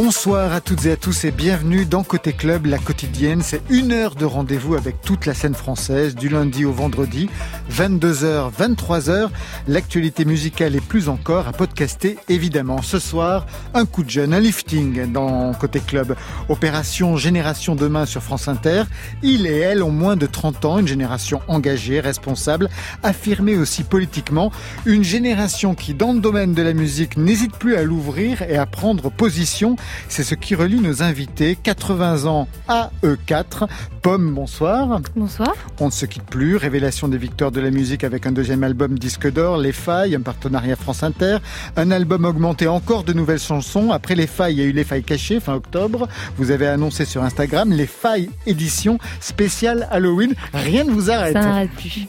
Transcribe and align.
Bonsoir 0.00 0.52
à 0.52 0.60
toutes 0.60 0.86
et 0.86 0.92
à 0.92 0.96
tous 0.96 1.24
et 1.24 1.32
bienvenue 1.32 1.84
dans 1.84 2.04
Côté 2.04 2.32
Club, 2.32 2.66
la 2.66 2.78
quotidienne. 2.78 3.42
C'est 3.42 3.62
une 3.68 3.90
heure 3.90 4.14
de 4.14 4.24
rendez-vous 4.24 4.76
avec 4.76 5.00
toute 5.00 5.26
la 5.26 5.34
scène 5.34 5.56
française 5.56 6.14
du 6.14 6.28
lundi 6.28 6.64
au 6.64 6.70
vendredi, 6.70 7.28
22h, 7.72 8.52
23h. 8.56 9.28
L'actualité 9.66 10.24
musicale 10.24 10.76
et 10.76 10.80
plus 10.80 11.08
encore 11.08 11.48
à 11.48 11.52
podcaster 11.52 12.16
évidemment. 12.28 12.80
Ce 12.80 13.00
soir, 13.00 13.44
un 13.74 13.86
coup 13.86 14.04
de 14.04 14.10
jeune, 14.10 14.34
un 14.34 14.38
lifting 14.38 15.10
dans 15.10 15.52
Côté 15.54 15.80
Club. 15.80 16.14
Opération 16.48 17.16
Génération 17.16 17.74
Demain 17.74 18.06
sur 18.06 18.22
France 18.22 18.46
Inter. 18.46 18.84
Il 19.24 19.48
et 19.48 19.58
elle 19.58 19.82
ont 19.82 19.90
moins 19.90 20.14
de 20.14 20.26
30 20.26 20.64
ans, 20.64 20.78
une 20.78 20.86
génération 20.86 21.40
engagée, 21.48 21.98
responsable, 21.98 22.68
affirmée 23.02 23.56
aussi 23.56 23.82
politiquement. 23.82 24.52
Une 24.86 25.02
génération 25.02 25.74
qui, 25.74 25.92
dans 25.92 26.12
le 26.12 26.20
domaine 26.20 26.54
de 26.54 26.62
la 26.62 26.72
musique, 26.72 27.16
n'hésite 27.16 27.56
plus 27.56 27.74
à 27.74 27.82
l'ouvrir 27.82 28.42
et 28.42 28.56
à 28.56 28.64
prendre 28.64 29.10
position 29.10 29.74
c'est 30.08 30.24
ce 30.24 30.34
qui 30.34 30.54
relie 30.54 30.80
nos 30.80 31.02
invités. 31.02 31.56
80 31.62 32.26
ans 32.26 32.48
à 32.68 32.90
E4. 33.02 33.68
Pomme, 34.02 34.34
bonsoir. 34.34 35.00
Bonsoir. 35.16 35.54
On 35.80 35.86
ne 35.86 35.90
se 35.90 36.06
quitte 36.06 36.24
plus. 36.24 36.56
Révélation 36.56 37.08
des 37.08 37.18
victoires 37.18 37.50
de 37.50 37.60
la 37.60 37.70
musique 37.70 38.04
avec 38.04 38.26
un 38.26 38.32
deuxième 38.32 38.64
album 38.64 38.98
disque 38.98 39.30
d'or, 39.30 39.58
Les 39.58 39.72
Failles, 39.72 40.14
un 40.14 40.20
partenariat 40.20 40.76
France 40.76 41.02
Inter. 41.02 41.38
Un 41.76 41.90
album 41.90 42.24
augmenté 42.24 42.68
encore 42.68 43.04
de 43.04 43.12
nouvelles 43.12 43.38
chansons. 43.38 43.90
Après 43.90 44.14
Les 44.14 44.26
Failles, 44.26 44.54
il 44.54 44.58
y 44.60 44.62
a 44.62 44.66
eu 44.66 44.72
Les 44.72 44.84
Failles 44.84 45.04
cachées 45.04 45.40
fin 45.40 45.54
octobre. 45.54 46.08
Vous 46.36 46.50
avez 46.50 46.66
annoncé 46.66 47.04
sur 47.04 47.22
Instagram 47.22 47.72
Les 47.72 47.86
Failles 47.86 48.30
édition 48.46 48.98
spéciale 49.20 49.88
Halloween. 49.90 50.34
Rien 50.52 50.84
ne 50.84 50.90
vous 50.90 51.10
arrête. 51.10 51.34
Ça 51.34 51.40
n'arrête 51.40 51.70
plus. 51.70 52.06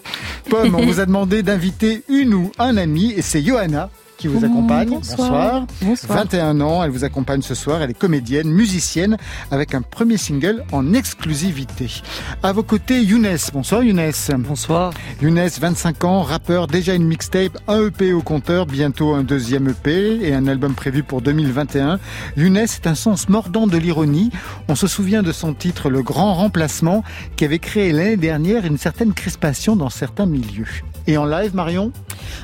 Pomme, 0.50 0.76
on 0.76 0.86
vous 0.86 1.00
a 1.00 1.06
demandé 1.10 1.44
d'inviter 1.44 2.04
une 2.10 2.34
ou 2.34 2.52
un 2.60 2.78
ami 2.78 3.12
et 3.12 3.22
c'est 3.22 3.42
Johanna 3.44 3.90
qui 4.20 4.28
vous 4.28 4.44
accompagne. 4.44 4.90
Bonsoir. 4.90 5.66
Bonsoir. 5.82 6.20
21 6.20 6.60
ans, 6.60 6.84
elle 6.84 6.92
vous 6.92 7.06
accompagne 7.06 7.42
ce 7.42 7.56
soir. 7.56 7.82
Elle 7.82 7.92
est 7.92 7.98
comédienne, 7.98 8.50
musicienne, 8.50 9.18
avec 9.50 9.74
un 9.74 9.82
premier 9.82 10.18
single 10.18 10.64
en 10.74 10.94
exclusivité. 10.94 11.90
À 12.44 12.52
vos 12.52 12.64
côtés, 12.64 13.02
Younes. 13.02 13.38
Bonsoir 13.54 13.82
Younes. 13.82 14.12
Bonsoir. 14.40 14.94
Younes, 15.22 15.50
25 15.60 16.04
ans, 16.04 16.22
rappeur, 16.22 16.68
déjà 16.68 16.94
une 16.94 17.08
mixtape, 17.08 17.58
un 17.70 17.88
EP 17.88 18.12
au 18.12 18.22
compteur, 18.22 18.66
bientôt 18.66 19.14
un 19.14 19.24
deuxième 19.24 19.70
EP 19.70 20.20
et 20.22 20.34
un 20.34 20.48
album 20.48 20.74
prévu 20.74 21.02
pour 21.02 21.22
2021. 21.22 22.00
Younes 22.36 22.58
est 22.58 22.88
un 22.88 22.96
sens 22.96 23.30
mordant 23.30 23.68
de 23.68 23.78
l'ironie. 23.78 24.32
On 24.68 24.76
se 24.76 24.88
souvient 24.88 25.24
de 25.24 25.32
son 25.32 25.54
titre 25.54 25.90
Le 25.90 26.04
Grand 26.04 26.34
Remplacement 26.34 27.06
qui 27.38 27.46
avait 27.46 27.60
créé 27.60 27.94
l'année 27.94 28.18
dernière 28.18 28.66
une 28.66 28.78
certaine 28.78 29.14
crispation 29.14 29.78
dans 29.78 29.90
certains 29.90 30.26
milieux. 30.26 30.84
Et 31.10 31.18
en 31.18 31.26
live, 31.26 31.56
Marion 31.56 31.92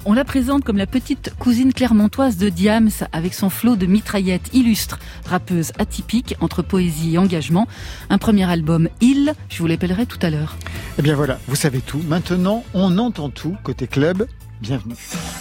On 0.06 0.14
la 0.14 0.26
présente 0.26 0.64
comme 0.64 0.78
la 0.78 0.88
petite 0.88 1.32
cousine 1.38 1.72
clermontoise 1.72 2.38
de 2.38 2.50
Diams 2.50 2.90
avec 3.12 3.36
son 3.36 3.52
flot 3.52 3.76
de 3.76 3.86
mitraillettes 3.86 4.50
illustre, 4.54 4.98
rappeuse 5.28 5.72
atypique 5.78 6.36
entre 6.42 6.64
poésie 6.64 7.14
et 7.14 7.18
engagement. 7.20 7.68
Un 8.10 8.18
premier 8.18 8.50
album, 8.50 8.90
Il, 9.02 9.36
je 9.50 9.60
vous 9.60 9.68
l'appellerai 9.68 10.08
tout 10.08 10.18
à 10.24 10.32
l'heure. 10.32 10.58
Eh 10.98 11.04
bien 11.04 11.14
voilà, 11.14 11.38
vous 11.48 11.56
savez 11.56 11.80
tout. 11.80 12.02
Maintenant, 12.08 12.64
on 12.74 12.98
entend 12.98 13.30
tout. 13.30 13.56
Côté 13.62 13.86
club, 13.86 14.26
bienvenue. 14.62 14.96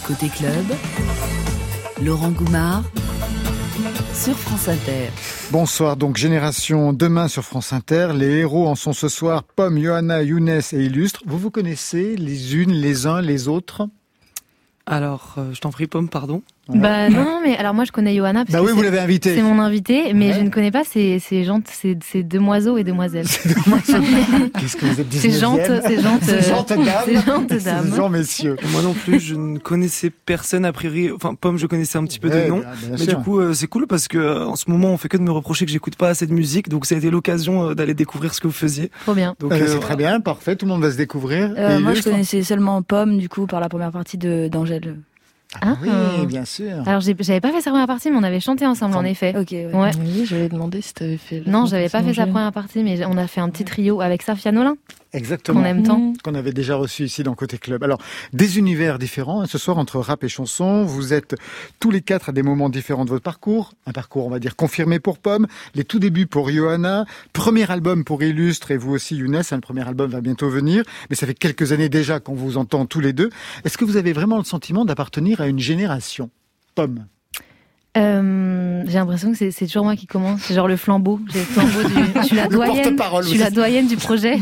Côté 0.05 0.29
club, 0.29 0.65
Laurent 2.03 2.29
Goumard 2.29 2.83
sur 4.25 4.39
France 4.39 4.69
Inter. 4.69 5.09
Bonsoir, 5.51 5.97
donc 5.97 6.17
Génération 6.17 6.93
Demain 6.93 7.27
sur 7.27 7.43
France 7.43 7.73
Inter. 7.73 8.09
Les 8.15 8.39
héros 8.39 8.67
en 8.67 8.73
sont 8.73 8.91
ce 8.91 9.07
soir 9.07 9.43
Pomme, 9.43 9.79
Johanna, 9.79 10.23
Younes 10.23 10.49
et 10.49 10.83
Illustre. 10.83 11.21
Vous 11.27 11.37
vous 11.37 11.51
connaissez 11.51 12.15
les 12.15 12.55
unes, 12.55 12.71
les 12.71 13.05
uns, 13.05 13.21
les 13.21 13.47
autres? 13.47 13.87
Alors, 14.87 15.35
euh, 15.37 15.53
je 15.53 15.61
t'en 15.61 15.69
prie, 15.69 15.85
Pomme, 15.85 16.09
pardon. 16.09 16.41
Bah 16.67 17.09
non, 17.09 17.41
mais 17.43 17.55
alors 17.57 17.73
moi 17.75 17.83
je 17.85 17.91
connais 17.91 18.15
Johanna 18.15 18.43
parce 18.43 18.51
bah 18.53 18.59
que 18.59 18.65
oui, 18.65 18.71
vous 18.73 18.81
l'avez 18.81 18.97
invité. 18.99 19.35
c'est 19.35 19.43
mon 19.43 19.59
invité, 19.59 20.13
mais 20.13 20.29
Ouais. 20.29 20.33
je 20.33 20.39
ne 20.41 20.49
connais 20.49 20.71
pas 20.71 20.83
ces, 20.83 21.19
ces 21.19 21.43
gens, 21.43 21.61
ces, 21.71 21.95
ces 22.03 22.23
demoiselles 22.23 22.79
et 22.79 22.83
demoiselles. 22.83 23.27
Qu'est-ce 24.59 24.75
que 24.75 24.85
vous 24.85 24.99
êtes 24.99 25.13
Ces 25.13 25.29
19e? 25.29 25.39
jantes, 25.39 25.59
ces 25.85 26.01
jantes, 26.01 26.23
Ces 26.23 26.41
jantes 26.41 26.69
dames. 26.69 26.87
ces 27.05 27.13
jantes 27.21 27.51
Ces 27.59 27.65
dames. 27.65 27.95
gens 27.95 28.09
messieurs. 28.09 28.55
Moi 28.71 28.81
non 28.81 28.93
plus, 28.93 29.19
je 29.19 29.35
ne 29.35 29.59
connaissais 29.59 30.09
personne 30.09 30.65
a 30.65 30.73
priori. 30.73 31.11
Enfin, 31.11 31.35
Pomme, 31.35 31.57
je 31.57 31.67
connaissais 31.67 31.97
un 31.97 32.05
petit 32.05 32.19
peu 32.19 32.29
Ouais, 32.29 32.45
de 32.45 32.49
nom. 32.49 32.57
bien 32.59 32.67
Mais 32.91 32.97
sûr. 32.97 33.17
du 33.17 33.23
coup, 33.23 33.39
euh, 33.39 33.53
c'est 33.53 33.67
cool 33.67 33.85
parce 33.87 34.07
que 34.07 34.17
euh, 34.17 34.45
en 34.47 34.55
ce 34.55 34.69
moment, 34.69 34.89
on 34.89 34.97
fait 34.97 35.09
que 35.09 35.17
de 35.17 35.21
me 35.21 35.31
reprocher 35.31 35.65
que 35.65 35.71
j'écoute 35.71 35.95
pas 35.95 36.09
assez 36.09 36.25
de 36.27 36.33
musique, 36.33 36.69
donc 36.69 36.85
ça 36.85 36.95
a 36.95 36.97
été 36.97 37.09
l'occasion 37.11 37.69
euh, 37.69 37.73
d'aller 37.75 37.93
découvrir 37.93 38.33
ce 38.33 38.41
que 38.41 38.47
vous 38.47 38.53
faisiez. 38.53 38.89
Trop 39.03 39.13
bien. 39.13 39.35
Donc, 39.39 39.51
ben, 39.51 39.61
euh, 39.61 39.67
c'est 39.67 39.79
très 39.79 39.95
bien, 39.95 40.19
parfait. 40.19 40.55
Tout 40.55 40.65
le 40.65 40.71
monde 40.71 40.81
va 40.81 40.91
se 40.91 40.97
découvrir. 40.97 41.53
Euh, 41.57 41.77
Et 41.77 41.81
moi, 41.81 41.93
je 41.93 42.01
connaissais 42.01 42.41
seulement 42.43 42.81
Pomme, 42.81 43.17
du 43.17 43.29
coup, 43.29 43.45
par 43.45 43.59
la 43.59 43.69
première 43.69 43.91
partie 43.91 44.17
de 44.17 44.47
d'Angèle. 44.47 44.95
Ah, 45.61 45.75
oui, 45.81 45.89
Ah. 45.91 46.25
bien 46.25 46.43
sûr. 46.45 46.71
Alors 46.85 47.01
j'avais 47.01 47.39
pas 47.39 47.51
fait 47.51 47.61
sa 47.61 47.69
première 47.71 47.87
partie, 47.87 48.11
mais 48.11 48.17
on 48.17 48.23
avait 48.23 48.39
chanté 48.39 48.65
ensemble 48.65 48.95
en 48.97 49.03
effet. 49.03 49.33
Ok, 49.37 49.51
ouais. 49.51 49.65
Ouais. 49.73 49.91
Oui, 49.99 50.25
j'allais 50.25 50.49
demander 50.49 50.81
si 50.81 50.93
t'avais 50.93 51.17
fait. 51.17 51.41
la 51.45 51.51
Non, 51.51 51.65
j'avais 51.65 51.89
pas 51.89 52.01
fait 52.03 52.13
sa 52.13 52.27
première 52.27 52.51
partie, 52.51 52.83
mais 52.83 53.05
on 53.05 53.17
a 53.17 53.27
fait 53.27 53.41
un 53.41 53.49
petit 53.49 53.63
trio 53.63 54.01
avec 54.01 54.21
Safia 54.21 54.51
Nolin, 54.51 54.75
Exactement. 55.15 55.61
qu'on 55.61 55.65
aime 55.65 55.83
tant. 55.83 55.97
Mmh. 55.97 56.17
qu'on 56.23 56.35
avait 56.35 56.53
déjà 56.53 56.75
reçu 56.75 57.05
ici 57.05 57.23
dans 57.23 57.33
Côté 57.35 57.57
Club. 57.57 57.83
Alors, 57.83 57.99
des 58.33 58.59
univers 58.59 58.99
différents, 58.99 59.41
hein, 59.41 59.45
ce 59.47 59.57
soir 59.57 59.77
entre 59.77 59.99
rap 59.99 60.23
et 60.23 60.29
chanson. 60.29 60.83
Vous 60.83 61.13
êtes 61.13 61.35
tous 61.79 61.91
les 61.91 62.01
quatre 62.01 62.29
à 62.29 62.31
des 62.31 62.43
moments 62.43 62.69
différents 62.69 63.05
de 63.05 63.09
votre 63.09 63.23
parcours. 63.23 63.73
Un 63.85 63.91
parcours, 63.91 64.25
on 64.25 64.29
va 64.29 64.39
dire, 64.39 64.55
confirmé 64.55 64.99
pour 64.99 65.17
Pomme, 65.17 65.47
les 65.73 65.83
tout 65.83 65.99
débuts 65.99 66.27
pour 66.27 66.49
Johanna, 66.49 67.05
premier 67.33 67.69
album 67.71 68.03
pour 68.03 68.21
Illustre 68.23 68.71
et 68.71 68.77
vous 68.77 68.91
aussi, 68.93 69.15
Younes. 69.15 69.35
hein, 69.35 69.41
le 69.51 69.61
premier 69.61 69.87
album 69.87 70.11
va 70.11 70.21
bientôt 70.21 70.49
venir, 70.49 70.83
mais 71.09 71.15
ça 71.15 71.25
fait 71.25 71.33
quelques 71.33 71.71
années 71.71 71.89
déjà 71.89 72.19
qu'on 72.19 72.35
vous 72.35 72.57
entend 72.57 72.85
tous 72.85 72.99
les 72.99 73.13
deux. 73.13 73.29
Est-ce 73.63 73.77
que 73.77 73.85
vous 73.85 73.97
avez 73.97 74.13
vraiment 74.13 74.37
le 74.37 74.43
sentiment 74.43 74.85
d'appartenir 74.85 75.41
à 75.41 75.47
une 75.47 75.59
génération 75.59 76.29
Pomme? 76.75 77.05
Euh, 77.97 78.83
j'ai 78.87 78.97
l'impression 78.97 79.31
que 79.31 79.51
c'est 79.51 79.65
toujours 79.65 79.85
moi 79.85 79.95
qui 79.95 80.07
commence. 80.07 80.41
C'est 80.41 80.53
genre 80.53 80.67
le 80.67 80.75
flambeau. 80.75 81.19
J'ai 81.31 81.39
le 81.39 81.45
flambeau 81.45 81.83
du. 81.83 81.93
Je 82.21 82.25
suis 82.25 82.35
la 82.35 82.49
Je 82.49 83.27
suis 83.27 83.53
doyenne 83.53 83.87
du 83.87 83.95
projet. 83.95 84.37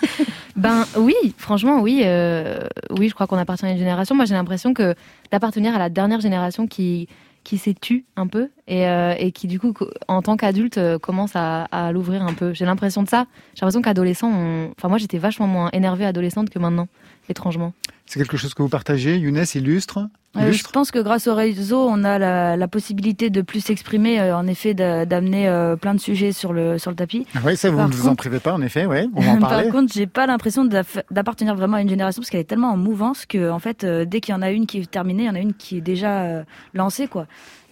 ben 0.56 0.84
oui, 0.96 1.14
franchement 1.36 1.80
oui, 1.80 2.02
euh, 2.04 2.58
oui. 2.90 3.08
Je 3.08 3.14
crois 3.14 3.26
qu'on 3.26 3.38
appartient 3.38 3.64
à 3.64 3.70
une 3.70 3.78
génération. 3.78 4.14
Moi, 4.14 4.24
j'ai 4.24 4.34
l'impression 4.34 4.74
que 4.74 4.94
d'appartenir 5.30 5.74
à 5.74 5.78
la 5.78 5.88
dernière 5.88 6.20
génération 6.20 6.66
qui 6.66 7.08
qui 7.44 7.56
s'est 7.56 7.74
tue 7.74 8.04
un 8.16 8.26
peu 8.26 8.50
et, 8.68 8.86
euh, 8.86 9.14
et 9.18 9.32
qui 9.32 9.48
du 9.48 9.58
coup 9.58 9.72
co- 9.72 9.90
en 10.06 10.22
tant 10.22 10.36
qu'adulte 10.36 10.78
euh, 10.78 10.98
commence 10.98 11.32
à, 11.34 11.64
à 11.64 11.90
l'ouvrir 11.90 12.22
un 12.22 12.34
peu. 12.34 12.52
J'ai 12.54 12.64
l'impression 12.66 13.02
de 13.02 13.08
ça. 13.08 13.26
J'ai 13.54 13.62
l'impression 13.62 13.82
qu'adolescent, 13.82 14.30
on... 14.30 14.70
enfin 14.78 14.88
moi 14.88 14.98
j'étais 14.98 15.18
vachement 15.18 15.46
moins 15.48 15.70
énervée 15.72 16.04
adolescente 16.06 16.50
que 16.50 16.58
maintenant, 16.60 16.86
étrangement. 17.28 17.72
C'est 18.06 18.18
quelque 18.20 18.36
chose 18.36 18.54
que 18.54 18.62
vous 18.62 18.68
partagez, 18.70 19.16
Younes, 19.18 19.44
Illustre? 19.54 19.98
Euh, 20.36 20.40
je 20.40 20.46
Illustre? 20.48 20.72
pense 20.72 20.90
que 20.90 20.98
grâce 20.98 21.26
au 21.26 21.34
réseau, 21.34 21.86
on 21.90 22.04
a 22.04 22.18
la, 22.18 22.56
la 22.56 22.68
possibilité 22.68 23.28
de 23.28 23.42
plus 23.42 23.60
s'exprimer, 23.60 24.18
euh, 24.20 24.34
en 24.36 24.46
effet, 24.46 24.72
d'a- 24.72 25.04
d'amener 25.04 25.46
euh, 25.48 25.76
plein 25.76 25.94
de 25.94 26.00
sujets 26.00 26.32
sur 26.32 26.52
le, 26.54 26.78
sur 26.78 26.90
le 26.90 26.96
tapis. 26.96 27.26
Ah 27.34 27.40
Oui, 27.44 27.54
ça, 27.56 27.70
vous 27.70 27.78
ne 27.82 27.86
vous 27.92 28.08
en 28.08 28.14
privez 28.14 28.38
pas, 28.40 28.54
en 28.54 28.62
effet, 28.62 28.86
ouais, 28.86 29.06
on 29.14 29.26
en. 29.28 29.38
Par 29.40 29.62
contre, 29.68 29.92
j'ai 29.92 30.06
pas 30.06 30.26
l'impression 30.26 30.64
d'appartenir 31.10 31.54
vraiment 31.54 31.76
à 31.76 31.82
une 31.82 31.88
génération 31.88 32.20
parce 32.22 32.30
qu'elle 32.30 32.40
est 32.40 32.44
tellement 32.44 32.70
en 32.72 32.76
mouvance 32.78 33.26
que, 33.26 33.50
en 33.50 33.58
fait, 33.58 33.84
euh, 33.84 34.04
dès 34.06 34.20
qu'il 34.20 34.34
y 34.34 34.36
en 34.38 34.42
a 34.42 34.50
une 34.50 34.66
qui 34.66 34.78
est 34.78 34.90
terminée, 34.90 35.24
il 35.24 35.26
y 35.26 35.30
en 35.30 35.34
a 35.34 35.40
une 35.40 35.54
qui 35.54 35.78
est 35.78 35.82
déjà 35.82 36.22
euh, 36.22 36.42
lancée, 36.74 37.08
quoi. 37.08 37.26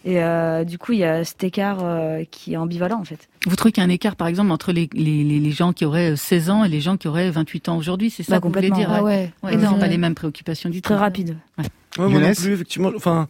Et 0.09 0.23
euh, 0.23 0.63
du 0.63 0.79
coup, 0.79 0.93
il 0.93 1.01
y 1.01 1.05
a 1.05 1.25
cet 1.25 1.43
écart 1.43 1.79
euh, 1.83 2.23
qui 2.31 2.53
est 2.53 2.57
ambivalent, 2.57 3.01
en 3.01 3.05
fait. 3.05 3.29
Vous 3.45 3.57
trouvez 3.57 3.73
qu'il 3.73 3.83
y 3.83 3.85
a 3.85 3.89
un 3.89 3.93
écart, 3.93 4.15
par 4.15 4.29
exemple, 4.29 4.53
entre 4.53 4.71
les, 4.71 4.89
les, 4.93 5.25
les, 5.25 5.51
gens 5.51 5.73
qui 5.73 5.85
auraient 5.85 6.15
16 6.15 6.49
ans 6.51 6.63
et 6.63 6.69
les 6.69 6.81
gens 6.81 6.97
qui 6.97 7.09
auraient 7.09 7.29
28 7.29 7.69
ans 7.71 7.77
aujourd'hui 7.77 8.11
C'est 8.11 8.23
ça 8.23 8.35
Bah, 8.37 8.41
que 8.41 8.47
vous 8.47 8.53
voulez 8.55 8.71
dire 8.71 8.89
Ah 8.89 9.03
ouais. 9.03 9.11
ouais. 9.11 9.33
Ouais, 9.43 9.55
ils 9.55 9.59
n'ont 9.61 9.75
Euh, 9.77 9.81
pas 9.81 9.89
les 9.89 9.99
mêmes 9.99 10.15
préoccupations 10.15 10.71
du 10.71 10.81
tout. 10.81 10.91
Très 10.91 10.97
rapide. 10.97 11.37
Ouais, 11.59 12.09
moi 12.09 12.21
non 12.21 12.33
plus, 12.35 12.53
effectivement. 12.53 12.93
Enfin, 12.95 13.27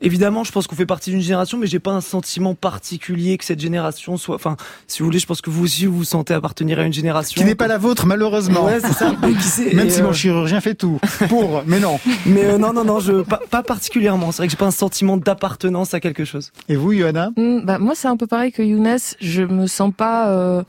évidemment, 0.00 0.44
je 0.44 0.52
pense 0.52 0.66
qu'on 0.66 0.76
fait 0.76 0.86
partie 0.86 1.10
d'une 1.10 1.20
génération, 1.20 1.58
mais 1.58 1.66
j'ai 1.66 1.78
pas 1.78 1.92
un 1.92 2.00
sentiment 2.00 2.54
particulier 2.54 3.38
que 3.38 3.44
cette 3.44 3.60
génération 3.60 4.16
soit. 4.16 4.34
Enfin, 4.34 4.56
si 4.86 5.00
vous 5.00 5.06
voulez, 5.06 5.18
je 5.18 5.26
pense 5.26 5.40
que 5.40 5.50
vous 5.50 5.64
aussi 5.64 5.86
vous 5.86 5.98
vous 5.98 6.04
sentez 6.04 6.34
appartenir 6.34 6.78
à 6.78 6.82
une 6.82 6.92
génération 6.92 7.40
Qui 7.40 7.46
n'est 7.46 7.54
pas 7.54 7.68
la 7.68 7.78
vôtre, 7.78 8.06
malheureusement. 8.06 8.64
Ouais, 8.64 8.80
c'est 8.80 8.92
ça. 8.92 9.14
Mais 9.22 9.32
qui 9.32 9.42
sait, 9.42 9.74
Même 9.74 9.86
et, 9.86 9.90
si 9.90 10.00
euh, 10.00 10.04
mon 10.04 10.12
chirurgien 10.12 10.60
fait 10.60 10.74
tout 10.74 11.00
pour, 11.28 11.62
mais 11.66 11.80
non. 11.80 11.98
Mais 12.26 12.44
euh, 12.44 12.58
non, 12.58 12.72
non, 12.72 12.84
non, 12.84 13.00
je 13.00 13.22
pas, 13.22 13.40
pas 13.50 13.62
particulièrement. 13.62 14.32
C'est 14.32 14.38
vrai 14.38 14.46
que 14.46 14.50
j'ai 14.52 14.58
pas 14.58 14.66
un 14.66 14.70
sentiment 14.70 15.16
d'appartenance 15.16 15.94
à 15.94 16.00
quelque 16.00 16.24
chose. 16.24 16.52
Et 16.68 16.76
vous, 16.76 16.92
Johanna? 16.92 17.30
Mmh, 17.36 17.60
bah, 17.64 17.78
moi, 17.78 17.94
c'est 17.94 18.08
un 18.08 18.16
peu 18.16 18.26
pareil 18.26 18.52
que 18.52 18.62
Younes. 18.62 18.98
Je 19.20 19.42
me 19.42 19.66
sens 19.66 19.92
pas 19.96 20.30
euh, 20.30 20.62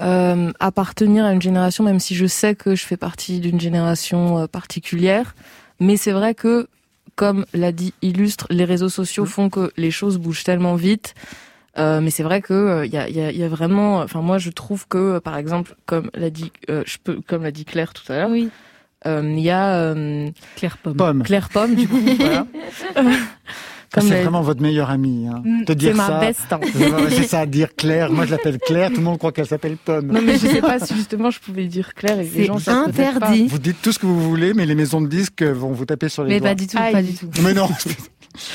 euh, 0.00 0.50
appartenir 0.60 1.24
à 1.24 1.32
une 1.32 1.42
génération, 1.42 1.84
même 1.84 2.00
si 2.00 2.14
je 2.14 2.26
sais 2.26 2.54
que 2.54 2.74
je 2.74 2.84
fais 2.84 2.96
partie 2.96 3.40
d'une 3.40 3.60
génération 3.60 4.46
particulière. 4.46 5.34
Mais 5.78 5.96
c'est 5.96 6.12
vrai 6.12 6.34
que, 6.34 6.68
comme 7.20 7.44
l'a 7.52 7.70
dit 7.70 7.92
Illustre, 8.00 8.46
les 8.48 8.64
réseaux 8.64 8.88
sociaux 8.88 9.26
font 9.26 9.50
que 9.50 9.72
les 9.76 9.90
choses 9.90 10.16
bougent 10.16 10.42
tellement 10.42 10.74
vite. 10.74 11.14
Euh, 11.76 12.00
mais 12.00 12.08
c'est 12.08 12.22
vrai 12.22 12.40
que 12.40 12.86
il 12.86 12.90
y, 12.94 12.96
a, 12.96 13.10
y, 13.10 13.20
a, 13.20 13.30
y 13.30 13.42
a 13.42 13.48
vraiment. 13.48 13.98
Enfin, 13.98 14.22
moi, 14.22 14.38
je 14.38 14.48
trouve 14.48 14.88
que, 14.88 14.96
euh, 15.16 15.20
par 15.20 15.36
exemple, 15.36 15.76
comme 15.84 16.10
l'a 16.14 16.30
dit, 16.30 16.50
euh, 16.70 16.82
je 16.86 16.96
peux, 17.04 17.20
comme 17.26 17.42
l'a 17.42 17.50
dit 17.50 17.66
Claire 17.66 17.92
tout 17.92 18.10
à 18.10 18.16
l'heure, 18.16 18.30
Oui. 18.30 18.48
il 19.04 19.38
y 19.38 19.50
a 19.50 19.74
euh, 19.74 20.30
Claire 20.56 20.78
Pomme. 20.78 20.96
Pomme. 20.96 21.22
Claire 21.22 21.50
Pomme, 21.50 21.74
du 21.74 21.86
coup, 21.86 22.00
voilà. 22.00 22.46
Ça, 23.92 24.00
Comme 24.00 24.08
c'est 24.10 24.22
vraiment 24.22 24.40
votre 24.42 24.62
meilleure 24.62 24.88
amie. 24.88 25.26
Hein. 25.26 25.42
Mm, 25.44 25.64
Te 25.64 25.72
dire 25.72 25.90
c'est 25.90 25.96
ma 25.96 26.06
ça. 26.06 26.20
best. 26.20 26.40
hein. 26.52 26.60
Ouais, 26.62 27.10
C'est 27.10 27.22
ça, 27.24 27.44
dire 27.44 27.74
Claire. 27.74 28.12
Moi, 28.12 28.24
je 28.24 28.30
l'appelle 28.30 28.58
Claire. 28.58 28.90
Tout 28.90 28.98
le 28.98 29.02
monde 29.02 29.18
croit 29.18 29.32
qu'elle 29.32 29.46
s'appelle 29.48 29.76
Pomme. 29.84 30.06
Non, 30.12 30.20
mais 30.24 30.34
je 30.34 30.46
sais 30.46 30.60
pas 30.60 30.78
si 30.78 30.94
justement 30.94 31.30
je 31.32 31.40
pouvais 31.40 31.66
dire 31.66 31.92
Claire 31.94 32.20
et 32.20 32.22
les 32.22 32.28
C'est 32.30 32.44
gens 32.44 32.58
interdit. 32.68 33.48
Vous 33.48 33.58
dites 33.58 33.82
tout 33.82 33.90
ce 33.90 33.98
que 33.98 34.06
vous 34.06 34.20
voulez, 34.20 34.54
mais 34.54 34.64
les 34.64 34.76
maisons 34.76 35.00
de 35.00 35.08
disques 35.08 35.42
vont 35.42 35.72
vous 35.72 35.86
taper 35.86 36.08
sur 36.08 36.22
les 36.22 36.28
Mais 36.34 36.38
doigts. 36.38 36.50
pas 36.50 36.54
du 36.54 36.66
tout, 36.68 36.78
Aïe. 36.78 36.92
pas 36.92 37.02
du 37.02 37.14
tout. 37.14 37.28
Mais 37.42 37.52
non. 37.52 37.68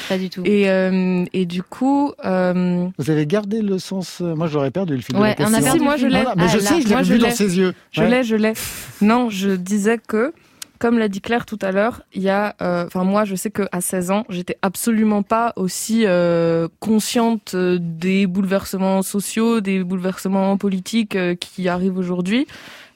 Pas 0.07 0.17
du 0.17 0.29
tout. 0.29 0.41
Et, 0.45 0.69
euh, 0.69 1.25
et 1.33 1.45
du 1.45 1.61
coup, 1.61 2.13
euh, 2.23 2.87
Vous 2.97 3.11
avez 3.11 3.25
gardé 3.27 3.61
le 3.61 3.77
sens. 3.77 4.19
euh, 4.21 4.33
Moi, 4.33 4.47
j'aurais 4.47 4.71
perdu 4.71 4.95
le 4.95 5.01
fil 5.01 5.17
Ouais, 5.17 5.35
de 5.35 5.43
la 5.43 5.49
on 5.49 5.53
a 5.53 5.57
question. 5.57 5.63
perdu 5.63 5.79
Si, 5.79 5.83
moi, 5.83 5.93
le 5.95 5.99
je 6.01 6.05
l'ai. 6.07 6.21
Voilà, 6.21 6.33
mais 6.37 6.43
Ah, 6.45 6.47
je 6.47 6.57
là. 6.59 6.63
sais, 6.63 6.81
je 6.81 6.87
l'ai 6.87 7.03
vu 7.03 7.17
dans 7.19 7.29
ses 7.29 7.57
yeux. 7.57 7.73
Je 7.91 8.01
Ouais. 8.01 8.09
l'ai, 8.09 8.23
je 8.23 8.35
l'ai. 8.37 8.53
Non, 9.01 9.29
je 9.29 9.49
disais 9.49 9.99
que, 10.07 10.31
comme 10.79 10.97
l'a 10.99 11.07
dit 11.07 11.21
Claire 11.21 11.45
tout 11.45 11.59
à 11.61 11.71
l'heure, 11.71 12.01
il 12.13 12.21
y 12.21 12.29
a, 12.29 12.55
euh, 12.61 12.85
enfin 12.85 13.03
moi, 13.03 13.25
je 13.25 13.35
sais 13.35 13.51
que 13.51 13.63
à 13.71 13.81
16 13.81 14.11
ans, 14.11 14.25
j'étais 14.29 14.57
absolument 14.61 15.23
pas 15.23 15.53
aussi 15.55 16.03
euh, 16.05 16.67
consciente 16.79 17.53
euh, 17.55 17.77
des 17.81 18.27
bouleversements 18.27 19.01
sociaux, 19.01 19.61
des 19.61 19.83
bouleversements 19.83 20.57
politiques 20.57 21.15
euh, 21.15 21.35
qui 21.35 21.67
arrivent 21.69 21.97
aujourd'hui. 21.97 22.47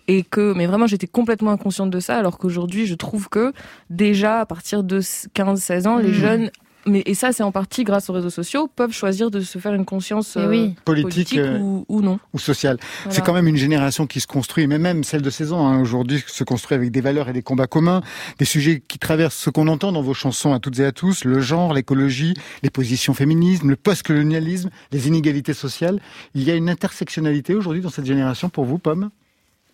Et 0.08 0.24
que, 0.24 0.54
mais 0.54 0.66
vraiment, 0.66 0.88
j'étais 0.88 1.06
complètement 1.06 1.52
inconsciente 1.52 1.92
de 1.92 2.00
ça, 2.00 2.18
alors 2.18 2.40
qu'aujourd'hui, 2.40 2.88
je 2.88 2.96
trouve 2.96 3.30
que 3.30 3.54
déjà, 3.92 4.40
à 4.40 4.46
partir 4.48 4.84
de 4.84 5.02
15-16 5.02 5.86
ans, 5.88 5.98
les 5.98 6.08
Mhm. 6.08 6.14
jeunes, 6.16 6.52
mais, 6.90 7.04
et 7.06 7.14
ça, 7.14 7.32
c'est 7.32 7.44
en 7.44 7.52
partie 7.52 7.84
grâce 7.84 8.10
aux 8.10 8.14
réseaux 8.14 8.30
sociaux, 8.30 8.68
peuvent 8.68 8.92
choisir 8.92 9.32
de 9.32 9.42
se 9.42 9.60
faire 9.60 9.74
une 9.74 9.86
conscience 9.86 10.36
Et 10.36 10.40
euh, 10.40 10.50
oui. 10.50 10.76
Politique, 10.86 11.38
euh, 11.38 11.60
ou, 11.60 11.86
ou 11.88 12.02
non. 12.02 12.20
ou 12.34 12.40
social. 12.40 12.78
Voilà. 13.04 13.16
C'est 13.16 13.24
quand 13.24 13.34
même 13.34 13.48
une 13.48 13.58
génération 13.58 14.08
qui 14.08 14.20
se 14.20 14.28
construit, 14.28 14.68
mais 14.68 14.80
même 14.80 15.04
celle 15.04 15.22
de 15.22 15.30
16 15.30 15.54
ans, 15.54 15.68
hein, 15.68 15.80
aujourd'hui, 15.80 16.24
se 16.28 16.44
construit 16.44 16.76
avec 16.76 16.92
des 16.92 17.02
valeurs 17.02 17.30
et 17.30 17.34
des 17.34 17.42
combats 17.42 17.68
communs, 17.68 18.02
des 18.38 18.46
sujets 18.46 18.82
qui 18.88 19.00
traversent 19.00 19.36
ce 19.36 19.50
qu'on 19.50 19.68
entend 19.68 19.92
dans 19.92 20.02
vos 20.02 20.14
chansons 20.14 20.54
à 20.54 20.60
toutes 20.60 20.80
et 20.80 20.86
à 20.86 20.92
tous, 20.92 21.24
le 21.24 21.40
genre, 21.40 21.74
l'écologie, 21.74 22.34
les 22.64 22.70
positions 22.70 23.14
féminisme, 23.14 23.70
le 23.70 23.76
post-colonialisme, 23.76 24.70
les 24.92 25.08
inégalités 25.08 25.54
sociales. 25.54 26.00
Il 26.34 26.44
y 26.44 26.52
a 26.52 26.56
une 26.56 26.70
intersectionnalité 26.70 27.56
aujourd'hui 27.56 27.82
dans 27.82 27.90
cette 27.90 28.06
génération 28.06 28.50
pour 28.50 28.66
vous, 28.66 28.78
Pomme? 28.78 29.10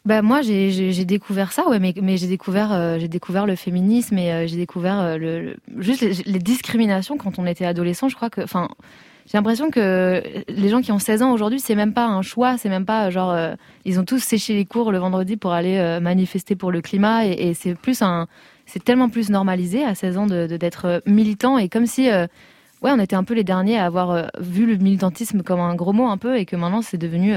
Bah 0.06 0.22
moi 0.22 0.44
j'ai 0.44 1.04
découvert 1.04 1.52
ça 1.52 1.68
ouais 1.68 1.80
mais 1.80 1.92
mais 2.00 2.18
j'ai 2.18 2.28
découvert 2.28 2.72
euh, 2.72 3.00
j'ai 3.00 3.08
découvert 3.08 3.48
le 3.48 3.56
féminisme 3.56 4.16
et 4.20 4.32
euh, 4.32 4.46
j'ai 4.46 4.56
découvert 4.56 5.00
euh, 5.00 5.18
le, 5.18 5.56
juste 5.80 6.04
les, 6.28 6.38
discriminations 6.38 7.18
quand 7.18 7.40
on 7.40 7.48
était 7.48 7.66
adolescent. 7.66 8.08
Je 8.08 8.16
crois 8.16 8.30
que 8.30 8.42
enfin 8.42 8.70
j'ai 9.26 9.40
l'impression 9.40 9.72
que 9.72 10.22
les 10.48 10.70
gens 10.70 10.82
qui 10.82 10.92
ont 10.92 11.00
16 11.00 11.24
ans 11.24 11.32
aujourd'hui 11.32 11.60
c'est 11.60 11.74
même 11.74 11.94
pas 11.94 12.06
un 12.06 12.22
choix 12.22 12.60
c'est 12.60 12.70
même 12.70 12.86
pas 12.86 13.10
genre 13.10 13.36
ils 13.84 14.00
ont 14.00 14.06
tous 14.06 14.20
séché 14.20 14.54
les 14.54 14.66
cours 14.66 14.92
le 14.92 15.00
vendredi 15.00 15.38
pour 15.38 15.54
aller 15.54 16.00
manifester 16.00 16.56
pour 16.56 16.72
le 16.72 16.82
climat 16.82 17.26
et, 17.26 17.32
et 17.32 17.54
c'est 17.56 17.74
plus 17.74 18.04
un 18.04 18.28
c'est 18.68 18.84
tellement 18.84 19.10
plus 19.10 19.32
normalisé 19.32 19.84
à 19.84 19.96
16 19.96 20.18
ans 20.20 20.28
de 20.28 20.46
d'être 20.46 21.02
militant 21.08 21.58
et 21.58 21.68
comme 21.68 21.88
si 21.88 22.10
ouais 22.10 22.92
on 22.92 23.00
était 23.00 23.16
un 23.16 23.24
peu 23.24 23.34
les 23.34 23.44
derniers 23.44 23.80
à 23.80 23.86
avoir 23.86 24.30
vu 24.40 24.68
le 24.68 24.76
militantisme 24.76 25.42
comme 25.42 25.60
un 25.60 25.74
gros 25.74 25.94
mot 25.94 26.06
un 26.06 26.18
peu 26.18 26.38
et 26.38 26.46
que 26.46 26.56
maintenant 26.56 26.84
c'est 26.84 27.00
devenu 27.00 27.34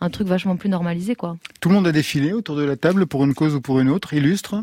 un 0.00 0.10
truc 0.10 0.28
vachement 0.28 0.56
plus 0.56 0.68
normalisé 0.68 1.14
quoi. 1.14 1.36
Tout 1.60 1.68
le 1.68 1.74
monde 1.74 1.86
a 1.86 1.92
défilé 1.92 2.32
autour 2.32 2.56
de 2.56 2.62
la 2.62 2.76
table 2.76 3.06
pour 3.06 3.24
une 3.24 3.34
cause 3.34 3.54
ou 3.54 3.60
pour 3.60 3.80
une 3.80 3.88
autre, 3.88 4.14
illustre 4.14 4.62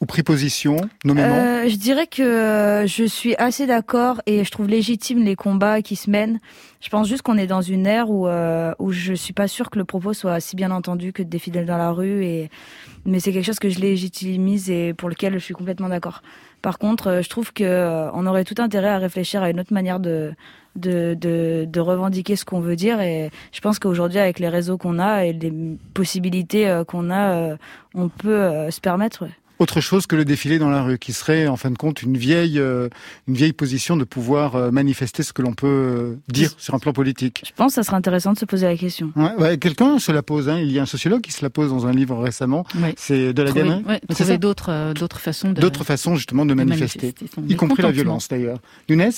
ou 0.00 0.06
pris 0.06 0.22
position, 0.22 0.76
nommément 1.04 1.34
Euh, 1.34 1.68
je 1.68 1.76
dirais 1.76 2.06
que 2.06 2.22
euh, 2.22 2.86
je 2.86 3.04
suis 3.04 3.34
assez 3.36 3.66
d'accord 3.66 4.22
et 4.26 4.44
je 4.44 4.50
trouve 4.50 4.68
légitime 4.68 5.24
les 5.24 5.34
combats 5.34 5.82
qui 5.82 5.96
se 5.96 6.08
mènent. 6.08 6.38
Je 6.80 6.88
pense 6.88 7.08
juste 7.08 7.22
qu'on 7.22 7.36
est 7.36 7.48
dans 7.48 7.62
une 7.62 7.86
ère 7.86 8.08
où 8.10 8.28
euh, 8.28 8.72
où 8.78 8.92
je 8.92 9.12
suis 9.12 9.32
pas 9.32 9.48
sûre 9.48 9.70
que 9.70 9.78
le 9.78 9.84
propos 9.84 10.12
soit 10.12 10.38
si 10.38 10.54
bien 10.54 10.70
entendu 10.70 11.12
que 11.12 11.22
des 11.24 11.40
fidèles 11.40 11.66
dans 11.66 11.76
la 11.76 11.90
rue 11.90 12.24
et 12.24 12.50
mais 13.04 13.18
c'est 13.18 13.32
quelque 13.32 13.44
chose 13.44 13.58
que 13.58 13.68
je 13.68 13.80
légitimise 13.80 14.70
et 14.70 14.94
pour 14.94 15.08
lequel 15.08 15.32
je 15.34 15.38
suis 15.38 15.54
complètement 15.54 15.88
d'accord. 15.88 16.22
Par 16.62 16.78
contre, 16.78 17.08
euh, 17.08 17.22
je 17.22 17.28
trouve 17.28 17.52
que 17.52 17.64
euh, 17.64 18.10
on 18.12 18.26
aurait 18.26 18.44
tout 18.44 18.54
intérêt 18.58 18.88
à 18.88 18.98
réfléchir 18.98 19.42
à 19.42 19.50
une 19.50 19.58
autre 19.58 19.72
manière 19.72 19.98
de 19.98 20.32
de, 20.76 21.16
de, 21.18 21.80
revendiquer 21.80 22.36
ce 22.36 22.44
qu'on 22.44 22.60
veut 22.60 22.76
dire 22.76 23.00
et 23.00 23.30
je 23.50 23.60
pense 23.60 23.80
qu'aujourd'hui 23.80 24.20
avec 24.20 24.38
les 24.38 24.48
réseaux 24.48 24.78
qu'on 24.78 25.00
a 25.00 25.24
et 25.24 25.32
les 25.32 25.52
possibilités 25.92 26.82
qu'on 26.86 27.10
a 27.10 27.56
on 27.96 28.08
peut 28.08 28.70
se 28.70 28.80
permettre. 28.80 29.24
Autre 29.58 29.80
chose 29.80 30.06
que 30.06 30.16
le 30.16 30.24
défilé 30.24 30.58
dans 30.58 30.70
la 30.70 30.82
rue, 30.82 30.98
qui 30.98 31.12
serait 31.12 31.46
en 31.46 31.56
fin 31.56 31.70
de 31.70 31.76
compte 31.76 32.02
une 32.02 32.16
vieille, 32.16 32.58
euh, 32.58 32.88
une 33.26 33.34
vieille 33.34 33.52
position 33.52 33.96
de 33.96 34.04
pouvoir 34.04 34.54
euh, 34.54 34.70
manifester 34.70 35.22
ce 35.22 35.32
que 35.32 35.42
l'on 35.42 35.52
peut 35.52 35.66
euh, 35.66 36.16
dire 36.28 36.52
sur 36.58 36.74
un 36.74 36.78
plan 36.78 36.92
politique. 36.92 37.42
Je 37.46 37.52
pense 37.54 37.72
que 37.72 37.74
ça 37.74 37.82
serait 37.82 37.96
intéressant 37.96 38.32
de 38.32 38.38
se 38.38 38.44
poser 38.44 38.66
la 38.66 38.76
question. 38.76 39.12
Ouais, 39.16 39.34
ouais, 39.38 39.58
Quelqu'un 39.58 39.98
se 39.98 40.12
la 40.12 40.22
pose. 40.22 40.48
Hein. 40.48 40.58
Il 40.60 40.70
y 40.70 40.78
a 40.78 40.82
un 40.82 40.86
sociologue 40.86 41.20
qui 41.22 41.32
se 41.32 41.42
la 41.42 41.50
pose 41.50 41.70
dans 41.70 41.86
un 41.86 41.92
livre 41.92 42.16
récemment. 42.18 42.64
Ouais. 42.80 42.94
C'est 42.96 43.32
de 43.32 43.42
la 43.42 43.50
Trouver, 43.50 44.00
trouver 44.08 44.38
d'autres 44.38 44.70
euh, 44.70 44.94
d'autres 44.94 45.20
façons 45.20 45.52
de 45.52 45.60
D'autres 45.60 45.84
façons 45.84 46.16
justement 46.16 46.44
de 46.44 46.50
de 46.50 46.54
manifester, 46.54 47.14
son 47.34 47.46
y 47.46 47.56
compris 47.56 47.82
la 47.82 47.90
violence 47.90 48.28
d'ailleurs. 48.28 48.58
Younes? 48.88 49.10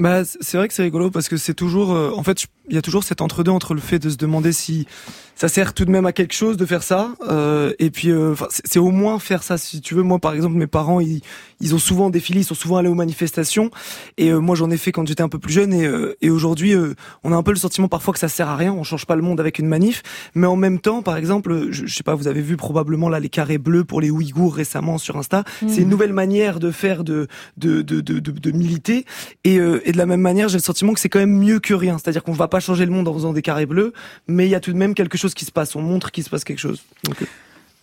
Bah, 0.00 0.22
c'est 0.24 0.56
vrai 0.56 0.66
que 0.66 0.74
c'est 0.74 0.82
rigolo 0.82 1.10
parce 1.10 1.28
que 1.28 1.36
c'est 1.36 1.54
toujours, 1.54 1.92
euh, 1.92 2.10
en 2.16 2.24
fait, 2.24 2.46
il 2.68 2.74
y 2.74 2.78
a 2.78 2.82
toujours 2.82 3.04
cet 3.04 3.20
entre-deux 3.20 3.52
entre 3.52 3.74
le 3.74 3.80
fait 3.80 4.00
de 4.00 4.10
se 4.10 4.16
demander 4.16 4.52
si 4.52 4.88
ça 5.36 5.46
sert 5.46 5.72
tout 5.72 5.84
de 5.84 5.90
même 5.90 6.04
à 6.04 6.12
quelque 6.12 6.34
chose 6.34 6.56
de 6.56 6.66
faire 6.66 6.82
ça, 6.82 7.14
euh, 7.28 7.72
et 7.78 7.90
puis, 7.90 8.10
euh, 8.10 8.34
c'est 8.50 8.80
au 8.80 8.90
moins 8.90 9.20
faire 9.20 9.44
ça. 9.44 9.56
Si 9.56 9.80
tu 9.80 9.94
veux, 9.94 10.02
moi, 10.02 10.18
par 10.18 10.34
exemple, 10.34 10.56
mes 10.56 10.66
parents, 10.66 10.98
ils, 10.98 11.22
ils 11.64 11.74
ont 11.74 11.78
souvent 11.78 12.10
défilé, 12.10 12.40
ils 12.40 12.44
sont 12.44 12.54
souvent 12.54 12.76
allés 12.76 12.88
aux 12.88 12.94
manifestations, 12.94 13.70
et 14.18 14.30
euh, 14.30 14.38
moi, 14.38 14.54
j'en 14.54 14.70
ai 14.70 14.76
fait 14.76 14.92
quand 14.92 15.06
j'étais 15.08 15.22
un 15.22 15.28
peu 15.28 15.38
plus 15.38 15.52
jeune, 15.52 15.72
et, 15.72 15.84
euh, 15.84 16.16
et 16.20 16.30
aujourd'hui, 16.30 16.74
euh, 16.74 16.94
on 17.24 17.32
a 17.32 17.36
un 17.36 17.42
peu 17.42 17.50
le 17.50 17.56
sentiment 17.56 17.88
parfois 17.88 18.14
que 18.14 18.20
ça 18.20 18.28
sert 18.28 18.48
à 18.48 18.56
rien, 18.56 18.72
on 18.72 18.84
change 18.84 19.06
pas 19.06 19.16
le 19.16 19.22
monde 19.22 19.40
avec 19.40 19.58
une 19.58 19.66
manif, 19.66 20.02
mais 20.34 20.46
en 20.46 20.56
même 20.56 20.78
temps, 20.78 21.02
par 21.02 21.16
exemple, 21.16 21.68
je, 21.70 21.86
je 21.86 21.94
sais 21.94 22.04
pas, 22.04 22.14
vous 22.14 22.28
avez 22.28 22.40
vu 22.42 22.56
probablement 22.56 23.08
là 23.08 23.18
les 23.18 23.28
carrés 23.28 23.58
bleus 23.58 23.84
pour 23.84 24.00
les 24.00 24.10
Ouïghours 24.10 24.54
récemment 24.54 24.98
sur 24.98 25.16
Insta, 25.16 25.44
c'est 25.66 25.82
une 25.82 25.88
nouvelle 25.88 26.12
manière 26.12 26.60
de 26.60 26.70
faire 26.70 27.02
de 27.02 27.26
de 27.56 27.82
de 27.82 28.00
de, 28.00 28.18
de, 28.18 28.30
de 28.30 28.50
militer. 28.52 29.06
Et, 29.44 29.58
euh, 29.58 29.80
et 29.84 29.92
de 29.92 29.96
la 29.98 30.06
même 30.06 30.20
manière, 30.20 30.48
j'ai 30.48 30.58
le 30.58 30.62
sentiment 30.62 30.92
que 30.92 31.00
c'est 31.00 31.08
quand 31.08 31.18
même 31.18 31.38
mieux 31.38 31.60
que 31.60 31.74
rien. 31.74 31.98
C'est-à-dire 31.98 32.22
qu'on 32.22 32.32
va 32.32 32.48
pas 32.48 32.60
changer 32.60 32.84
le 32.84 32.92
monde 32.92 33.08
en 33.08 33.14
faisant 33.14 33.32
des 33.32 33.42
carrés 33.42 33.66
bleus, 33.66 33.92
mais 34.28 34.46
il 34.46 34.50
y 34.50 34.54
a 34.54 34.60
tout 34.60 34.72
de 34.72 34.76
même 34.76 34.94
quelque 34.94 35.18
chose 35.18 35.34
qui 35.34 35.44
se 35.44 35.52
passe. 35.52 35.74
On 35.76 35.82
montre 35.82 36.10
qu'il 36.10 36.24
se 36.24 36.30
passe 36.30 36.44
quelque 36.44 36.60
chose. 36.60 36.82
Donc, 37.04 37.22
euh, 37.22 37.26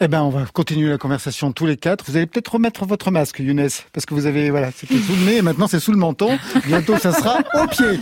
Eh 0.04 0.08
ben, 0.08 0.24
on 0.24 0.30
va 0.30 0.48
continuer 0.52 0.90
la 0.90 0.98
conversation 0.98 1.52
tous 1.52 1.68
les 1.68 1.78
quatre. 1.78 2.04
Vous 2.08 2.18
allez 2.18 2.26
peut-être 2.26 2.54
remettre 2.54 2.88
votre 2.88 3.12
masque, 3.12 3.38
Younes, 3.38 3.70
parce 3.94 4.08
que 4.08 4.16
vous 4.16 4.26
avez, 4.26 4.50
voilà, 4.50 4.72
c'était 4.72 4.98
sous 4.98 5.14
le 5.14 5.26
nez 5.26 5.38
et 5.38 5.42
maintenant 5.44 5.68
c'est 5.68 5.80
sous 5.80 5.92
le 5.92 6.00
menton. 6.00 6.40
Bientôt, 6.66 6.98
ça 6.98 7.14
sera 7.14 7.38
au 7.54 7.68
pied. 7.68 8.00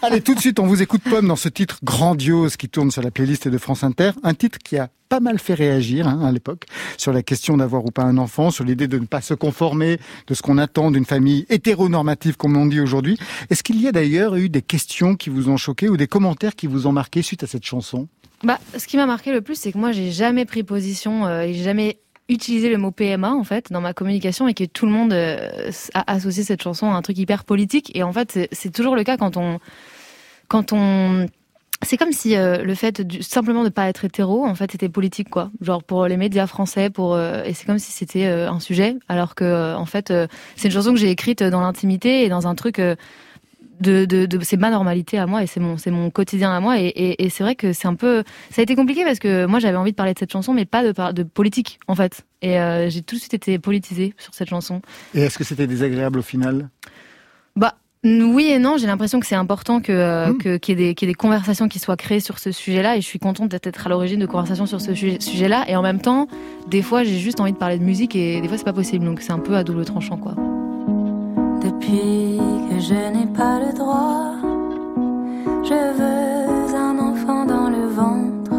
Allez, 0.00 0.22
tout 0.22 0.34
de 0.34 0.40
suite, 0.40 0.58
on 0.60 0.66
vous 0.66 0.80
écoute 0.80 1.02
Pomme 1.02 1.28
dans 1.28 1.36
ce 1.36 1.50
titre 1.50 1.78
grandiose 1.84 2.56
qui 2.56 2.70
tourne 2.70 2.90
sur 2.90 3.02
la 3.02 3.10
playlist 3.10 3.48
de 3.48 3.58
France 3.58 3.84
Inter. 3.84 4.12
Un 4.22 4.32
titre 4.32 4.56
qui 4.64 4.78
a 4.78 4.88
pas 5.10 5.20
mal 5.20 5.38
fait 5.38 5.52
réagir 5.52 6.08
hein, 6.08 6.24
à 6.24 6.32
l'époque 6.32 6.64
sur 6.96 7.12
la 7.12 7.22
question 7.22 7.58
d'avoir 7.58 7.84
ou 7.84 7.90
pas 7.90 8.04
un 8.04 8.16
enfant, 8.16 8.50
sur 8.50 8.64
l'idée 8.64 8.88
de 8.88 8.98
ne 8.98 9.04
pas 9.04 9.20
se 9.20 9.34
conformer 9.34 9.98
de 10.28 10.32
ce 10.32 10.40
qu'on 10.40 10.56
attend 10.56 10.90
d'une 10.90 11.04
famille 11.04 11.44
hétéronormative, 11.50 12.38
comme 12.38 12.56
on 12.56 12.64
dit 12.64 12.80
aujourd'hui. 12.80 13.18
Est-ce 13.50 13.62
qu'il 13.62 13.78
y 13.78 13.86
a 13.86 13.92
d'ailleurs 13.92 14.36
eu 14.36 14.48
des 14.48 14.62
questions 14.62 15.16
qui 15.16 15.28
vous 15.28 15.50
ont 15.50 15.58
choqué 15.58 15.90
ou 15.90 15.98
des 15.98 16.06
commentaires 16.06 16.56
qui 16.56 16.66
vous 16.66 16.86
ont 16.86 16.92
marqué 16.92 17.20
suite 17.20 17.42
à 17.42 17.46
cette 17.46 17.66
chanson? 17.66 18.08
Bah, 18.42 18.58
ce 18.76 18.86
qui 18.86 18.96
m'a 18.96 19.06
marqué 19.06 19.32
le 19.32 19.40
plus, 19.40 19.54
c'est 19.54 19.72
que 19.72 19.78
moi, 19.78 19.92
j'ai 19.92 20.10
jamais 20.10 20.44
pris 20.44 20.64
position 20.64 21.26
euh, 21.26 21.46
j'ai 21.46 21.62
jamais 21.62 21.98
utilisé 22.28 22.70
le 22.70 22.78
mot 22.78 22.90
PMA 22.90 23.32
en 23.32 23.44
fait 23.44 23.70
dans 23.72 23.80
ma 23.80 23.92
communication 23.92 24.48
et 24.48 24.54
que 24.54 24.64
tout 24.64 24.86
le 24.86 24.92
monde 24.92 25.12
euh, 25.12 25.70
a 25.94 26.12
associé 26.12 26.44
cette 26.44 26.62
chanson 26.62 26.90
à 26.90 26.94
un 26.94 27.02
truc 27.02 27.18
hyper 27.18 27.44
politique. 27.44 27.94
Et 27.94 28.02
en 28.02 28.12
fait, 28.12 28.48
c'est- 28.52 28.70
toujours 28.70 28.96
le 28.96 29.04
cas 29.04 29.16
quand 29.16 29.36
on 29.36 29.58
quand 30.48 30.72
on 30.72 31.26
c'est 31.84 31.96
comme 31.96 32.12
si 32.12 32.36
euh, 32.36 32.62
le 32.62 32.74
fait 32.76 33.02
simplement 33.22 33.64
de 33.64 33.68
pas 33.68 33.88
être 33.88 34.04
hétéro, 34.04 34.44
en 34.46 34.54
fait, 34.54 34.70
c'était 34.72 34.88
politique, 34.88 35.28
quoi. 35.30 35.50
Genre 35.60 35.82
pour 35.82 36.06
les 36.06 36.16
médias 36.16 36.46
français, 36.46 36.90
pour 36.90 37.14
euh, 37.14 37.42
et 37.44 37.54
c'est 37.54 37.66
comme 37.66 37.80
si 37.80 37.90
c'était 37.92 38.26
un 38.26 38.60
sujet, 38.60 38.96
alors 39.08 39.34
que 39.34 39.74
en 39.74 39.86
fait, 39.86 40.12
c'est 40.56 40.68
une 40.68 40.74
chanson 40.74 40.92
que 40.92 40.98
j'ai 40.98 41.10
écrite 41.10 41.42
dans 41.42 41.60
l'intimité 41.60 42.24
et 42.24 42.28
dans 42.28 42.46
un 42.46 42.54
truc 42.54 42.80
de, 43.82 44.04
de, 44.06 44.24
de 44.26 44.38
c'est 44.42 44.56
ma 44.56 44.70
normalité 44.70 45.18
à 45.18 45.26
moi 45.26 45.42
et 45.42 45.46
c'est 45.46 45.60
mon 45.60 45.76
c'est 45.76 45.90
mon 45.90 46.08
quotidien 46.10 46.50
à 46.52 46.60
moi. 46.60 46.80
Et, 46.80 46.86
et, 46.86 47.24
et 47.24 47.28
c'est 47.28 47.42
vrai 47.44 47.54
que 47.54 47.72
c'est 47.74 47.88
un 47.88 47.94
peu 47.94 48.24
ça 48.50 48.60
a 48.60 48.62
été 48.62 48.74
compliqué 48.76 49.04
parce 49.04 49.18
que 49.18 49.44
moi 49.46 49.58
j'avais 49.58 49.76
envie 49.76 49.90
de 49.90 49.96
parler 49.96 50.14
de 50.14 50.18
cette 50.18 50.32
chanson 50.32 50.54
mais 50.54 50.64
pas 50.64 50.82
de 50.82 51.12
de 51.12 51.22
politique 51.24 51.78
en 51.88 51.94
fait. 51.94 52.22
Et 52.40 52.58
euh, 52.58 52.88
j'ai 52.88 53.02
tout 53.02 53.14
de 53.16 53.20
suite 53.20 53.34
été 53.34 53.58
politisée 53.58 54.14
sur 54.18 54.32
cette 54.34 54.48
chanson. 54.48 54.80
Et 55.14 55.20
est-ce 55.20 55.36
que 55.36 55.44
c'était 55.44 55.66
désagréable 55.66 56.18
au 56.20 56.22
final? 56.22 56.70
Bah 57.56 57.74
oui 58.04 58.46
et 58.50 58.58
non, 58.58 58.78
j'ai 58.78 58.88
l'impression 58.88 59.20
que 59.20 59.26
c'est 59.26 59.36
important 59.36 59.80
que 59.80 59.92
euh, 59.92 60.32
Mm. 60.32 60.38
que- 60.38 60.56
qu'il 60.56 60.78
y, 60.80 60.82
ait 60.82 60.86
des- 60.88 60.94
qu'il 60.96 61.06
y 61.06 61.10
ait 61.10 61.12
des 61.14 61.16
conversations 61.16 61.68
qui 61.68 61.78
soient 61.78 61.96
créées 61.96 62.18
sur 62.20 62.38
ce 62.40 62.50
sujet-là. 62.50 62.96
Et 62.96 63.00
je 63.00 63.06
suis 63.06 63.20
contente 63.20 63.48
d'être 63.50 63.86
à 63.86 63.88
l'origine 63.90 64.18
de 64.18 64.26
conversations 64.26 64.66
sur 64.66 64.80
ce 64.80 64.92
sujet- 64.94 65.20
sujet-là. 65.20 65.64
Et 65.68 65.76
en 65.76 65.82
même 65.82 66.00
temps, 66.00 66.26
des 66.66 66.82
fois 66.82 67.04
j'ai 67.04 67.18
juste 67.18 67.38
envie 67.40 67.52
de 67.52 67.58
parler 67.58 67.78
de 67.78 67.84
musique 67.84 68.16
et 68.16 68.40
des 68.40 68.48
fois 68.48 68.58
c'est 68.58 68.64
pas 68.64 68.72
possible. 68.72 69.04
Donc 69.04 69.20
c'est 69.20 69.32
un 69.32 69.38
peu 69.38 69.54
à 69.54 69.62
double 69.62 69.84
tranchant 69.84 70.16
quoi. 70.16 70.34
Depuis 71.64 72.40
que 72.68 72.80
je 72.80 72.94
n'ai 73.12 73.26
pas 73.26 73.60
le 73.60 73.72
droit, 73.72 74.34
je 75.62 75.80
veux 75.98 76.76
un 76.76 76.98
enfant 76.98 77.44
dans 77.44 77.70
le 77.70 77.86
ventre. 77.86 78.54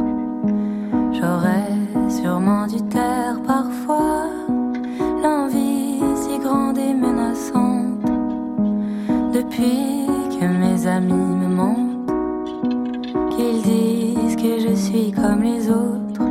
J'aurais 1.12 1.74
sûrement 2.10 2.66
dû 2.66 2.82
taire 2.84 3.42
parfois 3.46 4.28
l'envie 5.22 6.00
si 6.16 6.38
grande 6.40 6.78
et 6.78 6.94
menaçante. 6.94 8.00
Depuis 9.34 10.08
que 10.40 10.46
mes 10.46 10.88
amis 10.88 11.14
me 11.14 11.48
mentent, 11.48 12.10
qu'ils 13.32 13.62
disent 13.64 14.36
que 14.38 14.60
je 14.60 14.76
suis 14.76 15.12
comme 15.12 15.42
les 15.42 15.70
autres. 15.70 16.24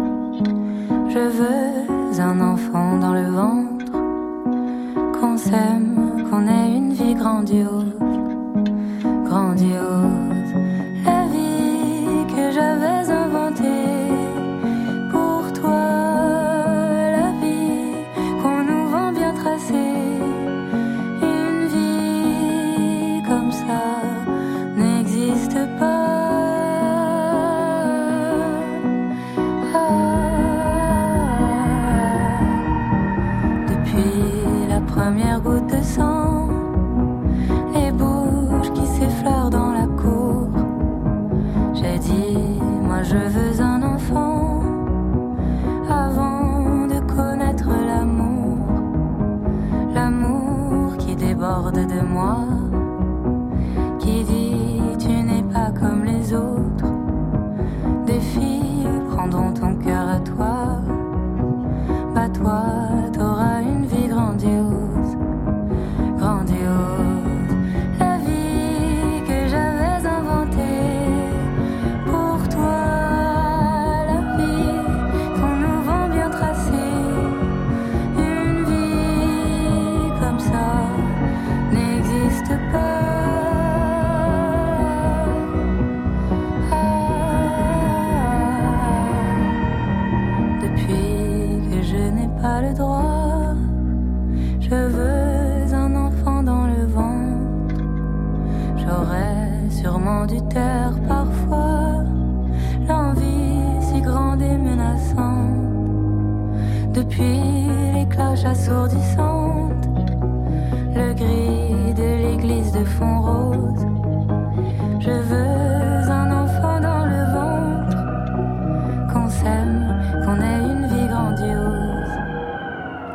Je 1.10 1.18
veux 1.18 2.20
un 2.20 2.40
enfant 2.40 2.98
dans 2.98 3.14
le 3.14 3.24
ventre 3.30 3.92
qu'on 5.18 5.36
s'aime, 5.36 6.11
qu'on 6.32 6.48
ait 6.48 6.76
une 6.78 6.94
vie 6.94 7.14
grandiose, 7.14 7.94
grandiose. 9.28 10.52
La 11.04 11.26
vie 11.26 12.24
que 12.34 12.44
j'avais 12.56 13.04
inventée 13.22 14.08
pour 15.10 15.52
toi, 15.52 15.84
la 17.18 17.30
vie 17.42 17.92
qu'on 18.40 18.60
nous 18.64 18.84
vend 18.88 19.12
bien 19.12 19.34
tracée. 19.34 20.00
Une 21.34 21.66
vie 21.74 23.22
comme 23.28 23.52
ça 23.52 23.82
n'existe 24.74 25.58
pas. 25.78 26.08
Ah. 29.74 30.00
Depuis 33.68 34.68
la 34.70 34.80
Première 34.80 35.40
goutte. 35.42 35.51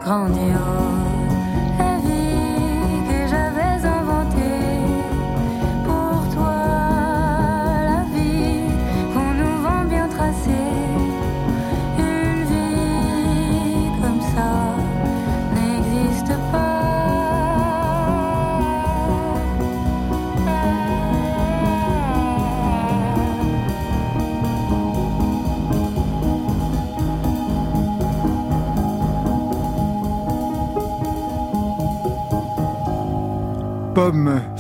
Grandiose. 0.07 0.56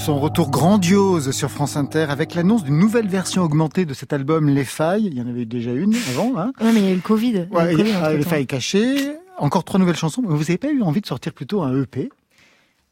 Son 0.07 0.19
retour 0.19 0.49
grandiose 0.49 1.31
sur 1.31 1.51
France 1.51 1.75
Inter 1.75 2.05
avec 2.07 2.33
l'annonce 2.33 2.63
d'une 2.63 2.79
nouvelle 2.79 3.09
version 3.09 3.43
augmentée 3.43 3.83
de 3.83 3.93
cet 3.93 4.13
album 4.13 4.47
Les 4.47 4.63
Failles. 4.63 5.07
Il 5.07 5.17
y 5.17 5.21
en 5.21 5.27
avait 5.27 5.43
déjà 5.43 5.73
une 5.73 5.93
avant, 5.95 6.31
hein 6.37 6.53
Ouais, 6.61 6.71
mais 6.71 6.79
il 6.79 6.85
y 6.85 6.87
a 6.87 6.91
eu 6.91 6.95
le 6.95 7.01
Covid. 7.01 7.27
Il 7.27 7.33
y 7.33 7.39
a 7.39 7.43
eu 7.43 7.49
Ouais, 7.51 7.71
le 7.71 7.77
Covid 7.77 7.91
ah, 8.01 8.13
Les. 8.13 8.23
Failles 8.23 8.47
cachées. 8.47 9.17
Encore 9.37 9.65
trois 9.65 9.81
nouvelles 9.81 9.97
chansons. 9.97 10.21
Vous 10.25 10.37
n'avez 10.37 10.57
pas 10.57 10.71
eu 10.71 10.81
envie 10.81 11.01
de 11.01 11.07
sortir 11.07 11.33
plutôt 11.33 11.61
un 11.61 11.81
EP 11.81 12.07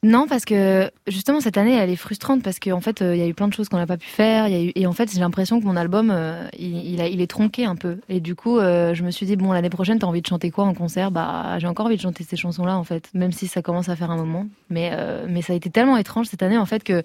Non, 0.04 0.28
parce 0.28 0.46
que 0.46 0.92
justement 1.08 1.42
cette 1.42 1.58
année, 1.58 1.74
elle 1.74 1.90
est 1.90 1.96
frustrante 1.96 2.44
parce 2.44 2.60
qu'en 2.60 2.80
fait, 2.80 3.02
euh, 3.02 3.16
il 3.16 3.20
y 3.20 3.24
a 3.24 3.28
eu 3.28 3.34
plein 3.34 3.48
de 3.48 3.54
choses 3.54 3.70
qu'on 3.70 3.78
n'a 3.78 3.88
pas 3.88 3.98
pu 3.98 4.08
faire. 4.08 4.46
Et 4.48 4.86
en 4.86 4.94
fait, 4.94 5.12
j'ai 5.12 5.20
l'impression 5.20 5.60
que 5.60 5.66
mon 5.66 5.76
album, 5.76 6.12
euh, 6.12 6.48
il, 6.60 7.00
est 7.00 7.28
tronqué 7.28 7.66
un 7.66 7.76
peu. 7.76 7.98
Et 8.08 8.20
du 8.20 8.36
coup, 8.36 8.60
euh, 8.60 8.94
je 8.94 9.04
me 9.04 9.10
suis 9.10 9.26
dit 9.26 9.36
bon, 9.36 9.52
l'année 9.52 9.72
prochaine, 9.72 9.98
t'as 9.98 10.06
envie 10.06 10.22
de 10.22 10.28
chanter 10.28 10.52
quoi 10.52 10.66
en 10.66 10.76
concert? 10.76 11.10
Bah, 11.10 11.58
j'ai 11.58 11.66
encore 11.66 11.88
envie 11.88 11.96
de 11.96 12.02
chanter 12.02 12.24
ces 12.24 12.36
chansons-là, 12.36 12.78
en 12.78 12.84
fait, 12.84 13.10
même 13.16 13.32
si 13.32 13.48
ça 13.48 13.64
commence 13.64 13.90
à 13.90 13.96
faire 13.96 14.12
un 14.12 14.18
moment. 14.18 14.46
Mais 14.70 14.92
mais 15.28 15.42
ça 15.42 15.54
a 15.54 15.56
été 15.56 15.72
tellement 15.72 15.98
étrange 15.98 16.28
cette 16.28 16.44
année, 16.44 16.58
en 16.58 16.68
fait, 16.68 16.84
que 16.84 17.02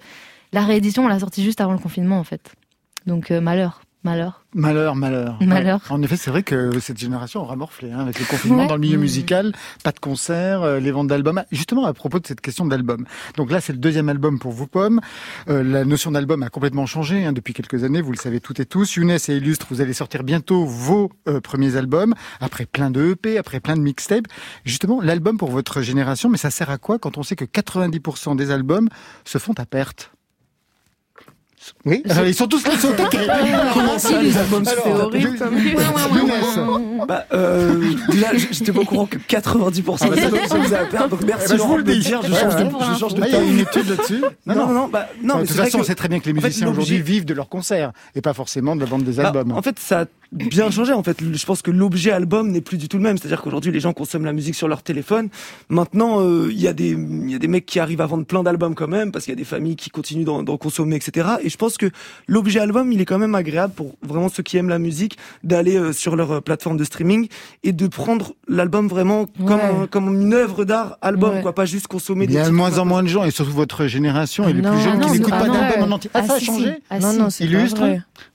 la 0.53 0.61
réédition, 0.61 1.05
on 1.05 1.07
l'a 1.07 1.19
sortie 1.19 1.43
juste 1.43 1.59
avant 1.59 1.73
le 1.73 1.79
confinement, 1.79 2.19
en 2.19 2.23
fait. 2.23 2.53
Donc 3.07 3.31
malheur, 3.31 3.81
malheur. 4.03 4.43
Malheur, 4.53 4.95
malheur. 4.95 5.37
Malheur. 5.41 5.79
Ouais. 5.85 5.91
En 5.95 6.01
effet, 6.01 6.17
c'est 6.17 6.29
vrai 6.31 6.43
que 6.43 6.77
cette 6.79 6.97
génération 6.97 7.41
aura 7.41 7.55
morflé 7.55 7.91
hein, 7.91 7.99
avec 7.99 8.19
le 8.19 8.25
confinement 8.25 8.63
Ouais. 8.63 8.67
dans 8.67 8.75
le 8.75 8.81
milieu 8.81 8.97
Mm. 8.97 9.01
musical, 9.01 9.53
pas 9.83 9.91
de 9.91 9.99
concerts, 9.99 10.61
euh, 10.63 10.79
les 10.79 10.91
ventes 10.91 11.07
d'albums. 11.07 11.37
Ah, 11.37 11.45
Justement, 11.51 11.85
à 11.85 11.93
propos 11.93 12.19
de 12.19 12.27
cette 12.27 12.41
question 12.41 12.65
d'album. 12.65 13.05
Donc 13.37 13.49
là, 13.51 13.61
c'est 13.61 13.71
le 13.73 13.79
deuxième 13.79 14.09
album 14.09 14.39
pour 14.39 14.51
vous, 14.51 14.67
Pomme. 14.67 14.99
Euh, 15.49 15.63
la 15.63 15.85
notion 15.85 16.11
d'album 16.11 16.43
a 16.43 16.49
complètement 16.49 16.85
changé 16.85 17.23
hein, 17.25 17.31
depuis 17.31 17.53
quelques 17.53 17.83
années, 17.83 18.01
vous 18.01 18.11
le 18.11 18.17
savez 18.17 18.39
toutes 18.41 18.59
et 18.59 18.65
tous. 18.65 18.95
Younes 18.95 19.11
et 19.11 19.35
Illustre, 19.37 19.67
vous 19.69 19.79
allez 19.81 19.93
sortir 19.93 20.23
bientôt 20.23 20.65
vos 20.65 21.11
euh, 21.29 21.39
premiers 21.39 21.75
albums, 21.77 22.13
après 22.41 22.65
plein 22.65 22.91
de 22.91 23.11
EP, 23.11 23.37
après 23.37 23.59
plein 23.61 23.75
de 23.77 23.81
mixtapes. 23.81 24.25
Justement, 24.65 24.99
l'album 25.01 25.37
pour 25.37 25.49
votre 25.51 25.81
génération, 25.81 26.27
mais 26.29 26.37
ça 26.37 26.49
sert 26.51 26.69
à 26.69 26.77
quoi 26.77 26.99
quand 26.99 27.17
on 27.17 27.23
sait 27.23 27.35
que 27.37 27.45
90% 27.45 28.35
des 28.35 28.51
albums 28.51 28.89
se 29.23 29.37
font 29.37 29.53
à 29.57 29.65
perte? 29.65 30.11
Oui, 31.85 32.03
ils 32.25 32.33
sont 32.33 32.47
tous 32.47 32.63
là, 32.65 32.71
ils 32.73 32.79
sont 32.79 32.89
au 32.89 32.93
taquet. 32.93 33.27
Comment 33.73 33.97
ça, 33.99 34.21
les 34.21 34.37
albums 34.37 34.63
C'est 34.65 34.89
horrible. 34.91 35.37
Bah, 37.07 37.25
euh, 37.33 37.93
là, 38.19 38.27
j'étais 38.51 38.71
pas 38.71 38.81
au 38.81 38.85
courant 38.85 39.05
que 39.05 39.17
90% 39.17 40.13
des 40.13 40.23
albums 40.23 40.39
se 40.47 40.55
faisaient 40.55 40.75
à 40.77 40.85
perdre. 40.85 41.09
Donc 41.09 41.21
merci 41.25 41.45
Eh 41.47 41.49
ben, 41.49 41.53
je 41.53 41.57
Laurent 41.57 41.69
vous 41.71 41.77
le 41.77 41.83
dis. 41.83 41.99
dire, 41.99 42.21
je 42.23 42.33
change 42.33 42.55
de, 42.55 42.65
je 42.93 42.99
change 42.99 43.13
de 43.15 43.21
Ah, 43.23 43.27
il 43.27 43.33
y 43.33 43.37
a 43.37 43.41
une 43.43 43.59
étude 43.59 43.89
là-dessus 43.89 44.23
Non, 44.45 44.55
non, 44.55 44.67
non, 44.67 44.87
bah, 44.87 45.07
non, 45.23 45.35
mais 45.37 45.41
de 45.43 45.47
toute 45.47 45.57
façon, 45.57 45.79
on 45.79 45.83
sait 45.83 45.95
très 45.95 46.07
bien 46.07 46.19
que 46.19 46.25
les 46.25 46.31
en 46.31 46.41
fait, 46.41 46.47
musiciens 46.47 46.67
aujourd'hui 46.69 47.01
vivent 47.01 47.25
de 47.25 47.33
leurs 47.33 47.49
concerts 47.49 47.91
et 48.15 48.21
pas 48.21 48.33
forcément 48.33 48.75
de 48.75 48.81
la 48.81 48.85
vente 48.87 49.03
des 49.03 49.13
Bah, 49.13 49.27
albums. 49.27 49.51
en 49.51 49.61
fait, 49.61 49.77
ça 49.79 50.01
a 50.01 50.05
bien 50.31 50.69
changé. 50.71 50.93
En 50.93 51.03
fait, 51.03 51.17
je 51.33 51.45
pense 51.45 51.61
que 51.61 51.71
l'objet 51.71 52.11
album 52.11 52.51
n'est 52.51 52.61
plus 52.61 52.77
du 52.77 52.87
tout 52.87 52.97
le 52.97 53.03
même. 53.03 53.17
C'est-à-dire 53.17 53.41
qu'aujourd'hui, 53.41 53.71
les 53.71 53.79
gens 53.79 53.93
consomment 53.93 54.25
la 54.25 54.33
musique 54.33 54.55
sur 54.55 54.67
leur 54.67 54.81
téléphone. 54.83 55.29
Maintenant, 55.69 56.21
euh, 56.21 56.49
il 56.51 56.59
y 56.59 56.67
a 56.67 56.73
des 56.73 56.89
il 56.91 57.29
y 57.31 57.35
a 57.35 57.39
des 57.39 57.47
mecs 57.47 57.65
qui 57.65 57.79
arrivent 57.79 58.01
à 58.01 58.05
vendre 58.05 58.25
plein 58.25 58.43
d'albums 58.43 58.75
quand 58.75 58.87
même 58.87 59.11
parce 59.11 59.25
qu'il 59.25 59.31
y 59.33 59.37
a 59.37 59.37
des 59.37 59.43
familles 59.45 59.75
qui 59.75 59.89
continuent 59.89 60.23
d'en 60.25 60.43
d'en 60.43 60.57
consommer, 60.57 60.95
etc. 60.95 61.27
Et 61.43 61.49
je 61.49 61.57
pense 61.57 61.77
que 61.77 61.89
l'objet 62.27 62.59
album, 62.59 62.91
il 62.91 63.01
est 63.01 63.05
quand 63.05 63.19
même 63.19 63.35
agréable 63.35 63.73
pour 63.73 63.95
vraiment 64.01 64.29
ceux 64.29 64.43
qui 64.43 64.57
aiment 64.57 64.69
la 64.69 64.79
musique 64.79 65.17
d'aller 65.43 65.75
euh, 65.77 65.91
sur 65.93 66.15
leur 66.15 66.31
euh, 66.31 66.41
plateforme 66.41 66.77
de 66.77 66.83
streaming 66.83 67.27
et 67.63 67.71
de 67.73 67.87
prendre 67.87 68.33
l'album 68.47 68.87
vraiment 68.87 69.25
comme 69.45 69.59
un- 69.59 69.87
comme 69.87 70.13
une 70.21 70.33
œuvre 70.33 70.65
d'art 70.65 70.97
album, 71.01 71.35
Ouais. 71.35 71.41
quoi, 71.41 71.53
pas 71.55 71.65
juste 71.65 71.87
consommer. 71.87 72.25
il 72.25 72.31
y 72.31 72.37
a 72.37 72.43
des 72.43 72.49
de 72.49 72.55
moins 72.55 72.77
en 72.77 72.85
moins 72.85 73.03
de 73.03 73.07
gens, 73.07 73.23
et 73.23 73.31
surtout 73.31 73.51
votre 73.51 73.87
génération 73.87 74.47
et 74.47 74.53
les 74.53 74.61
Non, 74.61 74.71
plus 74.71 74.81
jeunes 74.81 74.99
non, 74.99 75.07
qui 75.07 75.13
n'écoutent 75.13 75.31
pas 75.31 75.47
d'album 75.49 75.91
en 75.91 75.95
entier. 75.95 76.09
Ah, 76.13 76.23
ça 76.23 76.33
a 76.35 76.39
si, 76.39 76.45
changé. 76.45 76.73
Ah, 76.89 76.99
non, 76.99 77.13
non, 77.13 77.29
c'est 77.29 77.45
Illustre. 77.45 77.81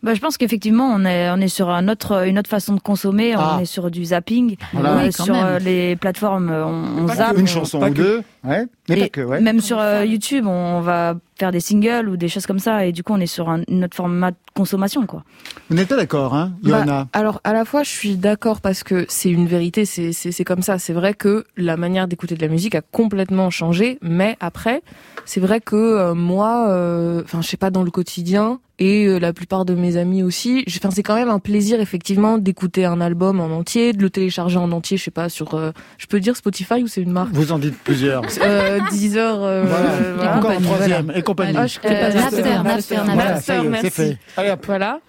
Bah, 0.02 0.14
je 0.14 0.20
pense 0.20 0.36
qu'effectivement, 0.36 0.88
on 0.92 1.04
est, 1.04 1.30
on 1.30 1.36
est 1.40 1.48
sur 1.48 1.68
un 1.70 1.85
autre, 1.90 2.26
une 2.26 2.38
autre 2.38 2.48
façon 2.50 2.74
de 2.74 2.80
consommer. 2.80 3.34
Ah. 3.36 3.56
On 3.56 3.60
est 3.60 3.64
sur 3.66 3.90
du 3.90 4.04
zapping. 4.06 4.56
Voilà. 4.72 4.96
Oui, 4.96 5.10
quand 5.16 5.24
sur 5.24 5.34
même. 5.34 5.44
euh, 5.46 5.58
les 5.58 5.96
plateformes, 5.96 6.50
euh, 6.50 6.64
on, 6.66 7.04
on 7.04 7.08
zappe. 7.08 7.36
une 7.38 7.44
on- 7.44 7.46
chanson 7.46 7.82
ou 7.82 7.90
deux, 7.90 8.22
ouais. 8.46 8.66
mais 8.88 8.98
et 8.98 9.00
pas 9.02 9.08
que, 9.08 9.20
ouais. 9.20 9.40
Même 9.40 9.60
sur 9.60 9.78
euh, 9.78 10.04
YouTube, 10.04 10.46
on 10.46 10.80
va 10.80 11.16
faire 11.38 11.52
des 11.52 11.60
singles 11.60 12.08
ou 12.08 12.16
des 12.16 12.28
choses 12.28 12.46
comme 12.46 12.58
ça. 12.58 12.86
Et 12.86 12.92
du 12.92 13.02
coup, 13.02 13.12
on 13.12 13.20
est 13.20 13.26
sur 13.26 13.48
un, 13.48 13.62
une 13.68 13.84
autre 13.84 13.96
format 13.96 14.30
de 14.30 14.36
consommation, 14.54 15.06
quoi. 15.06 15.24
Vous 15.68 15.76
n'êtes 15.76 15.88
pas 15.88 15.96
d'accord, 15.96 16.34
hein, 16.34 16.52
Bah, 16.62 16.70
Johanna 16.70 17.08
alors, 17.12 17.40
à 17.44 17.52
la 17.52 17.64
fois, 17.64 17.82
je 17.82 17.90
suis 17.90 18.16
d'accord 18.16 18.60
parce 18.60 18.82
que 18.82 19.04
c'est 19.08 19.30
une 19.30 19.46
vérité, 19.46 19.84
c'est 19.84 20.12
c'est 20.12 20.32
c'est 20.32 20.44
comme 20.44 20.62
ça. 20.62 20.78
C'est 20.78 20.92
vrai 20.92 21.14
que 21.14 21.44
la 21.56 21.76
manière 21.76 22.08
d'écouter 22.08 22.34
de 22.34 22.42
la 22.42 22.48
musique 22.48 22.74
a 22.74 22.80
complètement 22.80 23.50
changé, 23.50 23.98
mais 24.02 24.36
après, 24.40 24.82
c'est 25.24 25.40
vrai 25.40 25.60
que 25.60 25.76
euh, 25.76 26.14
moi, 26.14 26.68
euh, 26.70 27.22
enfin, 27.24 27.42
je 27.42 27.48
sais 27.48 27.56
pas 27.56 27.70
dans 27.70 27.82
le 27.82 27.90
quotidien 27.90 28.60
et 28.78 29.06
euh, 29.06 29.18
la 29.18 29.32
plupart 29.32 29.64
de 29.64 29.74
mes 29.74 29.96
amis 29.96 30.22
aussi. 30.22 30.64
Enfin, 30.68 30.90
c'est 30.90 31.02
quand 31.02 31.14
même 31.14 31.30
un 31.30 31.38
plaisir 31.38 31.80
effectivement 31.80 32.38
d'écouter 32.38 32.84
un 32.84 33.00
album 33.00 33.40
en 33.40 33.46
entier, 33.46 33.92
de 33.92 34.02
le 34.02 34.10
télécharger 34.10 34.58
en 34.58 34.70
entier. 34.72 34.96
Je 34.96 35.04
sais 35.04 35.10
pas 35.10 35.28
sur, 35.28 35.54
euh, 35.54 35.70
je 35.98 36.06
peux 36.06 36.20
dire 36.20 36.36
Spotify 36.36 36.82
ou 36.82 36.86
c'est 36.86 37.02
une 37.02 37.12
marque? 37.12 37.32
Vous 37.32 37.52
en 37.52 37.58
dites 37.58 37.76
plusieurs. 37.82 38.22
Euh, 38.42 38.78
Deezer, 38.90 39.42
euh, 39.42 39.64
Voilà. 39.66 39.88
voilà. 40.16 40.36
Encore 40.36 40.50
un 40.50 40.60
troisième, 40.60 41.12
et 41.14 41.22
compagnie. 41.22 41.52
Je 41.52 41.58
Napster, 41.58 42.14
Napster, 42.14 42.62
Napster. 42.62 42.96
Voilà, 43.04 43.40
merci. 43.64 43.80
c'est 43.82 43.90
fait. 43.90 44.18
Allez 44.36 44.50
hop. 44.50 44.64
Voilà. 44.66 45.00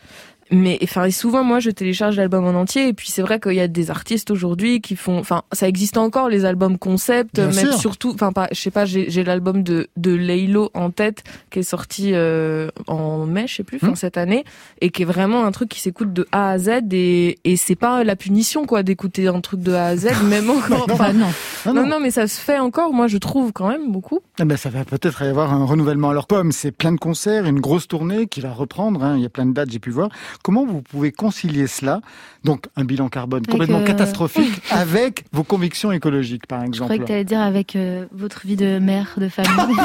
Mais 0.51 0.79
enfin 0.83 1.05
et 1.05 1.11
souvent 1.11 1.43
moi 1.43 1.59
je 1.59 1.69
télécharge 1.71 2.15
l'album 2.17 2.45
en 2.45 2.59
entier 2.59 2.87
et 2.87 2.93
puis 2.93 3.09
c'est 3.11 3.21
vrai 3.21 3.39
qu'il 3.39 3.53
y 3.53 3.59
a 3.59 3.67
des 3.67 3.91
artistes 3.91 4.31
aujourd'hui 4.31 4.81
qui 4.81 4.95
font 4.95 5.17
enfin 5.19 5.43
ça 5.51 5.67
existe 5.67 5.97
encore 5.97 6.29
les 6.29 6.45
albums 6.45 6.77
concept 6.77 7.35
Bien 7.35 7.45
même 7.47 7.53
sûr. 7.71 7.73
surtout 7.73 8.11
enfin 8.13 8.31
pas 8.31 8.47
je 8.51 8.59
sais 8.61 8.71
pas 8.71 8.85
j'ai 8.85 9.23
l'album 9.23 9.63
de 9.63 9.87
de 9.97 10.13
Laylo 10.13 10.69
en 10.73 10.89
tête 10.91 11.23
qui 11.51 11.59
est 11.59 11.63
sorti 11.63 12.11
euh, 12.13 12.69
en 12.87 13.25
mai 13.25 13.45
je 13.47 13.55
sais 13.55 13.63
plus 13.63 13.77
enfin 13.77 13.87
Hmm. 13.91 13.95
cette 13.95 14.17
année 14.17 14.43
et 14.81 14.89
qui 14.89 15.01
est 15.03 15.05
vraiment 15.05 15.45
un 15.45 15.51
truc 15.51 15.69
qui 15.69 15.79
s'écoute 15.81 16.13
de 16.13 16.27
A 16.31 16.51
à 16.51 16.57
Z 16.57 16.69
et 16.91 17.37
et 17.43 17.57
c'est 17.57 17.75
pas 17.75 18.03
la 18.03 18.15
punition 18.15 18.65
quoi 18.65 18.83
d'écouter 18.83 19.27
un 19.27 19.41
truc 19.41 19.61
de 19.61 19.73
A 19.73 19.85
à 19.87 19.95
Z 19.97 20.07
même 20.29 20.49
encore 20.49 20.87
non. 20.89 20.95
Non, 21.13 21.73
non 21.73 21.73
non. 21.73 21.87
non 21.87 21.99
mais 21.99 22.11
ça 22.11 22.27
se 22.27 22.39
fait 22.39 22.59
encore 22.59 22.93
moi 22.93 23.07
je 23.07 23.17
trouve 23.17 23.51
quand 23.53 23.67
même 23.67 23.91
beaucoup 23.91 24.19
Eh 24.39 24.45
ben, 24.45 24.57
ça 24.57 24.69
va 24.69 24.85
peut-être 24.85 25.21
y 25.23 25.27
avoir 25.27 25.53
un 25.53 25.65
renouvellement. 25.65 26.09
Alors, 26.09 26.27
Pomme, 26.27 26.51
c'est 26.51 26.71
plein 26.71 26.91
de 26.91 26.97
concerts, 26.97 27.45
une 27.45 27.59
grosse 27.59 27.87
tournée 27.87 28.27
qui 28.27 28.41
va 28.41 28.51
reprendre. 28.53 29.03
hein. 29.03 29.15
Il 29.17 29.23
y 29.23 29.25
a 29.25 29.29
plein 29.29 29.45
de 29.45 29.53
dates, 29.53 29.69
j'ai 29.71 29.79
pu 29.79 29.89
voir. 29.89 30.09
Comment 30.43 30.65
vous 30.65 30.81
pouvez 30.81 31.11
concilier 31.11 31.67
cela 31.67 32.01
Donc, 32.43 32.65
un 32.75 32.83
bilan 32.85 33.09
carbone 33.09 33.39
Avec, 33.39 33.49
complètement 33.49 33.79
euh, 33.79 33.83
catastrophique 33.85 34.61
avec 34.71 35.25
vos 35.31 35.43
convictions 35.43 35.91
écologiques, 35.91 36.47
par 36.47 36.61
Je 36.61 36.67
exemple. 36.67 36.85
croyais 36.85 36.99
que 37.01 37.05
tu 37.07 37.11
allais 37.13 37.23
dire 37.25 37.41
avec 37.41 37.75
euh, 37.75 38.05
votre 38.11 38.45
vie 38.47 38.55
de 38.55 38.79
mère, 38.79 39.13
de 39.17 39.29
famille. 39.29 39.75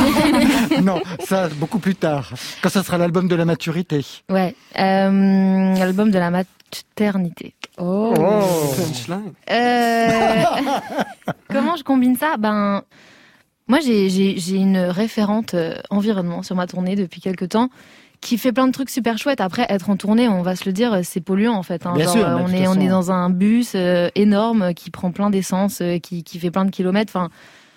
non, 0.82 1.00
ça, 1.24 1.48
beaucoup 1.56 1.78
plus 1.78 1.94
tard. 1.96 2.32
Quand 2.62 2.68
ça 2.68 2.82
sera 2.82 2.98
l'album 2.98 3.28
de 3.28 3.34
la 3.34 3.44
maturité. 3.44 4.04
ouais. 4.30 4.54
Euh, 4.78 5.74
L'album 5.74 6.10
de 6.10 6.18
la 6.18 6.30
maternité. 6.30 7.54
oh. 7.78 8.14
Euh, 9.50 10.42
comment 11.48 11.76
je 11.76 11.82
combine 11.84 12.16
ça? 12.16 12.36
Ben, 12.38 12.82
moi, 13.68 13.78
j'ai- 13.80 14.50
une 14.56 14.78
référente 14.78 15.54
environnement 15.90 16.42
sur 16.42 16.56
ma 16.56 16.66
tournée 16.66 16.96
depuis 16.96 17.20
quelques 17.20 17.50
temps 17.50 17.70
qui 18.22 18.38
fait 18.38 18.52
plein 18.52 18.66
de 18.66 18.72
trucs 18.72 18.88
super 18.88 19.18
chouettes. 19.18 19.42
Après, 19.42 19.66
être 19.68 19.90
en 19.90 19.96
tournée, 19.96 20.28
on 20.28 20.40
va 20.40 20.56
se 20.56 20.64
le 20.64 20.72
dire, 20.72 21.00
c'est 21.02 21.20
polluant 21.20 21.52
en 21.54 21.62
fait. 21.62 21.84
hein. 21.84 21.92
Bien 21.94 22.04
Genre, 22.04 22.12
sûr, 22.14 22.26
mais 22.26 22.26
de 22.28 22.32
on 22.34 22.48
est 22.54 22.66
on 22.68 22.70
façon- 22.72 22.80
est 22.80 22.88
dans 22.88 23.12
un 23.12 23.28
bus 23.28 23.72
euh, 23.74 24.08
énorme 24.14 24.72
qui 24.72 24.90
prend 24.90 25.10
plein 25.10 25.28
d'essence, 25.28 25.80
euh, 25.82 25.98
qui, 25.98 26.24
qui 26.24 26.38
fait 26.38 26.50
plein 26.50 26.64
de 26.64 26.70
kilomètres. 26.70 27.12
Enfin, 27.14 27.28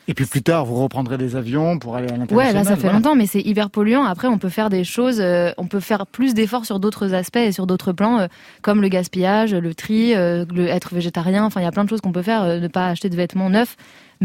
Et 0.07 0.13
puis 0.13 0.25
plus 0.27 0.43
tard, 0.43 0.65
vous 0.65 0.75
reprendrez 0.75 1.17
des 1.17 1.35
avions 1.35 1.79
pour 1.79 1.95
aller 1.95 2.05
à 2.07 2.15
l'international. 2.15 2.47
Ouais, 2.47 2.53
là 2.53 2.63
ça 2.63 2.75
fait 2.75 2.81
voilà. 2.83 2.97
longtemps, 2.97 3.15
mais 3.15 3.25
c'est 3.25 3.41
hyper 3.41 3.71
polluant. 3.71 4.03
Après, 4.05 4.27
on 4.27 4.37
peut 4.37 4.49
faire 4.49 4.69
des 4.69 4.83
choses, 4.83 5.19
euh, 5.19 5.49
on 5.57 5.65
peut 5.65 5.79
faire 5.79 6.05
plus 6.05 6.35
d'efforts 6.35 6.65
sur 6.65 6.79
d'autres 6.79 7.15
aspects 7.15 7.37
et 7.37 7.51
sur 7.51 7.65
d'autres 7.65 7.91
plans, 7.91 8.19
euh, 8.19 8.27
comme 8.61 8.81
le 8.83 8.87
gaspillage, 8.87 9.55
le 9.55 9.73
tri, 9.73 10.13
euh, 10.15 10.45
le 10.53 10.67
être 10.67 10.93
végétarien. 10.93 11.43
Enfin, 11.43 11.59
il 11.59 11.63
y 11.63 11.67
a 11.67 11.71
plein 11.71 11.85
de 11.85 11.89
choses 11.89 12.01
qu'on 12.01 12.11
peut 12.11 12.21
faire. 12.21 12.43
ne 12.45 12.67
pas 12.67 12.87
acheter 12.89 13.09
de 13.09 13.15
vêtements 13.15 13.49
neufs. 13.49 13.75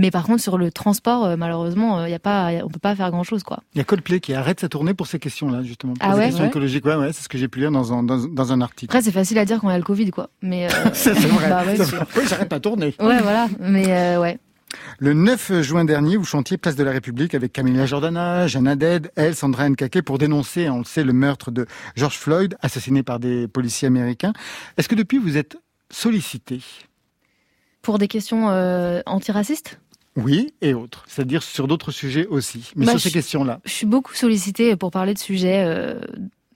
Mais 0.01 0.11
par 0.11 0.25
contre, 0.25 0.41
sur 0.43 0.57
le 0.57 0.71
transport, 0.73 1.27
euh, 1.27 1.37
malheureusement, 1.37 2.07
il 2.07 2.11
y 2.11 2.15
a 2.15 2.19
pas, 2.19 2.51
on 2.65 2.69
peut 2.69 2.79
pas 2.79 2.97
faire 2.97 3.11
grand 3.11 3.23
chose, 3.23 3.43
quoi. 3.43 3.61
Il 3.75 3.79
y 3.79 3.81
a 3.83 3.85
Coldplay 3.85 4.19
qui 4.21 4.33
arrête 4.33 4.59
sa 4.59 4.69
tournée 4.71 4.95
pour 4.95 5.07
ces 5.07 5.19
questions-là, 5.19 5.63
justement. 5.63 5.93
Pour 5.93 6.03
Ah 6.09 6.13
ces 6.15 6.19
ouais 6.19 6.25
questions 6.27 6.45
Ouais. 6.45 6.49
écologiques. 6.49 6.87
Ouais, 6.87 6.95
ouais, 6.95 7.13
c'est 7.13 7.23
ce 7.23 7.29
que 7.29 7.37
j'ai 7.37 7.49
pu 7.49 7.59
lire 7.61 7.71
dans 7.71 7.93
un, 7.93 8.03
dans, 8.03 8.17
dans 8.17 8.53
un 8.53 8.63
article. 8.63 8.91
Après, 8.97 9.03
c'est 9.05 9.13
facile 9.13 9.37
à 9.39 9.45
dire 9.45 9.61
quand 9.61 9.69
il 9.69 9.73
y 9.73 9.75
a 9.75 9.79
le 9.79 9.85
Covid, 9.85 10.11
quoi. 10.11 10.31
Mais 10.41 10.67
euh, 10.67 10.71
Ça, 10.93 10.93
c'est 11.15 11.27
vrai. 11.27 11.51
Bah 11.51 11.65
ouais, 11.67 11.77
oui, 12.17 12.23
j'arrête 12.27 12.51
ma 12.51 12.61
tournée. 12.61 12.95
ouais, 12.99 13.21
voilà. 13.21 13.47
Mais 13.61 13.85
euh, 13.93 14.21
ouais. 14.23 14.39
Le 15.01 15.13
9 15.13 15.61
juin 15.61 15.85
dernier, 15.85 16.17
vous 16.17 16.25
chantiez 16.25 16.57
Place 16.57 16.77
de 16.77 16.85
la 16.85 16.93
République 16.93 17.35
avec 17.35 17.53
Camilla 17.53 17.85
Jordana, 17.85 18.47
Jeanne 18.47 18.69
Haddad, 18.69 19.11
elle, 19.17 19.35
Sandra 19.35 19.69
Nkake, 19.69 20.01
pour 20.03 20.17
dénoncer, 20.17 20.71
on 20.71 20.79
le 20.79 20.85
sait, 20.85 21.05
le 21.05 21.13
meurtre 21.13 21.51
de 21.51 21.67
George 21.97 22.17
Floyd, 22.17 22.57
assassiné 22.63 23.03
par 23.03 23.19
des 23.21 23.49
policiers 23.49 23.89
américains. 23.89 24.33
Est-ce 24.79 24.89
que 24.89 24.95
depuis, 24.95 25.19
vous 25.19 25.37
êtes 25.37 25.59
sollicité? 25.91 26.61
Pour 27.83 27.99
des 27.99 28.09
questions 28.09 28.49
euh, 28.51 29.01
antiracistes? 29.07 29.81
Oui, 30.17 30.53
et 30.61 30.75
autres. 30.75 31.05
C'est-à-dire 31.07 31.43
sur 31.43 31.69
d'autres 31.69 31.93
sujets 31.93 32.27
aussi. 32.27 32.73
Mais 32.77 32.87
Bah, 32.87 32.93
sur 32.93 33.01
ces 33.01 33.11
questions-là. 33.11 33.61
je 33.65 33.71
suis 33.71 33.87
beaucoup 33.87 34.15
sollicitée 34.15 34.75
pour 34.77 34.91
parler 34.91 35.15
de 35.15 35.19
sujets 35.19 35.63
euh, 35.65 36.01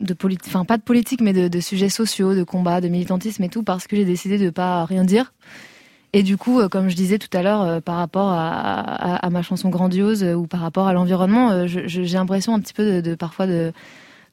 de 0.00 0.12
politique, 0.14 0.48
enfin 0.48 0.64
pas 0.64 0.76
de 0.76 0.82
politique, 0.82 1.20
mais 1.20 1.32
de, 1.32 1.46
de 1.48 1.60
sujets 1.60 1.88
sociaux, 1.88 2.34
de 2.34 2.42
combat, 2.42 2.80
de 2.80 2.88
militantisme 2.88 3.42
et 3.44 3.48
tout, 3.48 3.62
parce 3.62 3.86
que 3.86 3.94
j'ai 3.96 4.04
décidé 4.04 4.38
de 4.38 4.50
pas 4.50 4.84
rien 4.84 5.04
dire. 5.04 5.32
Et 6.12 6.22
du 6.22 6.36
coup, 6.36 6.60
euh, 6.60 6.68
comme 6.68 6.88
je 6.88 6.96
disais 6.96 7.18
tout 7.18 7.28
à 7.36 7.42
l'heure, 7.42 7.62
euh, 7.62 7.80
par 7.80 7.96
rapport 7.96 8.28
à, 8.28 8.80
à- 8.80 9.16
à 9.26 9.30
ma 9.30 9.42
chanson 9.42 9.68
grandiose 9.68 10.22
ou 10.24 10.46
par 10.46 10.60
rapport 10.60 10.86
à 10.88 10.92
l'environnement, 10.92 11.66
j'ai 11.66 12.04
l'impression 12.06 12.54
un 12.54 12.60
petit 12.60 12.72
peu 12.74 12.84
de, 12.84 13.00
de- 13.10 13.14
parfois 13.14 13.46
de, 13.46 13.72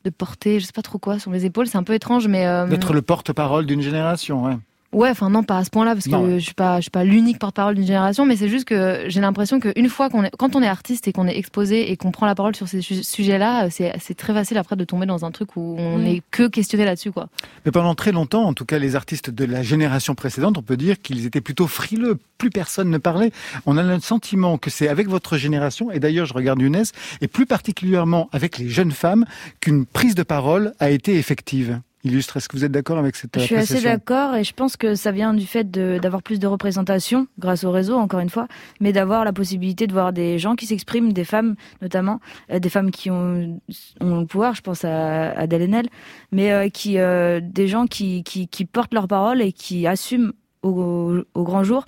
de 0.04 0.10
porter, 0.10 0.60
je 0.60 0.66
sais 0.66 0.74
pas 0.74 0.82
trop 0.82 0.98
quoi, 0.98 1.20
sur 1.20 1.30
mes 1.32 1.46
épaules. 1.46 1.68
C'est 1.68 1.78
un 1.78 1.84
peu 1.84 1.94
étrange, 1.94 2.28
mais 2.28 2.46
euh, 2.48 2.66
D'être 2.68 2.94
le 2.94 3.02
porte-parole 3.04 3.66
d'une 3.68 3.82
génération, 3.82 4.44
ouais. 4.46 4.58
Ouais, 4.94 5.10
enfin 5.10 5.30
non, 5.30 5.42
pas 5.44 5.58
à 5.60 5.64
ce 5.64 5.70
point-là, 5.70 5.94
parce 5.94 6.06
que 6.06 6.10
Non, 6.12 6.24
ouais. 6.26 6.40
je 6.40 6.44
suis 6.46 6.54
pas, 6.54 6.78
je 6.78 6.82
suis 6.82 6.92
pas 6.92 7.06
l'unique 7.06 7.40
porte-parole 7.40 7.76
d'une 7.76 7.86
génération, 7.86 8.26
mais 8.26 8.36
c'est 8.36 8.50
juste 8.50 8.66
que 8.66 9.06
j'ai 9.08 9.22
l'impression 9.22 9.60
qu'une 9.62 9.88
fois 9.88 10.10
qu'on 10.10 10.24
est, 10.26 10.32
quand 10.38 10.56
on 10.58 10.62
est 10.62 10.68
artiste 10.68 11.08
et 11.08 11.14
qu'on 11.14 11.28
est 11.28 11.38
exposé 11.38 11.92
et 11.92 11.96
qu'on 11.98 12.12
prend 12.12 12.26
la 12.26 12.36
parole 12.36 12.56
sur 12.58 12.68
ces 12.68 12.82
su- 12.82 13.02
sujets-là, 13.04 13.70
c'est, 13.70 13.94
c'est 14.02 14.16
très 14.16 14.34
facile 14.34 14.58
après 14.58 14.76
de 14.76 14.84
tomber 14.84 15.06
dans 15.06 15.24
un 15.24 15.32
truc 15.32 15.56
où 15.56 15.76
on 15.80 16.00
n'est 16.00 16.22
que 16.32 16.48
questionné 16.48 16.84
là-dessus, 16.84 17.12
quoi. 17.14 17.30
Mais 17.66 17.72
pendant 17.72 17.96
très 17.96 18.12
longtemps, 18.12 18.44
en 18.44 18.54
tout 18.54 18.66
cas 18.66 18.80
les 18.80 18.98
artistes 18.98 19.30
de 19.30 19.46
la 19.46 19.64
génération 19.64 20.14
précédente, 20.14 20.58
on 20.58 20.62
peut 20.62 20.76
dire 20.78 21.00
qu'ils 21.02 21.26
étaient 21.26 21.40
plutôt 21.42 21.68
frileux. 21.68 22.20
Plus 22.38 22.50
personne 22.50 22.90
ne 22.90 22.98
parlait. 22.98 23.32
On 23.68 23.78
a 23.78 23.84
le 23.84 24.00
sentiment 24.00 24.58
que 24.58 24.70
c'est 24.72 24.88
avec 24.88 25.08
votre 25.08 25.38
génération, 25.38 25.92
et 25.92 26.00
d'ailleurs 26.00 26.26
je 26.26 26.34
regarde 26.34 26.60
Younes, 26.60 26.84
et 27.22 27.28
plus 27.28 27.46
particulièrement 27.46 28.30
avec 28.32 28.58
les 28.58 28.68
jeunes 28.68 28.92
femmes, 28.92 29.26
qu'une 29.62 29.86
prise 29.86 30.16
de 30.16 30.24
parole 30.24 30.74
a 30.80 30.90
été 30.90 31.16
effective. 31.18 31.80
Illustre, 32.04 32.38
est-ce 32.38 32.50
que 32.50 32.58
vous 32.58 32.66
êtes 32.66 32.72
d'accord 32.72 32.98
avec 32.98 33.16
cette 33.16 33.38
Je 33.38 33.46
suis 33.46 33.56
assez 33.56 33.82
d'accord 33.82 34.36
et 34.36 34.44
je 34.44 34.54
pense 34.54 34.76
que 34.76 34.96
ça 34.96 35.12
vient 35.12 35.34
du 35.34 35.46
fait 35.46 35.70
d'avoir 35.70 36.24
plus 36.24 36.40
de 36.40 36.48
représentation 36.48 37.28
grâce 37.38 37.64
au 37.64 37.72
réseau, 37.72 37.96
encore 37.96 38.20
une 38.20 38.30
fois, 38.30 38.48
mais 38.80 38.92
d'avoir 38.92 39.24
la 39.24 39.34
possibilité 39.34 39.86
de 39.86 39.94
voir 39.94 40.12
des 40.12 40.40
gens 40.40 40.56
qui 40.56 40.66
s'expriment, 40.66 41.14
des 41.14 41.24
femmes 41.24 41.56
notamment, 41.82 42.20
euh, 42.52 42.60
des 42.60 42.70
femmes 42.70 42.92
qui 42.92 43.12
ont, 43.12 43.60
ont 44.00 44.20
le 44.20 44.26
pouvoir, 44.26 44.56
je 44.56 44.62
pense 44.62 44.84
à 44.84 45.32
Adèle 45.32 45.64
Haenel, 45.64 45.88
mais 46.32 46.52
euh, 46.52 46.70
qui, 46.70 46.98
euh, 46.98 47.40
des 47.44 47.68
gens 47.68 47.86
qui, 47.86 48.24
qui, 48.24 48.48
qui 48.48 48.66
portent 48.66 48.94
leur 48.94 49.08
parole 49.08 49.42
et 49.42 49.52
qui 49.52 49.86
assument 49.86 50.34
au, 50.64 51.18
au 51.34 51.44
grand 51.44 51.64
jour. 51.64 51.86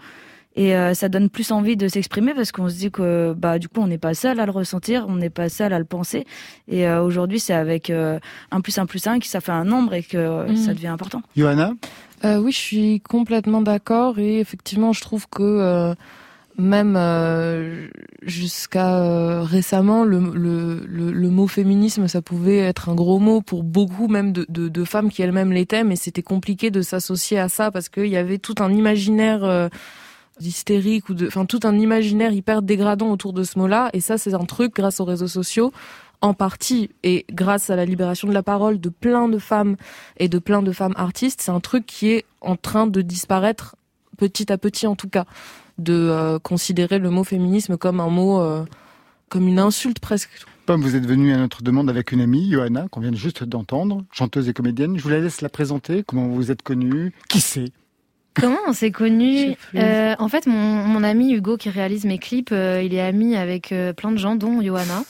Et 0.55 0.75
euh, 0.75 0.93
ça 0.93 1.09
donne 1.09 1.29
plus 1.29 1.51
envie 1.51 1.75
de 1.75 1.87
s'exprimer 1.87 2.33
parce 2.35 2.51
qu'on 2.51 2.69
se 2.69 2.75
dit 2.75 2.91
que 2.91 3.33
bah 3.35 3.57
du 3.57 3.67
coup 3.69 3.81
on 3.81 3.87
n'est 3.87 3.97
pas 3.97 4.13
seul 4.13 4.39
à 4.39 4.45
le 4.45 4.51
ressentir, 4.51 5.05
on 5.09 5.15
n'est 5.15 5.31
pas 5.31 5.49
seul 5.49 5.73
à 5.73 5.79
le 5.79 5.85
penser. 5.85 6.25
Et 6.67 6.87
euh, 6.87 7.01
aujourd'hui 7.01 7.39
c'est 7.39 7.55
avec 7.55 7.89
euh, 7.89 8.19
un 8.51 8.61
plus 8.61 8.77
un 8.77 8.85
plus 8.85 9.07
un 9.07 9.17
que 9.19 9.25
ça 9.25 9.41
fait 9.41 9.51
un 9.51 9.65
nombre 9.65 9.93
et 9.95 10.03
que 10.03 10.17
euh, 10.17 10.47
Mhm. 10.49 10.57
ça 10.57 10.73
devient 10.73 10.87
important. 10.87 11.21
Johanna 11.35 11.73
Euh, 12.23 12.37
oui, 12.37 12.51
je 12.51 12.57
suis 12.57 13.01
complètement 13.01 13.61
d'accord 13.61 14.17
et 14.19 14.39
effectivement, 14.39 14.93
je 14.93 15.01
trouve 15.01 15.27
que 15.27 15.41
euh, 15.43 15.93
même 16.57 16.95
euh, 16.95 17.87
jusqu'à 18.21 18.97
euh, 19.03 19.41
récemment, 19.41 20.03
le, 20.05 20.19
le, 20.33 20.85
le, 20.87 21.11
le 21.11 21.29
mot 21.29 21.47
féminisme, 21.47 22.07
ça 22.07 22.21
pouvait 22.21 22.59
être 22.59 22.89
un 22.89 22.95
gros 22.95 23.19
mot 23.19 23.41
pour 23.41 23.63
beaucoup, 23.63 24.07
même 24.07 24.31
de, 24.31 24.45
de, 24.49 24.69
de 24.69 24.83
femmes 24.85 25.09
qui 25.09 25.21
elles-mêmes 25.21 25.51
l'étaient, 25.51 25.83
mais 25.83 25.95
c'était 25.95 26.21
compliqué 26.21 26.71
de 26.71 26.81
s'associer 26.81 27.39
à 27.39 27.49
ça 27.49 27.71
parce 27.71 27.89
qu'il 27.89 28.05
y 28.07 28.17
avait 28.17 28.37
tout 28.37 28.55
un 28.59 28.71
imaginaire 28.71 29.43
euh, 29.43 29.67
d'hystérique 30.39 31.09
ou 31.09 31.13
de, 31.13 31.27
enfin 31.27 31.45
tout 31.45 31.59
un 31.63 31.77
imaginaire 31.77 32.31
hyper 32.31 32.61
dégradant 32.61 33.11
autour 33.11 33.33
de 33.33 33.43
ce 33.43 33.57
mot-là. 33.59 33.89
Et 33.93 33.99
ça, 33.99 34.17
c'est 34.17 34.33
un 34.33 34.45
truc 34.45 34.75
grâce 34.75 34.99
aux 34.99 35.05
réseaux 35.05 35.27
sociaux 35.27 35.71
en 36.21 36.33
partie 36.33 36.89
et 37.03 37.25
grâce 37.31 37.69
à 37.69 37.75
la 37.75 37.85
libération 37.85 38.27
de 38.29 38.33
la 38.33 38.43
parole 38.43 38.79
de 38.79 38.89
plein 38.89 39.27
de 39.27 39.37
femmes 39.37 39.75
et 40.17 40.29
de 40.29 40.39
plein 40.39 40.61
de 40.61 40.71
femmes 40.71 40.93
artistes, 40.95 41.41
c'est 41.41 41.51
un 41.51 41.59
truc 41.59 41.85
qui 41.85 42.11
est 42.11 42.25
en 42.39 42.55
train 42.55 42.87
de 42.87 43.01
disparaître 43.01 43.75
petit 44.17 44.51
à 44.51 44.57
petit 44.57 44.87
en 44.87 44.95
tout 44.95 45.09
cas, 45.09 45.25
de 45.77 45.93
euh, 45.93 46.39
considérer 46.39 46.99
le 46.99 47.09
mot 47.09 47.25
féminisme 47.25 47.77
comme 47.77 47.99
un 47.99 48.09
mot, 48.09 48.41
euh, 48.41 48.63
comme 49.27 49.47
une 49.49 49.59
insulte 49.59 49.99
presque. 49.99 50.29
Pomme, 50.65 50.81
vous 50.81 50.95
êtes 50.95 51.05
venue 51.05 51.33
à 51.33 51.37
notre 51.37 51.61
demande 51.61 51.89
avec 51.89 52.13
une 52.13 52.21
amie, 52.21 52.49
Johanna, 52.49 52.87
qu'on 52.89 53.01
vient 53.01 53.13
juste 53.13 53.43
d'entendre, 53.43 54.05
chanteuse 54.13 54.47
et 54.47 54.53
comédienne. 54.53 54.97
Je 54.97 55.03
vous 55.03 55.09
la 55.09 55.19
laisse 55.19 55.41
la 55.41 55.49
présenter. 55.49 56.03
Comment 56.03 56.29
vous 56.29 56.51
êtes 56.51 56.61
connue? 56.61 57.11
Qui 57.27 57.41
c'est? 57.41 57.73
Comment 58.35 58.57
on 58.67 58.73
s'est 58.73 58.91
connus. 58.91 59.55
Euh, 59.75 60.15
En 60.19 60.27
fait, 60.27 60.47
mon, 60.47 60.57
mon 60.57 61.03
ami 61.03 61.33
Hugo 61.33 61.57
qui 61.57 61.69
réalise 61.69 62.05
mes 62.05 62.17
clips, 62.17 62.51
euh, 62.51 62.81
il 62.83 62.93
est 62.93 63.01
ami 63.01 63.35
avec 63.35 63.71
euh, 63.71 63.93
plein 63.93 64.11
de 64.11 64.17
gens, 64.17 64.35
dont 64.35 64.61
Johanna. 64.61 65.03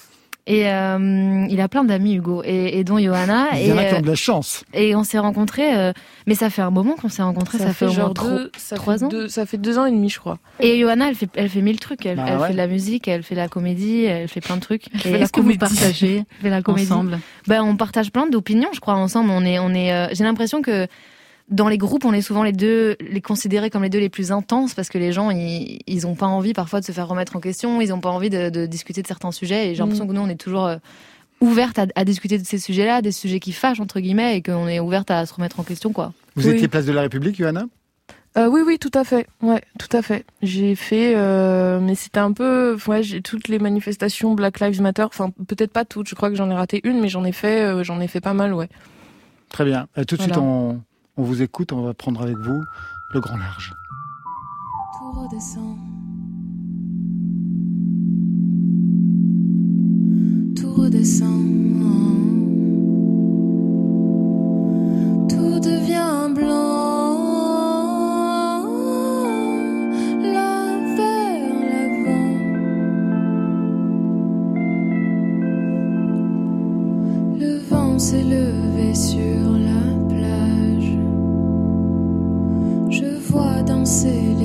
Et 0.46 0.64
il 0.64 1.62
a 1.62 1.68
plein 1.70 1.86
d'amis 1.86 2.16
Hugo, 2.16 2.42
et, 2.44 2.78
et 2.78 2.84
dont 2.84 3.00
Johanna. 3.00 3.48
Il 3.54 3.68
y 3.68 3.72
en 3.72 3.78
a 3.78 3.86
qui 3.86 3.94
ont 3.96 4.02
de 4.02 4.08
la 4.08 4.16
chance. 4.16 4.66
et 4.74 4.94
on 4.94 5.06
s'est 5.06 5.18
rencontrés, 5.20 5.94
mais 6.28 6.36
ça 6.36 6.50
fait 6.50 6.62
un 6.62 6.70
moment 6.70 6.96
qu'on 7.02 7.08
s'est 7.08 7.22
rencontrés, 7.22 7.60
ça, 7.60 7.72
fait, 7.72 7.90
genre 7.90 8.14
deux, 8.14 8.52
ça 8.58 8.76
trois 8.76 8.98
fait 8.98 9.06
ans 9.06 9.08
deux, 9.08 9.30
ça 9.30 9.46
fait 9.46 9.58
deux 9.58 9.80
ans 9.80 9.86
et 9.86 9.92
demi 9.92 10.10
je 10.10 10.20
crois. 10.20 10.40
Et 10.60 10.82
Johanna, 10.82 11.08
elle 11.08 11.16
fait, 11.16 11.30
elle 11.36 11.48
fait 11.48 11.62
mille 11.62 11.80
trucs. 11.80 12.06
Elle, 12.06 12.18
Bah 12.18 12.26
elle 12.28 12.38
ouais. 12.40 12.48
fait 12.48 12.52
de 12.54 12.58
la 12.58 12.68
musique, 12.68 13.08
elle 13.08 13.24
fait 13.24 13.36
de 13.36 13.40
la 13.40 13.48
comédie, 13.48 14.04
elle 14.04 14.28
fait 14.28 14.42
plein 14.42 14.58
de 14.58 14.62
trucs. 14.62 14.88
Elle 14.94 15.00
Et 15.00 15.04
fait 15.04 15.12
la 15.12 15.20
est-ce 15.20 15.32
que 15.32 15.40
vous 15.40 15.56
partagez 15.56 16.18
Elle 16.40 16.42
fait 16.42 16.50
la 16.50 16.62
comédie. 16.62 16.92
ensemble. 16.92 17.20
Ben, 17.48 17.64
on 17.64 17.78
partage 17.78 18.12
plein 18.12 18.28
d'opinions, 18.28 18.68
je 18.74 18.82
crois, 18.82 18.96
ensemble. 18.96 19.30
On 19.30 19.46
est, 19.46 19.60
on 19.60 19.70
est. 19.74 20.14
J'ai 20.14 20.26
l'impression 20.26 20.62
que 20.62 20.88
dans 21.50 21.68
les 21.68 21.78
groupes, 21.78 22.06
on 22.06 22.14
est 22.14 22.22
souvent 22.22 22.44
les 22.44 22.52
deux, 22.54 22.96
les 23.00 23.22
considérés 23.22 23.70
comme 23.70 23.84
les 23.84 23.90
deux 23.90 24.00
les 24.00 24.10
plus 24.10 24.32
intenses 24.32 24.74
parce 24.74 24.90
que 24.90 24.98
les 24.98 25.12
gens, 25.12 25.30
ils, 25.30 25.80
ils 25.88 26.08
ont 26.08 26.16
pas 26.16 26.26
envie 26.26 26.54
parfois 26.54 26.80
de 26.80 26.86
se 26.86 26.92
faire 26.92 27.08
remettre 27.08 27.36
en 27.36 27.40
question, 27.40 27.82
ils 27.82 27.94
ont 27.94 28.00
pas 28.00 28.10
envie 28.12 28.30
de, 28.30 28.50
de 28.50 28.66
discuter 28.66 29.02
de 29.02 29.08
certains 29.08 29.32
sujets. 29.32 29.70
Et 29.70 29.76
j'ai 29.76 29.80
l'impression 29.84 30.08
que 30.08 30.14
nous, 30.14 30.22
on 30.22 30.30
est 30.30 30.36
toujours 30.40 30.66
euh, 30.66 30.78
ouverte 31.42 31.78
à, 31.80 31.86
à 31.96 32.06
discuter 32.06 32.38
de 32.38 32.46
ces 32.46 32.58
sujets-là, 32.58 33.02
des 33.02 33.12
sujets 33.12 33.40
qui 33.40 33.52
fâchent 33.52 33.80
entre 33.82 34.00
guillemets, 34.00 34.38
et 34.38 34.42
qu'on 34.42 34.68
est 34.68 34.80
ouverte 34.80 35.12
à 35.12 35.26
se 35.26 35.34
remettre 35.34 35.60
en 35.60 35.64
question, 35.64 35.92
quoi. 35.92 36.14
Vous 36.36 36.48
Oui. 36.48 36.56
étiez 36.56 36.68
place 36.68 36.86
de 36.86 36.94
la 36.94 37.02
République, 37.02 37.36
Johanna? 37.38 37.66
Euh, 38.36 38.48
oui, 38.48 38.62
oui, 38.66 38.80
tout 38.80 38.90
à 38.96 39.04
fait. 39.04 39.28
Ouais, 39.44 39.62
tout 39.78 39.96
à 39.96 40.02
fait. 40.02 40.26
J'ai 40.42 40.74
fait, 40.74 41.14
euh, 41.16 41.80
mais 41.80 41.94
c'était 41.94 42.20
un 42.20 42.32
peu, 42.32 42.76
ouais, 42.88 43.04
j'ai 43.04 43.22
toutes 43.22 43.48
les 43.48 43.60
manifestations 43.60 44.34
Black 44.34 44.60
Lives 44.60 44.82
Matter. 44.82 45.04
Enfin, 45.04 45.30
peut-être 45.48 45.72
pas 45.72 45.86
toutes. 45.86 46.08
Je 46.08 46.16
crois 46.16 46.30
que 46.32 46.36
j'en 46.36 46.50
ai 46.50 46.56
raté 46.56 46.82
une, 46.84 47.00
mais 47.00 47.10
j'en 47.10 47.24
ai 47.26 47.32
fait, 47.32 47.62
euh, 47.62 47.84
j'en 47.84 48.00
ai 48.00 48.08
fait 48.08 48.22
pas 48.22 48.34
mal, 48.34 48.54
ouais. 48.56 48.70
Très 49.50 49.66
bien. 49.66 49.86
Tout 50.08 50.16
de 50.18 50.22
suite, 50.24 50.38
on, 50.38 50.82
on 51.18 51.24
vous 51.24 51.42
écoute. 51.42 51.72
On 51.72 51.82
va 51.84 51.94
prendre 51.94 52.22
avec 52.22 52.38
vous 52.38 52.62
le 53.14 53.20
grand 53.20 53.38
large. 53.38 53.74
Tout 54.98 55.12
redescend. 55.22 55.78
Tout 60.56 60.74
redescend. 60.74 61.44
Tout 65.30 65.60
devient 65.60 66.34
blanc. 66.34 66.72
Vers 70.98 71.54
l'avant. 71.70 72.38
Le 77.40 77.58
vent 77.70 78.00
s'est 78.00 78.24
levé 78.24 78.96
sur 78.96 79.63
vois 83.86 84.43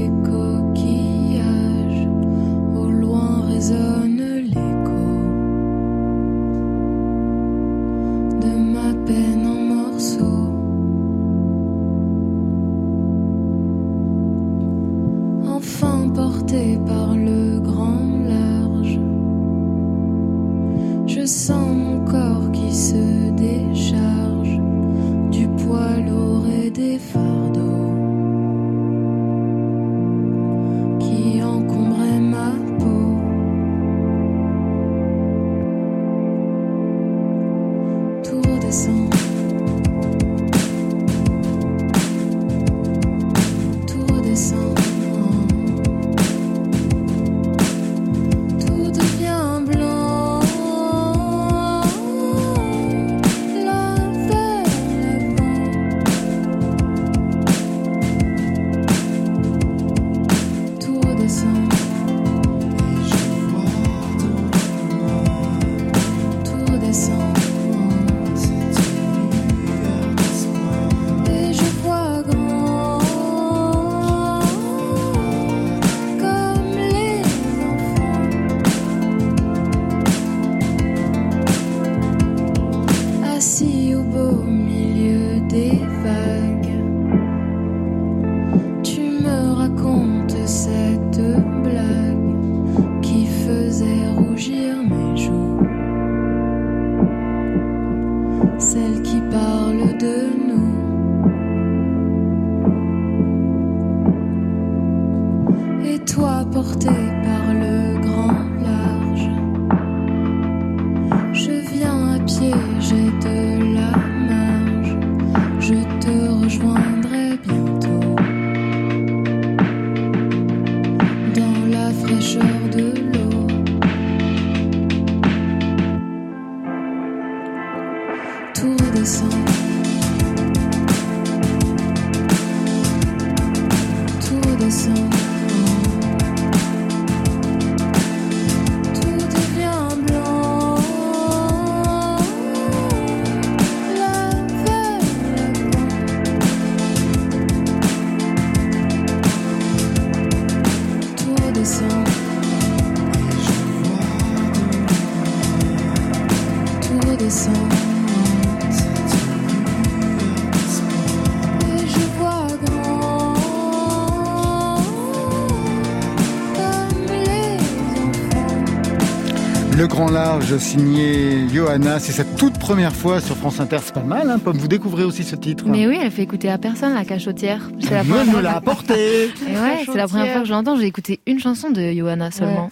large 170.51 170.63
signé 170.63 171.49
Johanna, 171.53 171.99
c'est 171.99 172.13
sa 172.13 172.25
toute 172.25 172.59
première 172.59 172.95
fois 172.95 173.21
sur 173.21 173.37
France 173.37 173.61
Inter. 173.61 173.79
C'est 173.83 173.95
pas 173.95 174.03
mal, 174.03 174.31
hein, 174.31 174.39
Pomme. 174.39 174.57
Vous 174.57 174.69
découvrez 174.69 175.05
aussi 175.05 175.25
ce 175.25 175.37
titre. 175.37 175.65
Mais 175.67 175.87
oui, 175.87 175.99
elle 176.01 176.11
fait 176.11 176.23
écouter 176.23 176.51
à 176.51 176.59
personne 176.59 176.95
la 176.95 177.05
cachotière. 177.05 177.71
C'est 177.81 177.91
la 177.91 178.05
première 178.05 178.27
me 178.27 178.41
l'a 178.41 178.57
apporté. 178.57 179.25
Et 179.25 179.29
ouais, 179.53 179.85
c'est 179.85 179.97
la 179.97 180.07
première 180.07 180.33
fois 180.33 180.43
que 180.43 180.47
je 180.47 180.53
l'entends. 180.53 180.77
J'ai 180.77 180.87
écouté 180.87 181.21
une 181.27 181.39
chanson 181.39 181.71
de 181.71 181.93
Johanna 181.93 182.31
seulement. 182.31 182.71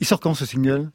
Il 0.00 0.06
sort 0.06 0.20
quand 0.20 0.34
ce 0.34 0.46
single? 0.46 0.88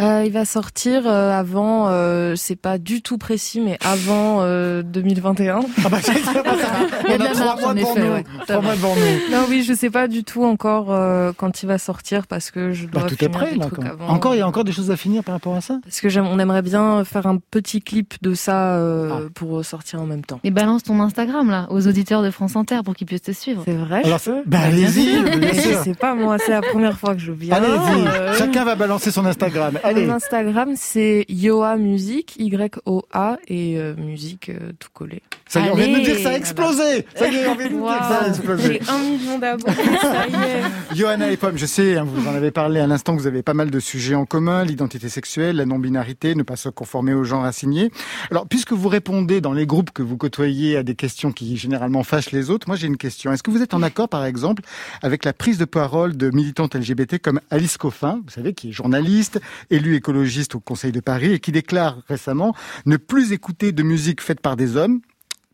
Euh, 0.00 0.22
il 0.24 0.32
va 0.32 0.44
sortir 0.44 1.02
euh, 1.06 1.30
avant, 1.38 1.88
euh, 1.88 2.34
c'est 2.36 2.56
pas 2.56 2.78
du 2.78 3.02
tout 3.02 3.18
précis, 3.18 3.60
mais 3.60 3.78
avant 3.84 4.38
euh, 4.42 4.82
2021. 4.82 5.60
Ah 5.84 5.88
bah, 5.90 5.98
c'est 6.02 6.18
ça, 6.20 6.42
bah, 6.42 6.52
On 7.08 7.20
a 7.20 7.28
trois 7.28 7.56
mois 7.60 7.74
devant 7.74 7.94
nous. 7.94 8.12
ouais. 8.12 8.24
Trois 8.46 8.60
mois 8.62 8.74
devant 8.74 8.94
nous. 8.94 9.32
Non, 9.36 9.44
oui, 9.48 9.62
je 9.62 9.72
sais 9.74 9.90
pas 9.90 10.08
du 10.08 10.24
tout 10.24 10.44
encore 10.44 10.92
euh, 10.92 11.32
quand 11.36 11.62
il 11.62 11.66
va 11.66 11.78
sortir 11.78 12.26
parce 12.26 12.50
que 12.50 12.72
je 12.72 12.86
dois 12.86 13.02
Bah, 13.02 13.08
tout 13.08 13.14
est 13.14 13.18
finir 13.26 13.30
prêt, 13.32 13.52
des 13.52 13.58
là. 13.58 13.66
trucs 13.66 13.78
quand- 13.80 13.86
avant. 13.86 14.08
Encore, 14.08 14.34
il 14.34 14.38
y 14.38 14.42
a 14.42 14.46
encore 14.48 14.64
des 14.64 14.72
choses 14.72 14.90
à 14.90 14.96
finir 14.96 15.22
par 15.22 15.34
rapport 15.34 15.54
à 15.56 15.60
ça 15.60 15.78
Parce 15.84 16.00
que 16.00 16.08
j'aime, 16.08 16.26
on 16.26 16.38
aimerait 16.38 16.62
bien 16.62 17.04
faire 17.04 17.26
un 17.26 17.38
petit 17.50 17.82
clip 17.82 18.14
de 18.22 18.34
ça 18.34 18.76
euh, 18.76 19.10
Ah. 19.12 19.28
pour 19.34 19.64
sortir 19.64 20.00
en 20.00 20.06
même 20.06 20.24
temps. 20.24 20.40
Mais 20.44 20.50
balance 20.50 20.82
ton 20.84 21.00
Instagram 21.00 21.50
là 21.50 21.66
aux 21.70 21.86
auditeurs 21.86 22.22
de 22.22 22.30
France 22.30 22.56
Inter 22.56 22.78
pour 22.84 22.94
qu'ils 22.94 23.06
puissent 23.06 23.22
te 23.22 23.32
suivre. 23.32 23.62
C'est 23.66 23.74
vrai. 23.76 24.02
Alors, 24.04 24.18
je 24.18 24.30
peux 24.30 24.42
bah, 24.46 24.58
allez-y. 24.64 25.16
Je 25.52 25.74
sais 25.84 25.94
pas, 25.94 26.14
moi, 26.14 26.36
c'est 26.38 26.52
la 26.52 26.62
première 26.62 26.98
fois 26.98 27.14
que 27.14 27.20
je 27.20 27.32
viens. 27.32 27.54
Allez-y, 27.56 28.06
Euh, 28.06 28.34
chacun 28.34 28.64
va 28.64 28.74
balancer 28.76 29.10
son 29.10 29.26
Instagram. 29.26 29.78
Allez. 29.90 30.06
Mon 30.06 30.14
Instagram, 30.14 30.74
c'est 30.76 31.24
Yoa 31.28 31.76
Musique, 31.76 32.36
Y-O-A, 32.38 33.38
et 33.48 33.76
euh, 33.78 33.94
musique 33.96 34.48
euh, 34.48 34.70
tout 34.78 34.88
collé. 34.94 35.20
Ça 35.48 35.60
y 35.60 35.66
est, 35.66 35.70
on 35.72 35.74
vient 35.74 35.88
de 35.88 35.92
nous 35.94 36.00
dire 36.04 36.14
que 36.14 36.20
ça 36.22 36.28
a 36.28 36.30
Allez. 36.30 36.38
explosé. 36.38 37.06
Ça 37.16 37.28
y 37.28 37.34
est, 37.34 37.48
on 37.48 37.56
vient 37.56 37.68
de 37.68 37.72
nous 37.74 37.84
dire 37.84 37.98
que 37.98 38.04
ça 38.04 38.20
a 38.22 38.28
explosé. 38.28 38.80
J'ai 38.84 38.90
un 38.90 38.98
million 38.98 39.38
d'abonnés, 39.40 39.74
ça 40.00 40.26
y 40.28 40.32
est. 40.34 40.62
Johanna 40.96 41.32
et 41.32 41.36
Pomme, 41.36 41.58
je 41.58 41.66
sais, 41.66 41.96
hein, 41.96 42.04
vous 42.06 42.28
en 42.28 42.34
avez 42.34 42.52
parlé 42.52 42.78
à 42.78 42.86
l'instant, 42.86 43.16
vous 43.16 43.26
avez 43.26 43.42
pas 43.42 43.52
mal 43.54 43.70
de 43.72 43.80
sujets 43.80 44.14
en 44.14 44.26
commun, 44.26 44.64
l'identité 44.64 45.08
sexuelle, 45.08 45.56
la 45.56 45.66
non-binarité, 45.66 46.36
ne 46.36 46.44
pas 46.44 46.54
se 46.54 46.68
conformer 46.68 47.14
au 47.14 47.24
genre 47.24 47.44
assigné. 47.44 47.90
Alors, 48.30 48.46
puisque 48.46 48.72
vous 48.72 48.88
répondez 48.88 49.40
dans 49.40 49.52
les 49.52 49.66
groupes 49.66 49.90
que 49.90 50.02
vous 50.04 50.16
côtoyez 50.16 50.76
à 50.76 50.84
des 50.84 50.94
questions 50.94 51.32
qui 51.32 51.56
généralement 51.56 52.04
fâchent 52.04 52.30
les 52.30 52.48
autres, 52.50 52.68
moi 52.68 52.76
j'ai 52.76 52.86
une 52.86 52.96
question. 52.96 53.32
Est-ce 53.32 53.42
que 53.42 53.50
vous 53.50 53.60
êtes 53.62 53.74
en 53.74 53.82
accord, 53.82 54.08
par 54.08 54.24
exemple, 54.24 54.62
avec 55.02 55.24
la 55.24 55.32
prise 55.32 55.58
de 55.58 55.64
parole 55.64 56.16
de 56.16 56.30
militantes 56.30 56.76
LGBT 56.76 57.18
comme 57.20 57.40
Alice 57.50 57.76
Coffin, 57.76 58.20
vous 58.24 58.30
savez, 58.30 58.52
qui 58.54 58.68
est 58.68 58.72
journaliste, 58.72 59.40
élue 59.80 59.96
écologiste 59.96 60.54
au 60.54 60.60
Conseil 60.60 60.92
de 60.92 61.00
Paris 61.00 61.32
et 61.32 61.40
qui 61.40 61.52
déclare 61.52 62.02
récemment 62.06 62.54
ne 62.86 62.96
plus 62.96 63.32
écouter 63.32 63.72
de 63.72 63.82
musique 63.82 64.20
faite 64.20 64.40
par 64.40 64.56
des 64.56 64.76
hommes, 64.76 65.00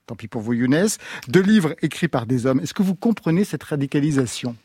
tant 0.07 0.17
pis 0.17 0.29
pour 0.29 0.43
vous 0.43 0.53
Younes, 0.53 0.89
de 1.29 1.41
livres 1.41 1.75
écrits 1.81 2.09
par 2.09 2.27
des 2.27 2.47
hommes. 2.47 2.61
Est-ce 2.61 2.75
que 2.75 2.83
vous 2.83 2.95
comprenez 2.95 3.45
cette 3.45 3.63
radicalisation? 3.63 4.57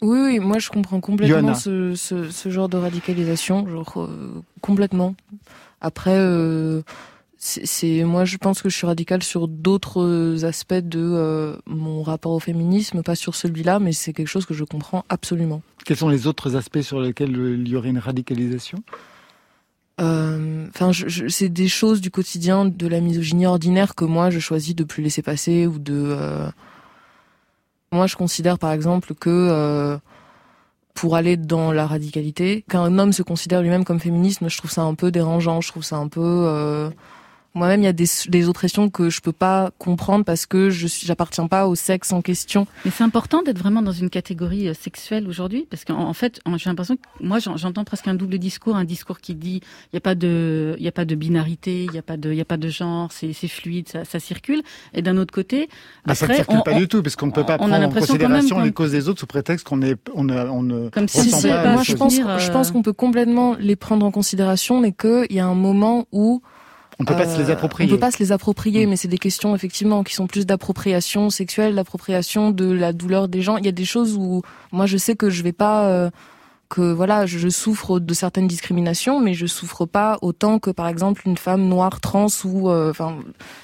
Oui, 0.00 0.18
oui, 0.20 0.38
moi 0.40 0.58
je 0.58 0.68
comprends 0.70 1.00
complètement 1.00 1.54
ce, 1.54 1.94
ce 1.94 2.48
genre 2.48 2.68
de 2.68 2.76
radicalisation, 2.76 3.68
genre 3.68 3.92
euh, 3.98 4.42
complètement. 4.60 5.14
Après, 5.80 6.16
euh, 6.16 6.82
c'est 7.44 8.04
moi 8.04 8.24
je 8.24 8.36
pense 8.36 8.62
que 8.62 8.68
je 8.68 8.76
suis 8.76 8.86
radicale 8.86 9.24
sur 9.24 9.48
d'autres 9.48 10.44
aspects 10.44 10.74
de 10.74 11.00
euh, 11.00 11.56
mon 11.66 12.04
rapport 12.04 12.30
au 12.30 12.38
féminisme, 12.38 13.02
pas 13.02 13.16
sur 13.16 13.34
celui-là, 13.34 13.80
mais 13.80 13.92
c'est 13.92 14.12
quelque 14.12 14.28
chose 14.28 14.46
que 14.46 14.54
je 14.54 14.62
comprends 14.62 15.04
absolument. 15.08 15.60
Quels 15.84 15.96
sont 15.96 16.08
les 16.08 16.28
autres 16.28 16.54
aspects 16.54 16.82
sur 16.82 17.00
lesquels 17.00 17.32
il 17.32 17.68
y 17.68 17.74
aurait 17.74 17.88
une 17.88 17.98
radicalisation? 17.98 18.78
Euh, 20.00 20.68
Enfin, 20.68 20.92
c'est 21.28 21.48
des 21.48 21.66
choses 21.66 22.00
du 22.00 22.12
quotidien 22.12 22.64
de 22.64 22.86
la 22.86 23.00
misogynie 23.00 23.46
ordinaire 23.46 23.96
que 23.96 24.04
moi 24.04 24.30
je 24.30 24.38
choisis 24.38 24.76
de 24.76 24.84
plus 24.84 25.02
laisser 25.02 25.22
passer 25.22 25.66
ou 25.66 25.80
de. 25.80 25.94
Euh, 25.94 26.48
moi, 27.90 28.06
je 28.06 28.14
considère 28.14 28.60
par 28.60 28.70
exemple 28.70 29.14
que 29.14 29.98
pour 30.94 31.16
aller 31.16 31.36
dans 31.36 31.72
la 31.72 31.88
radicalité, 31.88 32.64
qu'un 32.70 32.98
homme 32.98 33.12
se 33.12 33.24
considère 33.24 33.62
lui-même 33.62 33.84
comme 33.84 33.98
féministe, 33.98 34.40
je 34.46 34.56
trouve 34.58 34.70
ça 34.70 34.82
un 34.82 34.94
peu 34.94 35.10
dérangeant. 35.10 35.60
Je 35.60 35.68
trouve 35.68 35.82
ça 35.82 35.96
un 35.96 36.08
peu 36.08 36.90
moi-même, 37.54 37.82
il 37.82 37.84
y 37.84 37.88
a 37.88 37.92
des, 37.92 38.06
des 38.28 38.48
oppressions 38.48 38.88
que 38.88 39.10
je 39.10 39.20
peux 39.20 39.32
pas 39.32 39.70
comprendre 39.78 40.24
parce 40.24 40.46
que 40.46 40.70
je 40.70 40.86
suis, 40.86 41.06
j'appartiens 41.06 41.46
pas 41.48 41.66
au 41.66 41.74
sexe 41.74 42.12
en 42.12 42.22
question. 42.22 42.66
Mais 42.84 42.90
c'est 42.90 43.04
important 43.04 43.42
d'être 43.42 43.58
vraiment 43.58 43.82
dans 43.82 43.92
une 43.92 44.08
catégorie 44.08 44.68
euh, 44.68 44.74
sexuelle 44.74 45.28
aujourd'hui 45.28 45.66
parce 45.68 45.84
qu'en 45.84 45.98
en 45.98 46.14
fait, 46.14 46.40
j'ai 46.56 46.70
l'impression 46.70 46.96
que 46.96 47.02
moi, 47.20 47.38
j'entends 47.38 47.84
presque 47.84 48.08
un 48.08 48.14
double 48.14 48.38
discours, 48.38 48.76
un 48.76 48.84
discours 48.84 49.20
qui 49.20 49.34
dit 49.34 49.60
il 49.92 49.96
y 49.96 49.98
a 49.98 50.00
pas 50.00 50.14
de, 50.14 50.76
il 50.78 50.84
y 50.84 50.88
a 50.88 50.92
pas 50.92 51.04
de 51.04 51.14
binarité, 51.14 51.84
il 51.84 51.94
y 51.94 51.98
a 51.98 52.02
pas 52.02 52.16
de, 52.16 52.30
il 52.30 52.36
y 52.36 52.40
a 52.40 52.46
pas 52.46 52.56
de 52.56 52.68
genre, 52.68 53.12
c'est, 53.12 53.32
c'est 53.34 53.48
fluide, 53.48 53.88
ça, 53.88 54.04
ça 54.04 54.18
circule. 54.18 54.62
Et 54.94 55.02
d'un 55.02 55.18
autre 55.18 55.32
côté, 55.34 55.68
après, 56.04 56.14
ça 56.14 56.28
ne 56.28 56.34
circule 56.34 56.62
pas 56.64 56.74
du 56.74 56.88
tout 56.88 57.02
parce 57.02 57.16
qu'on 57.16 57.26
ne 57.26 57.32
peut 57.32 57.44
pas 57.44 57.58
prendre 57.58 57.74
en 57.74 57.90
considération 57.90 58.60
les 58.60 58.72
causes 58.72 58.92
des 58.92 59.08
autres 59.08 59.20
sous 59.20 59.26
prétexte 59.26 59.66
qu'on 59.66 59.82
est, 59.82 59.96
on, 60.14 60.28
on 60.28 60.62
ne 60.62 60.88
comme 60.88 61.08
si 61.08 61.30
pas. 61.42 61.72
Moi, 61.72 61.82
je 61.82 61.94
pense, 61.94 62.16
je 62.16 62.50
pense 62.50 62.70
qu'on 62.70 62.82
peut 62.82 62.92
complètement 62.92 63.56
les 63.58 63.76
prendre 63.76 64.06
en 64.06 64.10
considération, 64.10 64.80
mais 64.80 64.92
qu'il 64.92 65.26
y 65.30 65.40
a 65.40 65.46
un 65.46 65.54
moment 65.54 66.06
où 66.12 66.42
on 66.98 67.04
peut 67.04 67.14
pas 67.14 67.26
se 67.26 67.40
les 67.40 67.50
euh, 67.50 67.52
approprier. 67.52 67.90
On 67.90 67.94
peut 67.94 68.00
pas 68.00 68.10
se 68.10 68.18
les 68.18 68.32
approprier, 68.32 68.86
mm. 68.86 68.90
mais 68.90 68.96
c'est 68.96 69.08
des 69.08 69.18
questions 69.18 69.54
effectivement 69.54 70.02
qui 70.02 70.14
sont 70.14 70.26
plus 70.26 70.46
d'appropriation 70.46 71.30
sexuelle, 71.30 71.74
d'appropriation 71.74 72.50
de 72.50 72.70
la 72.70 72.92
douleur 72.92 73.28
des 73.28 73.42
gens. 73.42 73.56
Il 73.56 73.64
y 73.64 73.68
a 73.68 73.72
des 73.72 73.84
choses 73.84 74.16
où 74.16 74.42
moi 74.70 74.86
je 74.86 74.96
sais 74.96 75.16
que 75.16 75.30
je 75.30 75.42
vais 75.42 75.52
pas 75.52 75.88
euh, 75.88 76.10
que 76.72 76.80
voilà, 76.90 77.26
je, 77.26 77.50
souffre 77.50 78.00
de 78.00 78.14
certaines 78.14 78.46
discriminations, 78.46 79.20
mais 79.20 79.34
je 79.34 79.44
souffre 79.44 79.84
pas 79.84 80.18
autant 80.22 80.58
que 80.58 80.70
par 80.70 80.88
exemple 80.88 81.20
une 81.26 81.36
femme 81.36 81.68
noire 81.68 82.00
trans 82.00 82.28
ou 82.44 82.70
euh, 82.70 82.88
enfin 82.88 83.18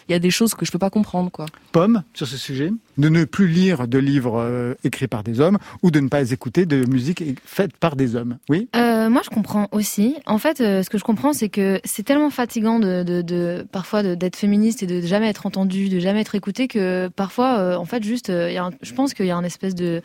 il 0.09 0.13
y 0.13 0.15
a 0.15 0.19
des 0.19 0.31
choses 0.31 0.55
que 0.55 0.67
je 0.67 0.71
peux 0.71 0.79
pas 0.79 0.91
comprendre 0.91 1.31
quoi. 1.31 1.47
Pomme 1.73 2.03
sur 2.13 2.27
ce 2.27 2.37
sujet, 2.37 2.71
de 2.99 3.09
ne 3.09 3.25
plus 3.25 3.49
lire 3.49 3.89
de 3.89 3.97
livres 3.97 4.39
euh, 4.39 4.75
écrits 4.85 5.09
par 5.09 5.23
des 5.23 5.41
hommes 5.41 5.57
ou 5.83 5.91
de 5.91 6.01
ne 6.01 6.09
pas 6.09 6.33
écouter 6.33 6.67
de 6.67 6.85
musique 6.87 7.25
faite 7.47 7.75
par 7.79 7.97
des 7.97 8.15
hommes. 8.15 8.37
Oui? 8.51 8.69
Euh, 8.77 9.09
moi 9.09 9.23
je 9.25 9.31
comprends 9.31 9.69
aussi. 9.73 10.17
En 10.27 10.37
fait, 10.37 10.59
ce 10.59 10.91
que 10.91 10.99
je 10.99 11.05
comprends 11.05 11.33
c'est 11.33 11.49
que 11.49 11.81
c'est 11.85 12.03
tellement 12.03 12.31
fatigant 12.31 12.79
de, 12.79 13.05
de, 13.05 13.23
de 13.23 13.67
parfois 13.73 14.03
d'être 14.03 14.37
féministe 14.37 14.83
et 14.83 14.87
de 14.87 15.01
jamais 15.01 15.31
être 15.31 15.47
entendu, 15.47 15.89
de 15.89 15.99
jamais 15.99 16.21
être 16.21 16.35
écouté 16.35 16.69
que 16.69 17.09
parfois 17.09 17.79
en 17.79 17.87
fait 17.87 18.03
juste 18.03 18.29
y 18.29 18.59
a 18.59 18.69
je 18.83 18.93
pense 18.93 19.15
qu'il 19.15 19.25
y 19.25 19.31
a 19.31 19.37
un 19.37 19.45
espèce 19.45 19.75
de 19.75 20.03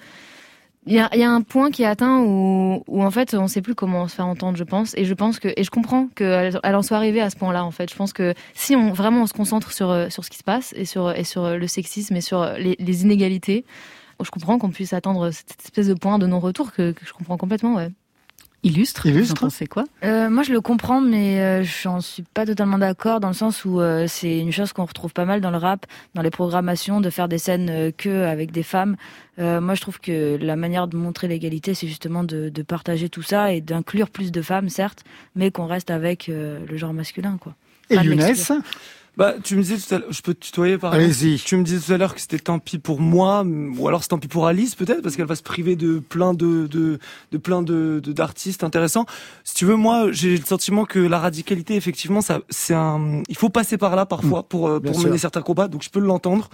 il 0.85 0.93
y 0.93 0.99
a, 0.99 1.15
y 1.15 1.23
a, 1.23 1.31
un 1.31 1.41
point 1.41 1.71
qui 1.71 1.83
est 1.83 1.87
atteint 1.87 2.19
où, 2.21 2.83
où 2.87 3.03
en 3.03 3.11
fait 3.11 3.33
on 3.33 3.47
sait 3.47 3.61
plus 3.61 3.75
comment 3.75 4.07
se 4.07 4.15
faire 4.15 4.27
entendre, 4.27 4.57
je 4.57 4.63
pense, 4.63 4.93
et 4.95 5.05
je 5.05 5.13
pense 5.13 5.39
que 5.39 5.49
et 5.55 5.63
je 5.63 5.71
comprends 5.71 6.07
qu'elle 6.15 6.59
elle 6.61 6.75
en 6.75 6.81
soit 6.81 6.97
arrivée 6.97 7.21
à 7.21 7.29
ce 7.29 7.35
point-là 7.37 7.63
en 7.63 7.71
fait. 7.71 7.89
Je 7.89 7.95
pense 7.95 8.13
que 8.13 8.33
si 8.53 8.75
on 8.75 8.91
vraiment 8.91 9.23
on 9.23 9.27
se 9.27 9.33
concentre 9.33 9.71
sur 9.71 9.89
euh, 9.89 10.09
sur 10.09 10.25
ce 10.25 10.29
qui 10.29 10.37
se 10.37 10.43
passe 10.43 10.73
et 10.75 10.85
sur 10.85 11.11
et 11.11 11.23
sur 11.23 11.57
le 11.57 11.67
sexisme 11.67 12.15
et 12.15 12.21
sur 12.21 12.45
les, 12.57 12.75
les 12.79 13.03
inégalités, 13.03 13.65
je 14.21 14.31
comprends 14.31 14.57
qu'on 14.57 14.71
puisse 14.71 14.93
attendre 14.93 15.31
cette 15.31 15.61
espèce 15.63 15.87
de 15.87 15.93
point 15.93 16.19
de 16.19 16.27
non-retour 16.27 16.71
que, 16.71 16.91
que 16.91 17.05
je 17.05 17.13
comprends 17.13 17.37
complètement, 17.37 17.75
ouais. 17.75 17.89
Illustre. 18.63 19.05
Illustre. 19.05 19.49
C'est 19.51 19.67
quoi? 19.67 19.83
Euh, 20.05 20.29
Moi, 20.29 20.43
je 20.43 20.53
le 20.53 20.61
comprends, 20.61 21.01
mais 21.01 21.41
euh, 21.41 21.63
j'en 21.63 21.99
suis 21.99 22.23
pas 22.23 22.45
totalement 22.45 22.77
d'accord 22.77 23.19
dans 23.19 23.27
le 23.27 23.33
sens 23.33 23.65
où 23.65 23.81
euh, 23.81 24.05
c'est 24.07 24.39
une 24.39 24.53
chose 24.53 24.71
qu'on 24.71 24.85
retrouve 24.85 25.11
pas 25.11 25.25
mal 25.25 25.41
dans 25.41 25.51
le 25.51 25.57
rap, 25.57 25.85
dans 26.15 26.21
les 26.21 26.31
programmations, 26.31 27.01
de 27.01 27.09
faire 27.09 27.27
des 27.27 27.37
scènes 27.37 27.69
euh, 27.69 27.91
que 27.95 28.23
avec 28.23 28.51
des 28.51 28.63
femmes. 28.63 28.95
Euh, 29.39 29.59
moi, 29.59 29.75
je 29.75 29.81
trouve 29.81 29.99
que 29.99 30.37
la 30.41 30.55
manière 30.55 30.87
de 30.87 30.95
montrer 30.95 31.27
l'égalité, 31.27 31.73
c'est 31.73 31.87
justement 31.87 32.23
de, 32.23 32.47
de, 32.47 32.61
partager 32.61 33.09
tout 33.09 33.21
ça 33.21 33.51
et 33.51 33.59
d'inclure 33.59 34.09
plus 34.09 34.31
de 34.31 34.41
femmes, 34.41 34.69
certes, 34.69 35.03
mais 35.35 35.51
qu'on 35.51 35.67
reste 35.67 35.91
avec 35.91 36.27
le 36.27 36.77
genre 36.77 36.93
masculin, 36.93 37.37
quoi. 37.39 37.55
Et 37.89 37.95
Younes 37.95 38.21
bah, 39.15 39.35
tu 39.43 39.55
me 39.55 39.61
disais 39.61 39.77
tout 39.77 39.93
à 39.93 39.99
l'heure, 39.99 40.11
je 40.11 40.21
peux 40.21 40.33
te 40.33 40.43
tutoyer 40.45 40.77
par 40.79 40.93
Allez-y. 40.93 41.37
Tu 41.37 41.55
me 41.55 41.63
disais 41.63 41.85
tout 41.85 41.93
à 41.93 41.97
l'heure 41.97 42.15
que 42.15 42.21
c'était 42.21 42.39
tant 42.39 42.57
pis 42.57 42.79
pour 42.79 42.99
moi, 42.99 43.45
ou 43.77 43.87
alors 43.87 44.01
c'est 44.01 44.09
tant 44.09 44.17
pis 44.17 44.27
pour 44.27 44.47
Alice 44.47 44.73
peut-être, 44.73 45.01
parce 45.01 45.15
qu'elle 45.15 45.27
va 45.27 45.35
se 45.35 45.43
priver 45.43 45.75
de 45.75 45.99
plein 45.99 46.33
de, 46.33 46.65
de, 46.65 46.97
de 47.31 47.37
plein 47.37 47.61
de, 47.61 48.01
d'artistes 48.05 48.63
intéressants. 48.63 49.05
Si 49.43 49.53
tu 49.53 49.65
veux, 49.65 49.75
moi, 49.75 50.11
j'ai 50.11 50.35
le 50.35 50.45
sentiment 50.45 50.85
que 50.85 50.97
la 50.97 51.19
radicalité, 51.19 51.75
effectivement, 51.75 52.21
ça, 52.21 52.39
c'est 52.49 52.73
un, 52.73 53.21
il 53.29 53.37
faut 53.37 53.49
passer 53.49 53.77
par 53.77 53.95
là 53.95 54.07
parfois 54.07 54.41
mmh. 54.41 54.47
pour, 54.49 54.67
euh, 54.67 54.79
mener 54.79 55.19
certains 55.19 55.41
combats, 55.41 55.67
donc 55.67 55.83
je 55.83 55.91
peux 55.91 55.99
l'entendre. 55.99 56.49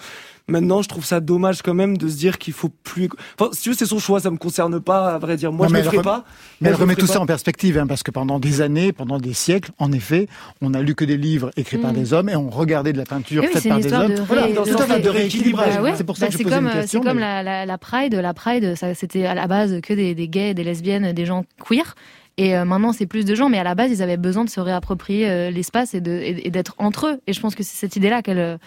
Maintenant, 0.50 0.82
je 0.82 0.90
trouve 0.90 1.06
ça 1.06 1.20
dommage 1.20 1.62
quand 1.62 1.76
même 1.76 1.96
de 1.96 2.10
se 2.10 2.18
dire 2.18 2.40
qu'il 2.40 2.54
faut 2.54 2.70
plus. 2.84 3.08
Enfin, 3.40 3.52
si 3.54 3.62
tu 3.62 3.70
veux, 3.70 3.76
c'est 3.76 3.86
son 3.86 4.00
choix, 4.00 4.20
ça 4.20 4.32
me 4.32 4.38
concerne 4.38 4.80
pas, 4.80 5.14
à 5.14 5.20
vrai 5.20 5.38
dire. 5.38 5.52
Moi, 5.52 5.68
je 5.68 5.74
ne 5.74 5.78
le 5.78 5.84
ferai 5.84 6.02
pas. 6.02 6.26
Mais 6.60 6.70
elle 6.70 6.76
remet 6.76 6.96
tout 6.96 7.08
ça 7.08 7.22
en 7.22 7.26
perspective, 7.26 7.78
hein, 7.78 7.88
parce 7.88 8.04
que 8.04 8.12
pendant 8.12 8.40
des 8.40 8.62
années, 8.62 8.92
pendant 8.92 9.20
des 9.20 9.34
siècles, 9.34 9.72
en 9.78 9.92
effet, 9.92 10.28
on 10.62 10.74
a 10.74 10.82
lu 10.82 10.96
que 10.96 11.06
des 11.06 11.18
livres 11.18 11.52
écrits 11.56 11.78
par 11.78 11.92
mm. 11.92 11.96
des 11.96 12.14
hommes 12.14 12.30
et 12.30 12.36
on 12.36 12.49
regardait 12.50 12.94
de 12.94 12.98
la 12.98 13.06
peinture 13.06 13.44
faite 13.46 13.68
par 13.68 13.80
des 13.80 13.94
hommes. 13.94 14.16
voilà, 14.28 14.48
de, 14.48 15.02
de 15.02 15.10
rééquilibrage. 15.10 15.82
Bah 15.82 15.92
c'est 15.96 16.04
pour 16.04 16.18
ça 16.18 16.26
bah, 16.26 16.32
que 16.32 16.38
je 16.38 16.44
pose 16.44 16.54
comme, 16.54 16.66
une 16.68 16.72
question. 16.74 17.02
C'est 17.02 17.08
comme 17.08 17.20
la, 17.20 17.44
la, 17.44 17.66
la, 17.66 17.78
Pride. 17.78 18.16
La 18.16 18.34
Pride, 18.34 18.76
ça, 18.76 18.94
c'était 18.94 19.26
à 19.26 19.34
la 19.34 19.48
base 19.48 19.82
que 19.82 19.94
des, 19.94 20.16
des 20.16 20.28
gays, 20.28 20.54
des 20.54 20.64
lesbiennes, 20.64 21.14
des 21.14 21.26
gens 21.26 21.46
queer. 21.64 21.96
Et 22.38 22.56
euh, 22.56 22.64
maintenant, 22.64 22.94
c'est 22.94 23.06
plus 23.06 23.26
de 23.26 23.36
gens, 23.36 23.50
mais 23.50 23.60
à 23.60 23.64
la 23.64 23.76
base, 23.76 23.92
ils 23.92 24.02
avaient 24.02 24.18
besoin 24.18 24.46
de 24.46 24.50
se 24.50 24.62
réapproprier 24.62 25.30
euh, 25.30 25.52
l'espace 25.52 25.94
et 25.94 26.02
d'être 26.02 26.76
entre 26.78 27.08
eux. 27.08 27.22
Et 27.28 27.34
je 27.34 27.42
pense 27.42 27.54
que 27.54 27.64
c'est 27.64 27.76
cette 27.76 27.96
idée-là 27.96 28.22
qu'elle 28.22 28.60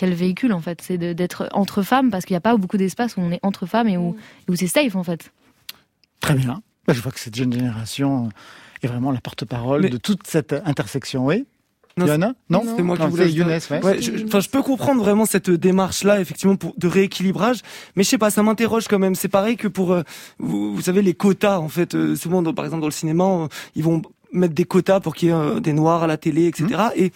qu'elle 0.00 0.14
véhicule 0.14 0.54
en 0.54 0.60
fait, 0.60 0.80
c'est 0.80 0.96
d'être 0.96 1.48
entre 1.52 1.82
femmes 1.82 2.10
parce 2.10 2.24
qu'il 2.24 2.32
n'y 2.32 2.38
a 2.38 2.40
pas 2.40 2.56
beaucoup 2.56 2.78
d'espace 2.78 3.18
où 3.18 3.20
on 3.20 3.30
est 3.32 3.40
entre 3.42 3.66
femmes 3.66 3.86
et 3.86 3.98
où, 3.98 4.12
mm. 4.12 4.16
où 4.48 4.56
c'est 4.56 4.66
safe 4.66 4.96
en 4.96 5.04
fait. 5.04 5.30
Très 6.20 6.34
bien. 6.34 6.62
Bah, 6.86 6.94
je 6.94 7.02
vois 7.02 7.12
que 7.12 7.20
cette 7.20 7.36
jeune 7.36 7.52
génération 7.52 8.30
est 8.82 8.86
vraiment 8.86 9.12
la 9.12 9.20
porte-parole 9.20 9.90
de 9.90 9.96
toute 9.98 10.26
cette 10.26 10.54
intersection, 10.64 11.26
oui. 11.26 11.46
Non, 11.96 12.34
non, 12.48 12.62
c'est 12.76 12.82
moi 12.82 12.96
qui 12.96 13.06
voulais. 13.06 13.30
Younes, 13.30 13.48
ouais. 13.48 14.00
je, 14.00 14.16
je, 14.16 14.48
peux 14.48 14.62
comprendre 14.62 15.02
vraiment 15.02 15.26
cette 15.26 15.50
démarche-là, 15.50 16.20
effectivement, 16.20 16.56
pour, 16.56 16.74
de 16.76 16.88
rééquilibrage. 16.88 17.60
Mais 17.96 18.04
je 18.04 18.08
sais 18.08 18.18
pas, 18.18 18.30
ça 18.30 18.42
m'interroge 18.42 18.86
quand 18.88 18.98
même. 18.98 19.14
C'est 19.14 19.28
pareil 19.28 19.56
que 19.56 19.68
pour, 19.68 19.92
euh, 19.92 20.02
vous, 20.38 20.74
vous, 20.74 20.82
savez, 20.82 21.02
les 21.02 21.14
quotas. 21.14 21.58
En 21.58 21.68
fait, 21.68 21.94
euh, 21.94 22.16
souvent, 22.16 22.42
par 22.54 22.64
exemple, 22.64 22.80
dans 22.82 22.88
le 22.88 22.92
cinéma, 22.92 23.24
euh, 23.24 23.48
ils 23.74 23.82
vont 23.82 24.02
mettre 24.32 24.54
des 24.54 24.64
quotas 24.64 25.00
pour 25.00 25.14
qu'il 25.14 25.28
y 25.28 25.32
ait 25.32 25.60
des 25.60 25.72
noirs 25.72 26.02
à 26.04 26.06
la 26.06 26.16
télé, 26.16 26.46
etc. 26.46 26.68
Et 26.96 27.12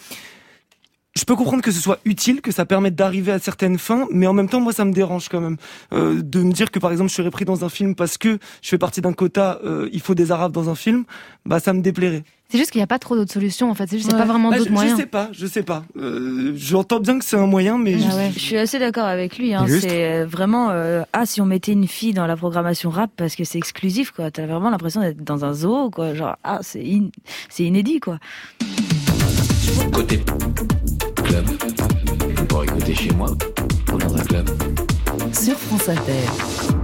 je 1.16 1.24
peux 1.24 1.36
comprendre 1.36 1.62
que 1.62 1.70
ce 1.70 1.80
soit 1.80 2.00
utile, 2.04 2.40
que 2.40 2.50
ça 2.50 2.66
permette 2.66 2.96
d'arriver 2.96 3.30
à 3.30 3.38
certaines 3.38 3.78
fins, 3.78 4.06
mais 4.10 4.26
en 4.26 4.32
même 4.32 4.48
temps, 4.48 4.60
moi, 4.60 4.72
ça 4.72 4.84
me 4.84 4.92
dérange 4.92 5.28
quand 5.28 5.40
même 5.40 5.56
euh, 5.92 6.20
de 6.22 6.42
me 6.42 6.52
dire 6.52 6.72
que, 6.72 6.80
par 6.80 6.90
exemple, 6.90 7.10
je 7.10 7.14
serais 7.14 7.30
pris 7.30 7.44
dans 7.44 7.64
un 7.64 7.68
film 7.68 7.94
parce 7.94 8.18
que 8.18 8.38
je 8.62 8.68
fais 8.68 8.78
partie 8.78 9.00
d'un 9.00 9.12
quota, 9.12 9.60
euh, 9.64 9.88
il 9.92 10.00
faut 10.00 10.16
des 10.16 10.32
arabes 10.32 10.52
dans 10.52 10.68
un 10.68 10.74
film, 10.74 11.04
bah 11.46 11.60
ça 11.60 11.72
me 11.72 11.82
déplairait. 11.82 12.24
C'est 12.48 12.58
juste 12.58 12.72
qu'il 12.72 12.80
n'y 12.80 12.84
a 12.84 12.88
pas 12.88 12.98
trop 12.98 13.16
d'autres 13.16 13.32
solutions, 13.32 13.70
en 13.70 13.74
fait. 13.74 13.86
C'est 13.88 13.96
juste 13.96 14.12
ouais. 14.12 14.18
pas 14.18 14.26
vraiment 14.26 14.50
bah, 14.50 14.58
d'autres 14.58 14.72
moyens. 14.72 14.96
Je 14.96 15.02
sais 15.02 15.08
pas, 15.08 15.28
je 15.32 15.46
sais 15.46 15.62
pas. 15.62 15.84
Euh, 15.96 16.52
J'entends 16.56 17.00
bien 17.00 17.18
que 17.18 17.24
c'est 17.24 17.36
un 17.36 17.46
moyen, 17.46 17.78
mais 17.78 17.96
ah 18.10 18.16
ouais. 18.16 18.30
je... 18.34 18.38
suis 18.38 18.56
assez 18.56 18.78
d'accord 18.78 19.06
avec 19.06 19.38
lui. 19.38 19.54
Hein. 19.54 19.66
C'est 19.68 20.24
vraiment 20.24 20.70
euh, 20.70 21.02
ah 21.12 21.26
si 21.26 21.40
on 21.40 21.46
mettait 21.46 21.72
une 21.72 21.88
fille 21.88 22.12
dans 22.12 22.26
la 22.26 22.36
programmation 22.36 22.90
rap 22.90 23.10
parce 23.16 23.34
que 23.34 23.44
c'est 23.44 23.58
exclusif, 23.58 24.10
quoi. 24.10 24.30
T'as 24.30 24.46
vraiment 24.46 24.70
l'impression 24.70 25.00
d'être 25.00 25.24
dans 25.24 25.44
un 25.44 25.52
zoo, 25.52 25.90
quoi. 25.90 26.14
Genre 26.14 26.36
ah 26.44 26.58
c'est 26.62 26.84
in... 26.84 27.08
c'est 27.48 27.64
inédit, 27.64 28.00
quoi. 28.00 28.18
Côté 29.92 30.20
club. 31.24 31.44
Pour 32.48 32.64
écouter 32.64 32.94
chez 32.94 33.12
moi 33.12 33.30
ou 33.92 33.98
dans 33.98 34.16
un 34.16 34.22
club. 34.22 34.48
Sur 35.32 35.58
France 35.58 35.88
Inter. 35.88 36.83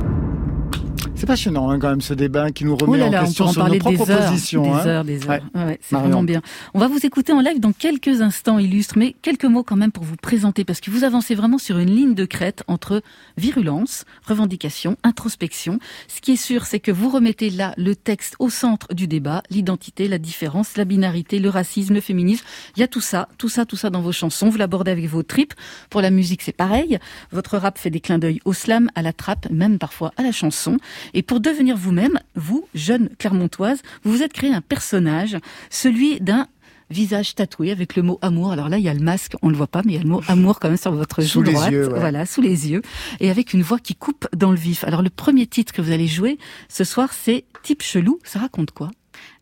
C'est 1.20 1.26
passionnant 1.26 1.68
hein, 1.68 1.78
quand 1.78 1.90
même 1.90 2.00
ce 2.00 2.14
débat 2.14 2.50
qui 2.50 2.64
nous 2.64 2.74
remet 2.74 3.02
en 3.02 3.10
question 3.10 3.52
sur 3.52 3.68
nos 3.68 3.78
propres 3.78 4.06
positions. 4.06 4.62
Des 4.62 4.68
hein. 4.70 4.86
heures, 4.86 5.04
des 5.04 5.22
heures. 5.24 5.42
Ouais. 5.54 5.64
Ouais, 5.66 5.78
c'est 5.82 5.94
vraiment 5.94 6.22
bien. 6.22 6.40
On 6.72 6.78
va 6.78 6.88
vous 6.88 7.04
écouter 7.04 7.34
en 7.34 7.40
live 7.40 7.60
dans 7.60 7.72
quelques 7.72 8.22
instants 8.22 8.58
illustres, 8.58 8.96
mais 8.96 9.14
quelques 9.20 9.44
mots 9.44 9.62
quand 9.62 9.76
même 9.76 9.92
pour 9.92 10.02
vous 10.02 10.16
présenter 10.16 10.64
parce 10.64 10.80
que 10.80 10.90
vous 10.90 11.04
avancez 11.04 11.34
vraiment 11.34 11.58
sur 11.58 11.76
une 11.76 11.90
ligne 11.90 12.14
de 12.14 12.24
crête 12.24 12.64
entre 12.68 13.02
virulence, 13.36 14.06
revendication, 14.24 14.96
introspection. 15.02 15.78
Ce 16.08 16.22
qui 16.22 16.32
est 16.32 16.42
sûr, 16.42 16.64
c'est 16.64 16.80
que 16.80 16.90
vous 16.90 17.10
remettez 17.10 17.50
là 17.50 17.74
le 17.76 17.94
texte 17.94 18.36
au 18.38 18.48
centre 18.48 18.94
du 18.94 19.06
débat, 19.06 19.42
l'identité, 19.50 20.08
la 20.08 20.16
différence, 20.16 20.78
la 20.78 20.86
binarité, 20.86 21.38
le 21.38 21.50
racisme, 21.50 21.92
le 21.92 22.00
féminisme. 22.00 22.46
Il 22.78 22.80
y 22.80 22.82
a 22.82 22.88
tout 22.88 23.02
ça, 23.02 23.28
tout 23.36 23.50
ça, 23.50 23.66
tout 23.66 23.76
ça 23.76 23.90
dans 23.90 24.00
vos 24.00 24.12
chansons. 24.12 24.48
Vous 24.48 24.56
l'abordez 24.56 24.90
avec 24.90 25.04
vos 25.04 25.22
tripes. 25.22 25.52
Pour 25.90 26.00
la 26.00 26.10
musique, 26.10 26.40
c'est 26.40 26.56
pareil. 26.56 26.98
Votre 27.30 27.58
rap 27.58 27.76
fait 27.76 27.90
des 27.90 28.00
clins 28.00 28.18
d'œil 28.18 28.40
au 28.46 28.54
slam, 28.54 28.88
à 28.94 29.02
la 29.02 29.12
trappe, 29.12 29.50
même 29.50 29.78
parfois 29.78 30.12
à 30.16 30.22
la 30.22 30.32
chanson. 30.32 30.78
Et 31.14 31.22
pour 31.22 31.40
devenir 31.40 31.76
vous-même, 31.76 32.18
vous, 32.34 32.66
jeune 32.74 33.10
Clermontoise, 33.18 33.82
vous 34.02 34.12
vous 34.12 34.22
êtes 34.22 34.32
créé 34.32 34.52
un 34.52 34.60
personnage, 34.60 35.36
celui 35.70 36.20
d'un 36.20 36.46
visage 36.90 37.34
tatoué 37.34 37.70
avec 37.70 37.96
le 37.96 38.02
mot 38.02 38.18
amour. 38.20 38.52
Alors 38.52 38.68
là, 38.68 38.78
il 38.78 38.84
y 38.84 38.88
a 38.88 38.94
le 38.94 39.00
masque, 39.00 39.34
on 39.42 39.48
le 39.48 39.56
voit 39.56 39.66
pas, 39.66 39.82
mais 39.84 39.92
il 39.92 39.96
y 39.96 39.98
a 39.98 40.02
le 40.02 40.08
mot 40.08 40.22
amour 40.28 40.58
quand 40.58 40.68
même 40.68 40.76
sur 40.76 40.92
votre 40.92 41.22
joue 41.22 41.42
droite. 41.42 41.72
Voilà, 41.72 42.26
sous 42.26 42.40
les 42.40 42.70
yeux. 42.70 42.82
Et 43.20 43.30
avec 43.30 43.54
une 43.54 43.62
voix 43.62 43.78
qui 43.78 43.94
coupe 43.94 44.26
dans 44.36 44.50
le 44.50 44.56
vif. 44.56 44.84
Alors 44.84 45.02
le 45.02 45.10
premier 45.10 45.46
titre 45.46 45.72
que 45.72 45.80
vous 45.80 45.92
allez 45.92 46.08
jouer 46.08 46.38
ce 46.68 46.84
soir, 46.84 47.12
c'est 47.12 47.44
Type 47.62 47.82
chelou. 47.82 48.18
Ça 48.24 48.38
raconte 48.38 48.72
quoi? 48.72 48.90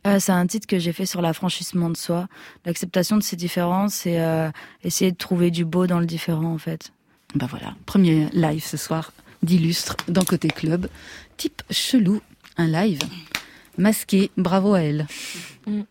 Euh, 0.06 0.18
c'est 0.20 0.32
un 0.32 0.46
titre 0.46 0.66
que 0.66 0.78
j'ai 0.78 0.92
fait 0.92 1.06
sur 1.06 1.22
l'affranchissement 1.22 1.90
de 1.90 1.96
soi, 1.96 2.28
l'acceptation 2.64 3.16
de 3.16 3.22
ses 3.22 3.36
différences 3.36 4.06
et 4.06 4.18
euh, 4.18 4.50
essayer 4.82 5.12
de 5.12 5.16
trouver 5.16 5.50
du 5.50 5.64
beau 5.64 5.86
dans 5.86 6.00
le 6.00 6.06
différent 6.06 6.52
en 6.52 6.58
fait. 6.58 6.92
Ben 7.34 7.46
voilà, 7.46 7.74
premier 7.86 8.28
live 8.32 8.64
ce 8.64 8.76
soir 8.76 9.12
d'illustre 9.42 9.96
dans 10.08 10.24
Côté 10.24 10.48
Club. 10.48 10.88
Type 11.36 11.62
chelou, 11.70 12.20
un 12.56 12.66
live 12.66 13.00
masqué, 13.78 14.30
bravo 14.36 14.74
à 14.74 14.80
elle. 14.80 15.06
Mm. 15.66 15.82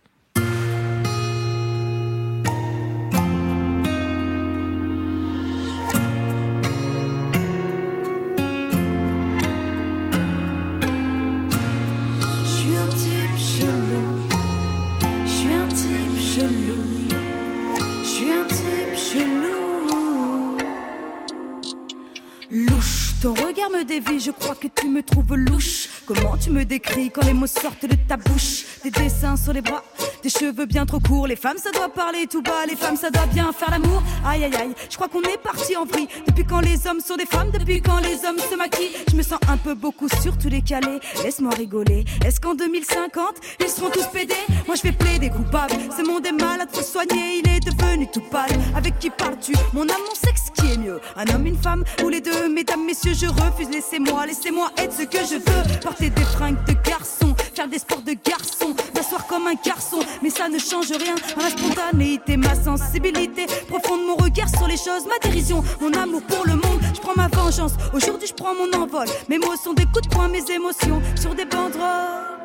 Ton 23.67 23.73
regard 23.73 23.79
me 23.79 23.83
dévie, 23.83 24.19
je 24.19 24.31
crois 24.31 24.55
que 24.55 24.67
tu 24.67 24.87
me 24.87 25.01
trouves 25.03 25.35
louche. 25.35 25.89
Comment 26.05 26.37
tu 26.37 26.49
me 26.51 26.63
décris 26.65 27.09
quand 27.11 27.25
les 27.25 27.33
mots 27.33 27.47
sortent 27.47 27.85
de 27.85 27.95
ta 28.07 28.17
bouche? 28.17 28.65
Des 28.83 28.91
dessins 28.91 29.35
sur 29.35 29.53
les 29.53 29.61
bras, 29.61 29.83
des 30.23 30.29
cheveux 30.29 30.65
bien 30.65 30.85
trop 30.85 30.99
courts. 30.99 31.27
Les 31.27 31.35
femmes, 31.35 31.57
ça 31.57 31.71
doit 31.71 31.89
parler 31.89 32.27
tout 32.27 32.41
bas, 32.41 32.65
les 32.67 32.75
femmes, 32.75 32.95
ça 32.95 33.09
doit 33.09 33.25
bien 33.27 33.51
faire 33.51 33.71
l'amour. 33.71 34.01
Aïe 34.25 34.43
aïe 34.43 34.55
aïe, 34.55 34.73
je 34.89 34.95
crois 34.95 35.07
qu'on 35.07 35.21
est 35.21 35.41
parti 35.41 35.75
en 35.75 35.85
vrille. 35.85 36.07
Depuis 36.27 36.45
quand 36.45 36.61
les 36.61 36.87
hommes 36.87 36.99
sont 36.99 37.15
des 37.15 37.25
femmes, 37.25 37.51
depuis 37.51 37.81
quand 37.81 37.99
les 37.99 38.25
hommes 38.25 38.39
se 38.39 38.55
maquillent? 38.55 38.95
Je 39.11 39.15
me 39.15 39.23
sens 39.23 39.39
un 39.49 39.57
peu 39.57 39.73
beaucoup 39.73 40.07
sur 40.21 40.37
tous 40.37 40.49
les 40.49 40.61
calés. 40.61 40.99
Laisse-moi 41.23 41.53
rigoler. 41.55 42.05
Est-ce 42.25 42.39
qu'en 42.39 42.55
2050, 42.55 43.23
ils 43.59 43.69
seront 43.69 43.89
tous 43.89 44.07
pédés? 44.07 44.33
Moi, 44.67 44.75
je 44.75 44.83
vais 44.83 44.91
plaider 44.91 45.29
coupable. 45.29 45.73
Ce 45.95 46.03
monde 46.03 46.25
est 46.25 46.31
malade, 46.31 46.69
faut 46.71 46.83
soigner, 46.83 47.41
il 47.43 47.49
est 47.49 47.59
devenu 47.59 48.07
tout 48.11 48.21
pâle. 48.31 48.49
Avec 48.75 48.99
qui 48.99 49.09
parles-tu? 49.09 49.53
Mon 49.73 49.81
âme, 49.81 50.01
mon 50.07 50.15
sexe, 50.15 50.43
qui 50.55 50.73
est 50.73 50.77
mieux 50.77 50.99
Un 51.15 51.25
homme, 51.33 51.45
une 51.45 51.57
femme, 51.57 51.83
ou 52.03 52.09
les 52.09 52.21
deux 52.21 52.47
Mesdames, 52.49 52.85
messieurs, 52.85 53.13
je 53.13 53.27
refuse. 53.27 53.56
Laissez-moi, 53.59 54.25
laissez-moi 54.27 54.69
être 54.77 54.93
ce 54.93 55.03
que 55.03 55.17
je 55.17 55.35
veux. 55.35 55.79
Porter 55.81 56.09
des 56.11 56.23
fringues 56.23 56.63
de 56.67 56.73
garçon, 56.87 57.35
faire 57.55 57.67
des 57.67 57.79
sports 57.79 58.01
de 58.01 58.13
garçon, 58.13 58.75
m'asseoir 58.93 59.25
comme 59.25 59.47
un 59.47 59.55
garçon. 59.65 59.97
Mais 60.21 60.29
ça 60.29 60.47
ne 60.47 60.59
change 60.59 60.91
rien 60.91 61.15
à 61.35 61.41
ma 61.41 61.49
spontanéité, 61.49 62.37
ma 62.37 62.53
sensibilité 62.55 63.47
profonde, 63.67 64.05
mon 64.05 64.15
regard 64.15 64.49
sur 64.49 64.67
les 64.67 64.77
choses, 64.77 65.05
ma 65.07 65.17
dérision, 65.19 65.63
mon 65.81 65.91
amour 65.93 66.21
pour 66.23 66.45
le 66.45 66.53
monde. 66.53 66.81
Je 66.93 67.01
prends 67.01 67.15
ma 67.15 67.27
vengeance. 67.27 67.73
Aujourd'hui, 67.93 68.27
je 68.27 68.33
prends 68.33 68.53
mon 68.53 68.71
envol. 68.77 69.07
Mes 69.27 69.39
mots 69.39 69.55
sont 69.61 69.73
des 69.73 69.85
coups 69.85 70.07
de 70.07 70.09
poing, 70.09 70.27
mes 70.27 70.51
émotions 70.51 71.01
sur 71.15 71.33
des 71.33 71.45
banderoles. 71.45 72.36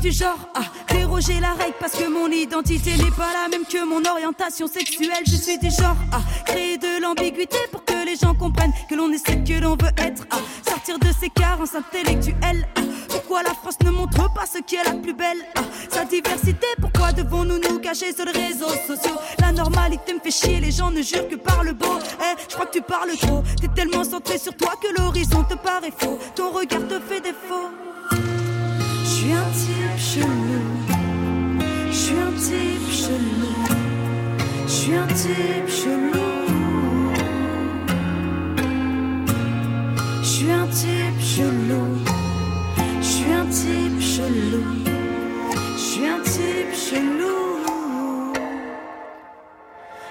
Du 0.00 0.12
genre 0.12 0.38
à 0.54 0.92
déroger 0.92 1.40
la 1.40 1.52
règle 1.52 1.74
parce 1.78 1.92
que 1.92 2.08
mon 2.08 2.28
identité 2.28 2.96
n'est 2.96 3.10
pas 3.10 3.28
la 3.32 3.48
même 3.50 3.64
que 3.66 3.84
mon 3.84 4.02
orientation 4.10 4.66
sexuelle. 4.66 5.10
Je 5.26 5.36
suis 5.36 5.58
du 5.58 5.70
genre 5.70 5.96
à 6.12 6.20
créer 6.46 6.78
de 6.78 7.02
l'ambiguïté 7.02 7.58
pour 7.70 7.84
que 7.84 8.04
les 8.06 8.16
gens 8.16 8.34
comprennent 8.34 8.72
que 8.88 8.94
l'on 8.94 9.10
est 9.12 9.18
ce 9.18 9.32
que 9.32 9.60
l'on 9.60 9.72
veut 9.76 9.92
être. 9.98 10.24
À 10.30 10.70
sortir 10.70 10.98
de 10.98 11.08
ses 11.20 11.28
carences 11.28 11.74
intellectuelles. 11.74 12.66
Ah, 12.76 12.80
Pourquoi 13.10 13.42
la 13.42 13.50
France 13.54 13.76
ne 13.84 13.90
montre 13.90 14.32
pas 14.32 14.46
ce 14.50 14.58
qui 14.62 14.76
est 14.76 14.84
la 14.84 14.94
plus 14.94 15.12
belle? 15.12 15.38
Ah, 15.56 15.60
Sa 15.90 16.04
diversité, 16.04 16.66
pourquoi 16.80 17.12
devons-nous 17.12 17.58
nous 17.58 17.78
cacher 17.80 18.14
sur 18.14 18.24
les 18.24 18.32
réseaux 18.32 18.70
sociaux? 18.86 19.16
La 19.40 19.52
normalité 19.52 20.14
me 20.14 20.20
fait 20.20 20.30
chier, 20.30 20.60
les 20.60 20.70
gens 20.72 20.90
ne 20.90 21.02
jurent 21.02 21.28
que 21.28 21.36
par 21.36 21.62
le 21.62 21.72
beau. 21.72 21.98
Eh, 22.20 22.36
je 22.48 22.54
crois 22.54 22.66
que 22.66 22.72
tu 22.78 22.82
parles 22.82 23.16
trop. 23.20 23.42
T'es 23.60 23.68
tellement 23.68 24.04
centré 24.04 24.38
sur 24.38 24.56
toi 24.56 24.72
que 24.82 24.88
l'horizon 25.00 25.44
te 25.44 25.54
paraît 25.54 25.92
faux. 25.96 26.18
Ton 26.34 26.50
regard 26.52 26.86
te 26.88 26.98
fait 27.00 27.20
défaut. 27.20 27.68
Je 29.02 29.08
suis 29.26 29.32
un 29.32 29.44
type 29.50 29.79
type 32.40 32.90
chelou. 32.90 33.52
Je 34.66 34.72
suis 34.72 34.94
un 34.94 35.06
type 35.08 35.68
chelou. 35.68 37.12
Je 40.22 40.26
suis 40.26 40.50
un 40.50 40.66
type 40.66 41.20
chelou. 41.20 41.98
Je 43.00 43.06
suis 43.06 43.32
un 43.32 43.46
type 43.46 44.00
chelou. 44.00 44.64
Je 45.76 45.80
suis 45.80 46.06
un 46.06 46.20
type 46.20 46.74
chelou. 46.74 47.59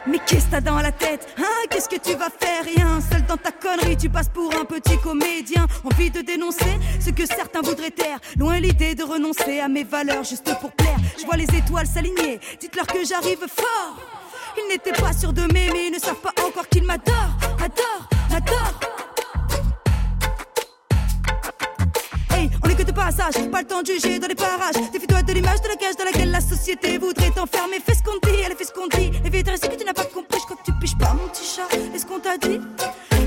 Mais 0.09 0.19
qu'est-ce 0.25 0.45
que 0.45 0.51
t'as 0.51 0.61
dans 0.61 0.79
la 0.79 0.91
tête 0.91 1.27
Hein? 1.37 1.43
Qu'est-ce 1.69 1.87
que 1.87 1.99
tu 1.99 2.15
vas 2.15 2.29
faire? 2.29 2.63
Rien 2.65 2.99
Seul 3.11 3.25
dans 3.27 3.37
ta 3.37 3.51
connerie, 3.51 3.95
tu 3.95 4.09
passes 4.09 4.29
pour 4.29 4.51
un 4.55 4.65
petit 4.65 4.97
comédien. 4.97 5.67
Envie 5.83 6.09
de 6.09 6.21
dénoncer 6.21 6.79
ce 6.99 7.11
que 7.11 7.25
certains 7.25 7.61
voudraient 7.61 7.91
taire. 7.91 8.19
Loin 8.37 8.59
l'idée 8.59 8.95
de 8.95 9.03
renoncer 9.03 9.59
à 9.59 9.67
mes 9.67 9.83
valeurs 9.83 10.23
juste 10.23 10.51
pour 10.59 10.71
plaire. 10.71 10.97
Je 11.19 11.25
vois 11.25 11.37
les 11.37 11.47
étoiles 11.55 11.87
s'aligner. 11.87 12.39
Dites-leur 12.59 12.87
que 12.87 13.05
j'arrive 13.05 13.39
fort. 13.39 13.97
Ils 14.57 14.67
n'étaient 14.69 14.99
pas 14.99 15.13
sûrs 15.13 15.33
de 15.33 15.43
m'aimer, 15.53 15.87
ils 15.87 15.93
ne 15.93 15.99
savent 15.99 16.21
pas 16.21 16.33
encore 16.45 16.67
qu'ils 16.67 16.83
m'adorent. 16.83 17.37
Adore, 17.63 18.09
adore. 18.35 19.08
Pas 22.93 23.61
le 23.61 23.65
temps 23.65 23.81
de 23.81 23.87
juger 23.87 24.19
dans 24.19 24.27
les 24.27 24.35
parages. 24.35 24.75
Défie-toi 24.91 25.21
de 25.23 25.33
l'image 25.33 25.61
de 25.61 25.67
la 25.67 25.75
cage 25.75 25.95
dans 25.97 26.05
laquelle 26.05 26.31
la 26.31 26.41
société 26.41 26.97
voudrait 26.97 27.31
t'enfermer. 27.31 27.77
Fais 27.85 27.93
ce 27.93 28.03
qu'on 28.03 28.17
dit, 28.27 28.39
elle 28.45 28.55
fait 28.55 28.65
ce 28.65 28.71
qu'on 28.71 28.87
dit. 28.87 29.11
Évite 29.25 29.49
ce 29.55 29.67
que 29.67 29.75
tu 29.75 29.85
n'as 29.85 29.93
pas 29.93 30.05
compris, 30.05 30.39
je 30.39 30.45
crois 30.45 30.57
que 30.57 30.71
tu 30.71 30.73
piches 30.79 30.97
pas, 30.97 31.13
mon 31.13 31.27
petit 31.27 31.45
chat. 31.45 31.67
Est-ce 31.93 32.05
qu'on 32.05 32.19
t'a 32.19 32.37
dit 32.37 32.59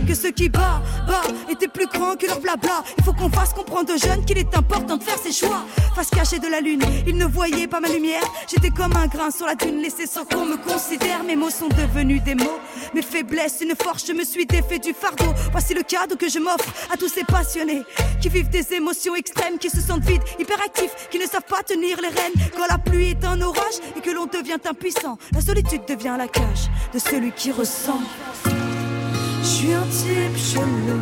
que 0.06 0.14
ceux 0.14 0.30
qui 0.30 0.48
bat, 0.48 0.82
bat, 1.06 1.22
étaient 1.50 1.68
plus 1.68 1.86
grands 1.86 2.16
que 2.16 2.26
leur 2.26 2.40
blabla? 2.40 2.82
Il 2.98 3.04
faut 3.04 3.12
qu'on 3.12 3.30
fasse 3.30 3.52
comprendre 3.52 3.92
aux 3.94 3.98
jeunes 3.98 4.24
qu'il 4.24 4.38
est 4.38 4.54
important 4.56 4.96
de 4.96 5.02
faire 5.02 5.18
ses 5.18 5.32
choix. 5.32 5.64
Face 5.94 6.10
cachée 6.10 6.38
de 6.38 6.48
la 6.48 6.60
lune, 6.60 6.82
ils 7.06 7.16
ne 7.16 7.26
voyaient 7.26 7.68
pas 7.68 7.80
ma 7.80 7.88
lumière. 7.88 8.22
J'étais 8.48 8.70
comme 8.70 8.96
un 8.96 9.06
grain 9.06 9.30
sur 9.30 9.46
la 9.46 9.54
dune, 9.54 9.80
laissé 9.80 10.06
sans 10.06 10.24
qu'on 10.24 10.46
me 10.46 10.56
considère. 10.56 11.22
Mes 11.24 11.36
mots 11.36 11.50
sont 11.50 11.68
devenus 11.68 12.22
des 12.22 12.34
mots, 12.34 12.58
mes 12.94 13.02
faiblesses, 13.02 13.60
une 13.60 13.74
force. 13.80 14.06
Je 14.06 14.12
me 14.12 14.24
suis 14.24 14.46
défait 14.46 14.78
du 14.78 14.92
fardeau. 14.92 15.32
Voici 15.52 15.74
le 15.74 15.82
cadeau 15.82 16.16
que 16.16 16.28
je 16.28 16.38
m'offre 16.38 16.72
à 16.92 16.96
tous 16.96 17.08
ces 17.08 17.24
passionnés 17.24 17.82
qui 18.20 18.28
vivent 18.28 18.48
des 18.48 18.72
émotions 18.74 19.14
extrêmes, 19.14 19.51
qui 19.58 19.70
se 19.70 19.80
sentent 19.80 20.04
vides, 20.04 20.22
hyperactifs, 20.38 21.08
qui 21.10 21.18
ne 21.18 21.26
savent 21.26 21.42
pas 21.48 21.62
tenir 21.62 22.00
les 22.00 22.08
rênes. 22.08 22.32
Quand 22.56 22.66
la 22.68 22.78
pluie 22.78 23.10
est 23.10 23.24
un 23.24 23.40
orage 23.40 23.78
et 23.96 24.00
que 24.00 24.10
l'on 24.10 24.26
devient 24.26 24.58
impuissant, 24.68 25.18
la 25.32 25.40
solitude 25.40 25.82
devient 25.86 26.16
la 26.18 26.28
cage 26.28 26.70
de 26.92 26.98
celui 26.98 27.32
qui 27.32 27.52
ressent. 27.52 28.00
Je 28.44 29.46
suis 29.46 29.72
un 29.72 29.82
type 29.82 30.36
chelou. 30.36 31.00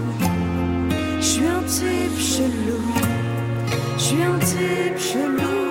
Je 1.20 1.24
suis 1.24 1.46
un 1.46 1.62
type 1.62 2.18
chelou. 2.18 2.82
Je 3.96 4.02
suis 4.02 4.22
un 4.22 4.38
type 4.38 4.98
chelou. 4.98 5.70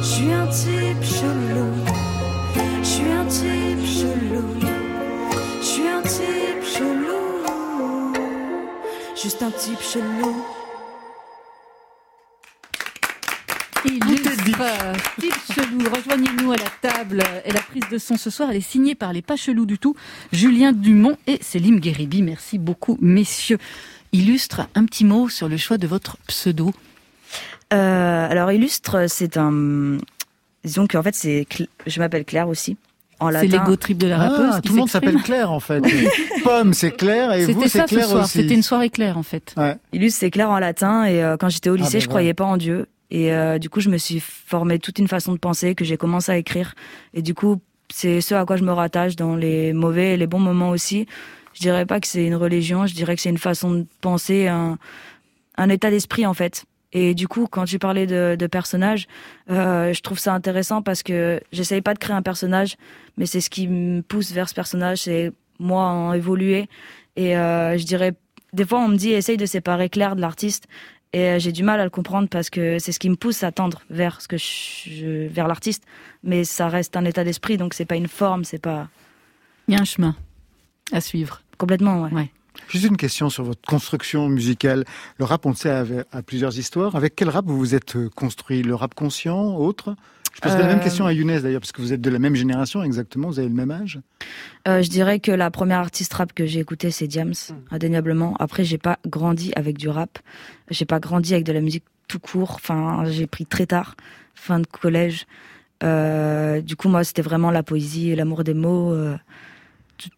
Je 0.00 0.06
suis 0.06 0.32
un 0.32 0.46
type 0.46 1.04
chelou. 1.04 1.72
Je 2.82 2.86
suis 2.86 3.10
un 3.10 3.24
type 3.26 3.86
chelou. 3.86 4.54
Je 5.60 5.66
suis 5.66 5.88
un 5.88 6.02
type 6.02 6.64
chelou. 6.64 7.27
Juste 9.20 9.42
un 9.42 9.50
type 9.50 9.80
chelou. 9.80 10.44
Illustre, 13.84 14.30
type 15.18 15.34
chelou, 15.52 15.80
rejoignez-nous 15.92 16.52
à 16.52 16.56
la 16.56 16.70
table. 16.80 17.24
Et 17.44 17.50
la 17.50 17.60
prise 17.60 17.82
de 17.90 17.98
son 17.98 18.16
ce 18.16 18.30
soir, 18.30 18.50
elle 18.50 18.58
est 18.58 18.60
signée 18.60 18.94
par 18.94 19.12
les 19.12 19.22
pas 19.22 19.34
chelous 19.34 19.66
du 19.66 19.76
tout, 19.76 19.96
Julien 20.30 20.72
Dumont 20.72 21.16
et 21.26 21.38
Célim 21.42 21.80
Guéribi. 21.80 22.22
Merci 22.22 22.58
beaucoup, 22.58 22.96
messieurs. 23.00 23.58
Illustre, 24.12 24.68
un 24.76 24.84
petit 24.84 25.04
mot 25.04 25.28
sur 25.28 25.48
le 25.48 25.56
choix 25.56 25.78
de 25.78 25.88
votre 25.88 26.16
pseudo. 26.28 26.72
Euh, 27.72 28.30
alors 28.30 28.52
illustre, 28.52 29.06
c'est 29.08 29.36
un. 29.36 29.98
Disons 30.62 30.86
qu'en 30.86 31.02
fait, 31.02 31.16
c'est. 31.16 31.46
Je 31.86 31.98
m'appelle 31.98 32.24
Claire 32.24 32.48
aussi. 32.48 32.76
En 33.20 33.28
C'est 33.32 33.46
latin. 33.48 33.64
l'ego 33.64 33.76
trip 33.76 33.98
de 33.98 34.06
la 34.06 34.16
rappeuse. 34.18 34.50
Ah, 34.52 34.60
qui 34.60 34.68
tout 34.68 34.74
le 34.74 34.78
monde 34.80 34.88
s'appelle 34.90 35.16
Claire 35.22 35.50
en 35.50 35.58
fait. 35.60 35.82
Pomme 36.44 36.72
c'est 36.72 36.92
Claire 36.92 37.32
et 37.32 37.46
vous 37.46 37.52
C'était 37.64 37.68
c'est 37.68 37.80
ce 37.80 37.86
Claire 37.94 38.06
soir, 38.06 38.24
aussi. 38.24 38.38
c'était 38.42 38.54
une 38.54 38.62
soirée 38.62 38.90
claire 38.90 39.18
en 39.18 39.22
fait. 39.24 39.54
Ouais. 39.56 39.76
Illustre, 39.92 40.20
c'est 40.20 40.30
Claire 40.30 40.50
en 40.50 40.58
latin. 40.58 41.04
Et 41.04 41.22
euh, 41.22 41.36
quand 41.36 41.48
j'étais 41.48 41.68
au 41.70 41.74
lycée, 41.76 41.94
ben 41.98 42.00
je 42.02 42.08
croyais 42.08 42.34
pas 42.34 42.44
en 42.44 42.56
Dieu. 42.56 42.86
Et 43.10 43.32
euh, 43.32 43.58
du 43.58 43.70
coup, 43.70 43.80
je 43.80 43.88
me 43.88 43.98
suis 43.98 44.20
formé 44.20 44.78
toute 44.78 44.98
une 44.98 45.08
façon 45.08 45.32
de 45.32 45.38
penser 45.38 45.74
que 45.74 45.84
j'ai 45.84 45.96
commencé 45.96 46.30
à 46.30 46.36
écrire. 46.36 46.74
Et 47.14 47.22
du 47.22 47.34
coup, 47.34 47.60
c'est 47.92 48.20
ce 48.20 48.34
à 48.34 48.44
quoi 48.44 48.56
je 48.56 48.62
me 48.64 48.72
rattache 48.72 49.16
dans 49.16 49.34
les 49.34 49.72
mauvais 49.72 50.14
et 50.14 50.16
les 50.16 50.26
bons 50.26 50.38
moments 50.40 50.70
aussi. 50.70 51.06
Je 51.54 51.60
dirais 51.60 51.86
pas 51.86 51.98
que 52.00 52.06
c'est 52.06 52.24
une 52.24 52.36
religion, 52.36 52.86
je 52.86 52.94
dirais 52.94 53.16
que 53.16 53.22
c'est 53.22 53.30
une 53.30 53.38
façon 53.38 53.72
de 53.72 53.86
penser, 54.00 54.46
un, 54.46 54.78
un 55.56 55.68
état 55.70 55.90
d'esprit 55.90 56.24
en 56.26 56.34
fait. 56.34 56.64
Et 56.92 57.14
du 57.14 57.28
coup, 57.28 57.46
quand 57.50 57.64
tu 57.64 57.78
parlais 57.78 58.06
de, 58.06 58.36
de 58.38 58.46
personnages, 58.46 59.06
euh, 59.50 59.92
je 59.92 60.00
trouve 60.00 60.18
ça 60.18 60.32
intéressant 60.34 60.82
parce 60.82 61.02
que 61.02 61.40
j'essaye 61.52 61.82
pas 61.82 61.92
de 61.94 61.98
créer 61.98 62.16
un 62.16 62.22
personnage, 62.22 62.76
mais 63.16 63.26
c'est 63.26 63.40
ce 63.40 63.50
qui 63.50 63.68
me 63.68 64.00
pousse 64.00 64.32
vers 64.32 64.48
ce 64.48 64.54
personnage, 64.54 65.02
c'est 65.02 65.32
moi 65.58 65.84
en 65.84 66.12
évoluer. 66.14 66.68
Et 67.16 67.36
euh, 67.36 67.76
je 67.76 67.84
dirais, 67.84 68.14
des 68.52 68.64
fois, 68.64 68.78
on 68.80 68.88
me 68.88 68.96
dit 68.96 69.10
essaye 69.10 69.36
de 69.36 69.46
séparer 69.46 69.90
Claire 69.90 70.16
de 70.16 70.20
l'artiste. 70.20 70.66
Et 71.12 71.20
euh, 71.20 71.38
j'ai 71.38 71.52
du 71.52 71.62
mal 71.62 71.80
à 71.80 71.84
le 71.84 71.90
comprendre 71.90 72.28
parce 72.28 72.50
que 72.50 72.78
c'est 72.78 72.92
ce 72.92 72.98
qui 72.98 73.08
me 73.08 73.16
pousse 73.16 73.42
à 73.42 73.50
tendre 73.52 73.82
vers 73.90 74.20
ce 74.20 74.28
que 74.28 74.36
je, 74.36 75.26
vers 75.28 75.48
l'artiste. 75.48 75.84
Mais 76.22 76.44
ça 76.44 76.68
reste 76.68 76.96
un 76.96 77.04
état 77.04 77.24
d'esprit, 77.24 77.56
donc 77.56 77.74
c'est 77.74 77.86
pas 77.86 77.96
une 77.96 78.08
forme, 78.08 78.44
c'est 78.44 78.58
pas. 78.58 78.88
Il 79.68 79.74
y 79.74 79.76
a 79.76 79.80
un 79.80 79.84
chemin 79.84 80.16
à 80.92 81.00
suivre. 81.00 81.42
Complètement, 81.58 82.02
ouais. 82.02 82.12
Ouais. 82.12 82.30
Juste 82.68 82.84
une 82.84 82.96
question 82.96 83.30
sur 83.30 83.44
votre 83.44 83.62
construction 83.62 84.28
musicale. 84.28 84.84
Le 85.18 85.24
rap, 85.24 85.46
on 85.46 85.50
le 85.50 85.54
sait, 85.54 85.70
a, 85.70 86.22
plusieurs 86.22 86.58
histoires. 86.58 86.96
Avec 86.96 87.14
quel 87.16 87.28
rap 87.28 87.46
vous 87.46 87.58
vous 87.58 87.74
êtes 87.74 87.96
euh, 87.96 88.08
construit? 88.10 88.62
Le 88.62 88.74
rap 88.74 88.94
conscient, 88.94 89.56
autre? 89.56 89.94
Je 90.34 90.40
poserai 90.40 90.60
la 90.60 90.66
même 90.68 90.78
Euh, 90.78 90.82
question 90.82 91.06
à 91.06 91.12
Younes 91.12 91.40
d'ailleurs, 91.40 91.60
parce 91.60 91.72
que 91.72 91.80
vous 91.82 91.92
êtes 91.92 92.00
de 92.00 92.10
la 92.10 92.18
même 92.20 92.36
génération 92.36 92.82
exactement, 92.84 93.28
vous 93.28 93.38
avez 93.40 93.48
le 93.48 93.54
même 93.54 93.70
âge? 93.72 93.98
Euh, 94.68 94.82
je 94.82 94.88
dirais 94.88 95.18
que 95.18 95.32
la 95.32 95.50
première 95.50 95.78
artiste 95.78 96.12
rap 96.14 96.32
que 96.32 96.46
j'ai 96.46 96.60
écoutée, 96.60 96.90
c'est 96.90 97.08
Diams, 97.08 97.32
indéniablement. 97.70 98.36
Après, 98.38 98.62
j'ai 98.64 98.78
pas 98.78 98.98
grandi 99.06 99.50
avec 99.56 99.78
du 99.78 99.88
rap. 99.88 100.18
J'ai 100.70 100.84
pas 100.84 101.00
grandi 101.00 101.32
avec 101.34 101.44
de 101.44 101.52
la 101.52 101.60
musique 101.60 101.84
tout 102.06 102.20
court. 102.20 102.52
Enfin, 102.54 103.04
j'ai 103.06 103.26
pris 103.26 103.46
très 103.46 103.66
tard, 103.66 103.96
fin 104.34 104.60
de 104.60 104.66
collège. 104.66 105.26
Euh, 105.82 106.60
du 106.60 106.76
coup, 106.76 106.88
moi, 106.88 107.02
c'était 107.02 107.22
vraiment 107.22 107.50
la 107.50 107.62
poésie 107.62 108.10
et 108.10 108.16
l'amour 108.16 108.44
des 108.44 108.54
mots. 108.54 108.92
euh, 108.92 109.16
tout- 109.96 110.10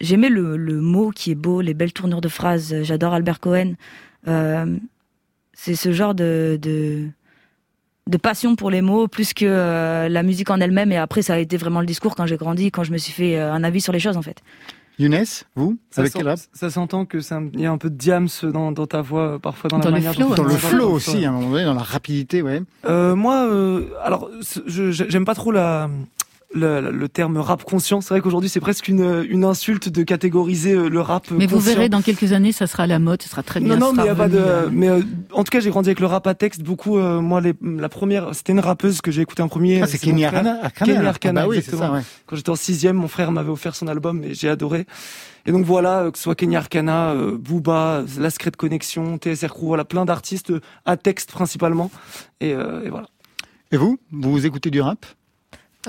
J'aimais 0.00 0.28
le, 0.28 0.56
le 0.56 0.80
mot 0.80 1.10
qui 1.10 1.30
est 1.32 1.34
beau, 1.34 1.60
les 1.60 1.74
belles 1.74 1.92
tournures 1.92 2.20
de 2.20 2.28
phrases. 2.28 2.82
J'adore 2.82 3.14
Albert 3.14 3.40
Cohen. 3.40 3.72
Euh, 4.28 4.76
c'est 5.54 5.74
ce 5.74 5.92
genre 5.92 6.14
de, 6.14 6.58
de 6.60 7.06
de 8.06 8.16
passion 8.16 8.56
pour 8.56 8.70
les 8.70 8.80
mots 8.80 9.06
plus 9.06 9.34
que 9.34 9.44
euh, 9.44 10.08
la 10.08 10.22
musique 10.22 10.48
en 10.50 10.60
elle-même. 10.60 10.92
Et 10.92 10.96
après, 10.96 11.20
ça 11.20 11.34
a 11.34 11.38
été 11.38 11.56
vraiment 11.58 11.80
le 11.80 11.86
discours 11.86 12.14
quand 12.16 12.24
j'ai 12.26 12.38
grandi, 12.38 12.70
quand 12.70 12.82
je 12.84 12.92
me 12.92 12.96
suis 12.98 13.12
fait 13.12 13.36
euh, 13.38 13.52
un 13.52 13.62
avis 13.64 13.80
sur 13.82 13.92
les 13.92 13.98
choses, 14.00 14.16
en 14.16 14.22
fait. 14.22 14.42
Younes, 14.98 15.24
vous 15.54 15.76
Ça 15.90 16.00
Avec 16.00 16.12
quel 16.14 16.34
Ça 16.54 16.70
s'entend 16.70 17.04
que 17.04 17.18
il 17.54 17.60
y 17.60 17.66
a 17.66 17.70
un 17.70 17.78
peu 17.78 17.90
de 17.90 17.94
diams 17.96 18.26
dans, 18.44 18.72
dans 18.72 18.86
ta 18.86 19.00
voix, 19.02 19.38
parfois 19.38 19.68
dans, 19.68 19.78
Dans 19.78 19.84
la 19.84 19.90
manière 19.92 20.14
flow, 20.14 20.28
dont- 20.30 20.34
Dans 20.34 20.42
le 20.44 20.50
flow 20.56 20.90
aussi, 20.90 21.24
à 21.24 21.28
un 21.28 21.32
moment 21.32 21.50
donné, 21.50 21.64
dans 21.64 21.74
la 21.74 21.82
rapidité, 21.82 22.40
ouais. 22.42 22.62
Euh, 22.86 23.14
moi, 23.14 23.46
euh, 23.46 23.84
alors, 24.02 24.28
j'aime 24.66 25.24
pas 25.24 25.34
trop 25.36 25.52
la, 25.52 25.88
le, 26.54 26.90
le 26.90 27.08
terme 27.08 27.36
rap 27.38 27.62
conscient. 27.64 28.00
C'est 28.00 28.14
vrai 28.14 28.20
qu'aujourd'hui, 28.20 28.48
c'est 28.48 28.60
presque 28.60 28.88
une, 28.88 29.26
une 29.28 29.44
insulte 29.44 29.88
de 29.88 30.02
catégoriser 30.02 30.72
euh, 30.72 30.88
le 30.88 31.00
rap. 31.00 31.30
Mais 31.30 31.46
vous 31.46 31.58
verrez, 31.58 31.88
dans 31.88 32.00
quelques 32.02 32.32
années, 32.32 32.52
ça 32.52 32.66
sera 32.66 32.84
à 32.84 32.86
la 32.86 32.98
mode, 32.98 33.20
ce 33.22 33.28
sera 33.28 33.42
très 33.42 33.60
bien. 33.60 33.76
Non, 33.76 33.88
non, 33.88 33.92
mais 33.92 34.06
y 34.06 34.08
a 34.08 34.14
pas 34.14 34.28
de. 34.28 34.38
euh, 34.38 34.68
Mais 34.72 34.88
euh, 34.88 35.02
en 35.32 35.44
tout 35.44 35.50
cas, 35.50 35.60
j'ai 35.60 35.70
grandi 35.70 35.88
avec 35.90 36.00
le 36.00 36.06
rap 36.06 36.26
à 36.26 36.34
texte. 36.34 36.62
Beaucoup, 36.62 36.96
euh, 36.98 37.20
moi, 37.20 37.40
les, 37.40 37.52
la 37.62 37.88
première, 37.88 38.34
c'était 38.34 38.52
une 38.52 38.60
rappeuse 38.60 39.00
que 39.02 39.10
j'ai 39.10 39.20
écouté 39.22 39.42
en 39.42 39.48
premier. 39.48 39.82
Ah, 39.82 39.86
c'est 39.86 40.02
mon 40.06 40.12
Kenny. 40.12 40.24
Arcana. 40.24 40.58
Arcana. 40.62 41.08
Arcana, 41.08 41.40
Ah 41.40 41.44
bah 41.44 41.48
oui, 41.50 41.60
c'est 41.62 41.76
ça, 41.76 41.92
ouais. 41.92 42.00
Quand 42.26 42.36
j'étais 42.36 42.50
en 42.50 42.56
sixième, 42.56 42.96
mon 42.96 43.08
frère 43.08 43.30
m'avait 43.30 43.50
offert 43.50 43.74
son 43.76 43.86
album 43.88 44.24
et 44.24 44.32
j'ai 44.34 44.48
adoré. 44.48 44.86
Et 45.46 45.52
donc 45.52 45.64
voilà, 45.64 46.00
euh, 46.04 46.10
que 46.10 46.18
ce 46.18 46.24
soit 46.24 46.34
Kenny 46.34 46.56
Arcana, 46.56 47.10
euh, 47.12 47.36
Booba, 47.38 48.04
La 48.18 48.28
Secret 48.30 48.50
Connection, 48.56 49.18
TSR 49.18 49.48
Crew, 49.48 49.66
voilà, 49.66 49.84
plein 49.84 50.04
d'artistes 50.04 50.50
euh, 50.50 50.60
à 50.84 50.96
texte 50.96 51.30
principalement. 51.32 51.90
Et, 52.40 52.52
euh, 52.54 52.84
et 52.84 52.90
voilà. 52.90 53.06
Et 53.70 53.76
vous 53.76 53.98
Vous 54.12 54.44
écoutez 54.46 54.70
du 54.70 54.80
rap? 54.80 55.06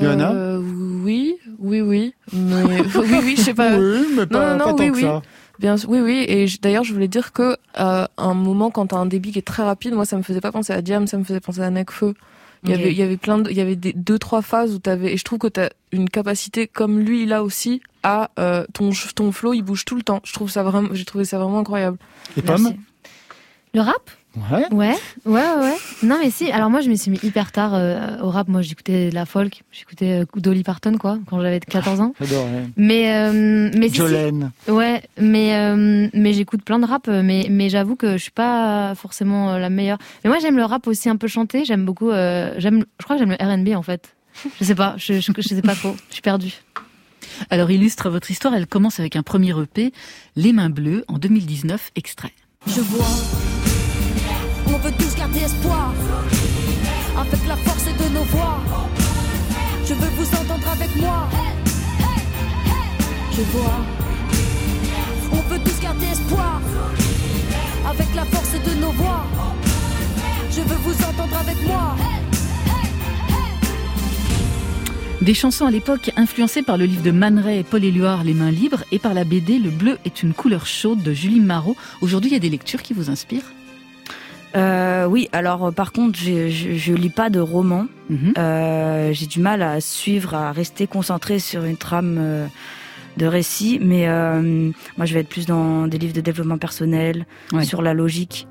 Johanna 0.01 0.31
Euh, 0.31 0.61
oui, 1.03 1.37
oui, 1.59 1.81
oui. 1.81 2.13
Mais 2.33 2.81
oui, 2.95 3.17
oui, 3.23 3.35
je 3.37 3.41
sais 3.41 3.53
pas. 3.53 3.77
Oui, 3.77 4.05
mais 4.15 4.25
pas, 4.25 4.55
non, 4.55 4.57
non, 4.57 4.65
pas 4.65 4.73
tant 4.73 4.83
oui, 4.83 4.91
que 4.91 4.95
oui. 4.95 5.01
ça. 5.01 5.21
Bien 5.59 5.77
sûr, 5.77 5.89
oui, 5.89 5.99
oui. 5.99 6.25
Et 6.27 6.45
d'ailleurs, 6.61 6.83
je 6.83 6.93
voulais 6.93 7.07
dire 7.07 7.33
que 7.33 7.57
euh, 7.79 8.05
un 8.17 8.33
moment, 8.33 8.71
quand 8.71 8.87
t'as 8.87 8.97
un 8.97 9.05
débit 9.05 9.31
qui 9.31 9.39
est 9.39 9.43
très 9.43 9.63
rapide, 9.63 9.93
moi, 9.93 10.05
ça 10.05 10.17
me 10.17 10.23
faisait 10.23 10.41
pas 10.41 10.51
penser 10.51 10.71
à 10.73 10.81
Diam, 10.81 11.05
ça 11.07 11.17
me 11.17 11.23
faisait 11.23 11.41
penser 11.41 11.61
à 11.61 11.69
Nekfeu. 11.69 12.13
Il 12.63 12.71
y 12.71 12.73
avait, 12.73 12.91
il 12.91 12.97
y 12.97 13.01
avait 13.01 13.17
plein 13.17 13.37
de, 13.37 13.49
il 13.49 13.55
y 13.55 13.61
avait 13.61 13.77
des, 13.77 13.93
deux, 13.93 14.19
trois 14.19 14.41
phases 14.41 14.73
où 14.73 14.79
t'avais, 14.79 15.13
et 15.13 15.17
je 15.17 15.23
trouve 15.23 15.39
que 15.39 15.47
t'as 15.47 15.69
une 15.93 16.09
capacité, 16.09 16.67
comme 16.67 16.99
lui, 16.99 17.25
là 17.25 17.41
aussi, 17.43 17.81
à, 18.03 18.31
euh, 18.37 18.65
ton, 18.73 18.89
ton 19.15 19.31
flow, 19.31 19.53
il 19.53 19.61
bouge 19.61 19.85
tout 19.85 19.95
le 19.95 20.01
temps. 20.01 20.21
Je 20.25 20.33
trouve 20.33 20.49
ça 20.49 20.63
vraiment, 20.63 20.89
j'ai 20.91 21.05
trouvé 21.05 21.23
ça 21.23 21.39
vraiment 21.39 21.59
incroyable. 21.59 21.97
Et 22.37 22.41
Merci. 22.41 22.75
Le 23.73 23.81
rap? 23.81 24.11
Ouais. 24.35 24.65
Ouais, 24.71 24.95
ouais, 25.25 25.41
ouais. 25.59 25.75
Non, 26.03 26.17
mais 26.21 26.29
si. 26.29 26.51
Alors 26.51 26.69
moi, 26.69 26.81
je 26.81 26.89
me 26.89 26.95
suis 26.95 27.09
mis 27.11 27.19
hyper 27.23 27.51
tard 27.51 27.73
euh, 27.73 28.19
au 28.21 28.29
rap. 28.29 28.47
Moi, 28.47 28.61
j'écoutais 28.61 29.09
de 29.09 29.15
la 29.15 29.25
folk. 29.25 29.63
J'écoutais 29.71 30.21
euh, 30.21 30.25
Dolly 30.35 30.63
Parton, 30.63 30.97
quoi, 30.97 31.17
quand 31.27 31.41
j'avais 31.41 31.59
14 31.59 31.99
ans. 31.99 32.13
J'adore. 32.21 32.45
ouais. 32.45 32.65
Mais, 32.77 33.11
euh, 33.15 33.69
mais 33.75 33.87
si, 33.87 33.95
si. 33.95 33.97
Jolene. 33.97 34.51
Ouais, 34.67 35.01
mais 35.19 35.55
euh, 35.55 36.07
mais 36.13 36.33
j'écoute 36.33 36.63
plein 36.63 36.79
de 36.79 36.85
rap, 36.85 37.07
euh, 37.07 37.21
mais 37.23 37.47
mais 37.49 37.69
j'avoue 37.69 37.95
que 37.95 38.13
je 38.13 38.17
suis 38.21 38.31
pas 38.31 38.93
forcément 38.95 39.53
euh, 39.53 39.57
la 39.59 39.69
meilleure. 39.69 39.97
Mais 40.23 40.29
moi, 40.29 40.37
j'aime 40.39 40.57
le 40.57 40.63
rap 40.63 40.85
aussi 40.87 41.09
un 41.09 41.15
peu 41.17 41.27
chanté. 41.27 41.65
J'aime 41.65 41.83
beaucoup. 41.85 42.11
euh, 42.11 42.53
j'aime. 42.59 42.85
Je 42.99 43.03
crois 43.05 43.17
que 43.17 43.25
j'aime 43.25 43.35
le 43.37 43.43
R&B 43.43 43.75
en 43.75 43.81
fait. 43.83 44.15
Je 44.59 44.63
sais 44.65 44.75
pas. 44.75 44.93
Je, 44.97 45.19
je, 45.19 45.31
je 45.35 45.41
sais 45.47 45.61
pas 45.61 45.75
trop. 45.75 45.95
Je 46.09 46.13
suis 46.13 46.21
perdue. 46.21 46.53
Alors, 47.49 47.71
illustre 47.71 48.09
votre 48.09 48.29
histoire. 48.31 48.53
Elle 48.53 48.67
commence 48.67 48.99
avec 48.99 49.15
un 49.15 49.23
premier 49.23 49.53
EP, 49.59 49.91
Les 50.35 50.53
Mains 50.53 50.69
Bleues, 50.69 51.03
en 51.07 51.17
2019, 51.17 51.91
extrait. 51.95 52.31
Je 52.67 52.81
vois, 52.81 53.05
on 54.73 54.77
veut 54.77 54.91
tous 54.97 55.15
garder 55.15 55.39
espoir, 55.39 55.93
avec 57.17 57.47
la 57.47 57.55
force 57.57 57.85
de 57.85 58.13
nos 58.13 58.23
voix. 58.23 58.59
Je 59.85 59.93
veux 59.93 60.09
vous 60.17 60.27
entendre 60.35 60.67
avec 60.71 60.95
moi. 60.95 61.27
Je 63.31 63.41
vois, 63.41 63.79
on 65.31 65.53
veut 65.53 65.59
tous 65.59 65.79
garder 65.81 66.05
espoir, 66.07 66.61
avec 67.89 68.07
la 68.15 68.25
force 68.25 68.53
de 68.53 68.79
nos 68.79 68.91
voix. 68.91 69.25
Je 70.51 70.61
veux 70.61 70.77
vous 70.83 71.03
entendre 71.03 71.37
avec 71.39 71.63
moi. 71.65 71.95
Des 75.21 75.33
chansons 75.33 75.65
à 75.65 75.71
l'époque 75.71 76.11
influencées 76.15 76.63
par 76.63 76.77
le 76.77 76.85
livre 76.85 77.03
de 77.03 77.11
Man 77.11 77.39
Ray 77.39 77.59
et 77.59 77.63
Paul 77.63 77.83
Éluard, 77.83 78.23
Les 78.23 78.33
Mains 78.33 78.51
Libres, 78.51 78.83
et 78.91 78.99
par 78.99 79.13
la 79.13 79.25
BD 79.25 79.59
Le 79.59 79.69
Bleu 79.69 79.97
est 80.05 80.23
une 80.23 80.33
couleur 80.33 80.65
chaude 80.65 81.03
de 81.03 81.13
Julie 81.13 81.41
Marot. 81.41 81.75
Aujourd'hui, 82.01 82.31
il 82.31 82.33
y 82.33 82.37
a 82.37 82.39
des 82.39 82.49
lectures 82.49 82.81
qui 82.81 82.93
vous 82.93 83.09
inspirent 83.09 83.51
Euh, 84.55 85.05
oui, 85.05 85.29
alors 85.31 85.65
euh, 85.67 85.71
par 85.71 85.91
contre, 85.91 86.17
je, 86.17 86.49
je, 86.49 86.73
je 86.73 86.93
lis 86.93 87.09
pas 87.11 87.29
de 87.29 87.39
romans. 87.39 87.85
Mhm. 88.09 88.33
Euh, 88.37 89.13
J'ai 89.13 89.27
du 89.27 89.39
mal 89.39 89.61
à 89.61 89.79
suivre, 89.81 90.33
à 90.33 90.51
rester 90.51 90.87
concentré 90.87 91.37
sur 91.39 91.63
une 91.65 91.77
trame 91.77 92.17
euh, 92.19 92.47
de 93.17 93.25
récit. 93.27 93.79
Mais 93.81 94.07
euh, 94.09 94.71
moi, 94.97 95.05
je 95.05 95.13
vais 95.13 95.19
être 95.21 95.29
plus 95.29 95.45
dans 95.45 95.87
des 95.87 95.97
livres 95.99 96.13
de 96.13 96.21
développement 96.21 96.57
personnel, 96.57 97.25
Ouais. 97.53 97.63
sur 97.63 97.81
la 97.81 97.93
logique. 97.93 98.47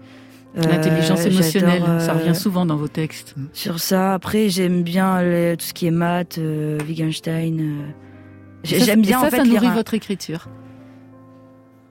Euh, 0.57 0.63
L'intelligence 0.63 1.25
émotionnelle, 1.27 1.83
ça 2.01 2.15
revient 2.15 2.35
souvent 2.35 2.65
dans 2.65 2.77
vos 2.77 2.89
textes. 2.89 3.35
Sur 3.53 3.81
ça, 3.81 4.15
après, 4.15 4.49
j'aime 4.49 4.83
bien 4.83 5.21
les- 5.23 5.57
tout 5.57 5.65
ce 5.67 5.75
qui 5.75 5.87
est 5.87 5.91
maths, 5.93 6.39
euh, 6.39 6.79
Wittgenstein. 6.89 7.61
euh. 7.61 7.91
J'aime 8.65 9.03
bien 9.03 9.19
et 9.19 9.21
ça, 9.21 9.27
en 9.27 9.31
fait 9.31 9.37
ça 9.39 9.43
lire 9.45 9.55
nourrit 9.55 9.67
un- 9.69 9.75
votre 9.75 9.95
écriture? 9.95 10.49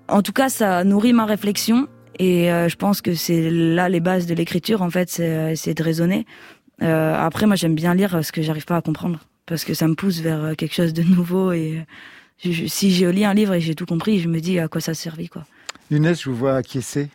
En 0.10 0.22
tout 0.22 0.32
cas, 0.34 0.50
ça 0.50 0.84
nourrit 0.84 1.14
ma 1.14 1.26
réflexion 1.26 1.88
et 2.20 2.52
euh, 2.52 2.68
je 2.70 2.76
pense 2.76 3.02
que 3.02 3.14
c'est 3.14 3.50
là 3.50 3.90
les 3.90 4.00
bases 4.00 4.26
de 4.26 4.34
l'écriture. 4.34 4.82
En 4.82 4.90
fait, 4.90 5.10
c'est 5.10 5.30
euh, 5.30 5.56
c'est 5.56 5.74
de 5.74 5.84
raisonner. 5.84 6.26
Euh, 6.82 7.16
après, 7.16 7.46
moi, 7.46 7.56
j'aime 7.56 7.76
bien 7.76 7.94
lire 7.94 8.24
ce 8.24 8.32
que 8.32 8.42
j'arrive 8.42 8.66
pas 8.66 8.78
à 8.78 8.82
comprendre 8.82 9.20
parce 9.46 9.66
que 9.66 9.74
ça 9.74 9.88
me 9.88 9.96
pousse 9.96 10.20
vers 10.20 10.44
euh, 10.44 10.54
quelque 10.54 10.76
chose 10.76 10.94
de 10.94 11.04
nouveau. 11.04 11.52
Et 11.52 11.84
euh, 12.46 12.52
si 12.68 12.94
je 12.94 13.08
lis 13.08 13.26
un 13.26 13.34
livre 13.34 13.54
et 13.54 13.62
j'ai 13.62 13.76
tout 13.76 13.86
compris, 13.86 14.20
je 14.20 14.28
me 14.28 14.40
dis 14.40 14.60
à 14.60 14.68
quoi 14.68 14.82
ça 14.82 14.94
servait 14.94 15.28
quoi. 15.28 15.46
Younes, 15.90 16.14
je 16.16 16.30
vous 16.30 16.36
vois 16.36 16.58
acquiescer 16.58 17.10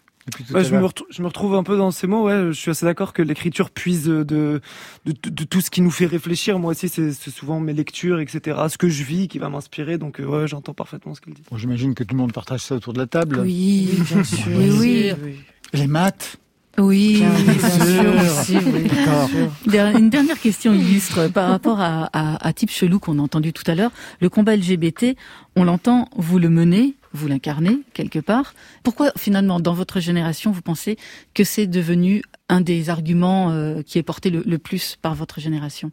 Ouais, 0.51 0.61
à 0.61 0.63
je, 0.63 0.75
me 0.77 0.87
je 1.11 1.23
retrouve 1.23 1.55
un 1.57 1.65
peu 1.65 1.77
dans 1.77 1.91
ces 1.91 2.07
mots. 2.07 2.27
Ouais, 2.27 2.47
je 2.49 2.53
suis 2.53 2.71
assez 2.71 2.87
d'accord 2.87 3.13
que 3.13 3.23
l'écriture 3.23 3.71
puise 3.71 4.05
de, 4.05 4.23
de, 4.23 4.61
de, 5.05 5.13
de 5.31 5.45
tout 5.45 5.61
ce 5.61 5.71
qui 5.71 5.81
nous 5.81 5.91
fait 5.91 6.07
réfléchir. 6.07 6.59
Moi 6.61 6.71
aussi, 6.71 6.89
c'est 6.89 7.13
souvent 7.31 7.59
mes 7.59 7.73
lectures, 7.73 8.21
etc. 8.21 8.57
Ce 8.69 8.79
que 8.79 8.89
je 8.89 9.03
vis 9.03 9.27
qui 9.29 9.39
va 9.41 9.49
m'inspirer. 9.49 9.99
Donc, 9.99 10.21
euh, 10.21 10.25
ouais, 10.25 10.47
j'entends 10.49 10.75
parfaitement 10.75 11.15
ce 11.15 11.21
qu'elle 11.21 11.35
dit. 11.35 11.43
Bon, 11.51 11.57
J'imagine 11.59 11.95
que 11.95 12.05
tout 12.05 12.15
le 12.15 12.21
monde 12.21 12.33
partage 12.33 12.61
ça 12.61 12.77
autour 12.77 12.93
de 12.93 12.99
la 12.99 13.07
table. 13.07 13.41
Oui, 13.41 13.91
bien 14.11 14.23
sûr. 14.23 14.47
Oui, 14.57 15.13
oui. 15.23 15.35
Les 15.73 15.87
maths 15.89 16.37
Oui, 16.79 17.17
Bien 17.19 17.69
sûr. 17.69 18.15
aussi, 18.23 18.57
oui. 18.59 19.77
Une 19.99 20.11
dernière 20.11 20.39
question 20.41 20.73
illustre 20.73 21.29
par 21.33 21.49
rapport 21.49 21.81
à, 21.81 22.09
à, 22.13 22.47
à 22.47 22.53
Type 22.53 22.71
Chelou 22.71 22.99
qu'on 23.01 23.19
a 23.19 23.23
entendu 23.23 23.53
tout 23.53 23.69
à 23.69 23.75
l'heure. 23.75 23.91
Le 24.21 24.29
combat 24.29 24.55
LGBT, 24.57 25.17
on 25.57 25.65
l'entend, 25.65 26.09
vous 26.17 26.39
le 26.39 26.49
menez, 26.49 26.95
vous 27.13 27.29
l'incarnez 27.29 27.79
quelque 27.95 28.19
part. 28.19 28.55
Pourquoi 28.83 29.13
finalement, 29.17 29.61
dans 29.61 29.75
votre 29.75 30.01
génération, 30.01 30.51
vous 30.51 30.63
pensez 30.63 30.97
que 31.35 31.45
c'est 31.45 31.67
devenu 31.67 32.23
un 32.49 32.61
des 32.61 32.91
arguments 32.91 33.51
euh, 33.51 33.83
qui 33.83 33.99
est 33.99 34.03
porté 34.03 34.31
le, 34.31 34.43
le 34.45 34.59
plus 34.59 34.97
par 35.01 35.15
votre 35.15 35.41
génération? 35.41 35.91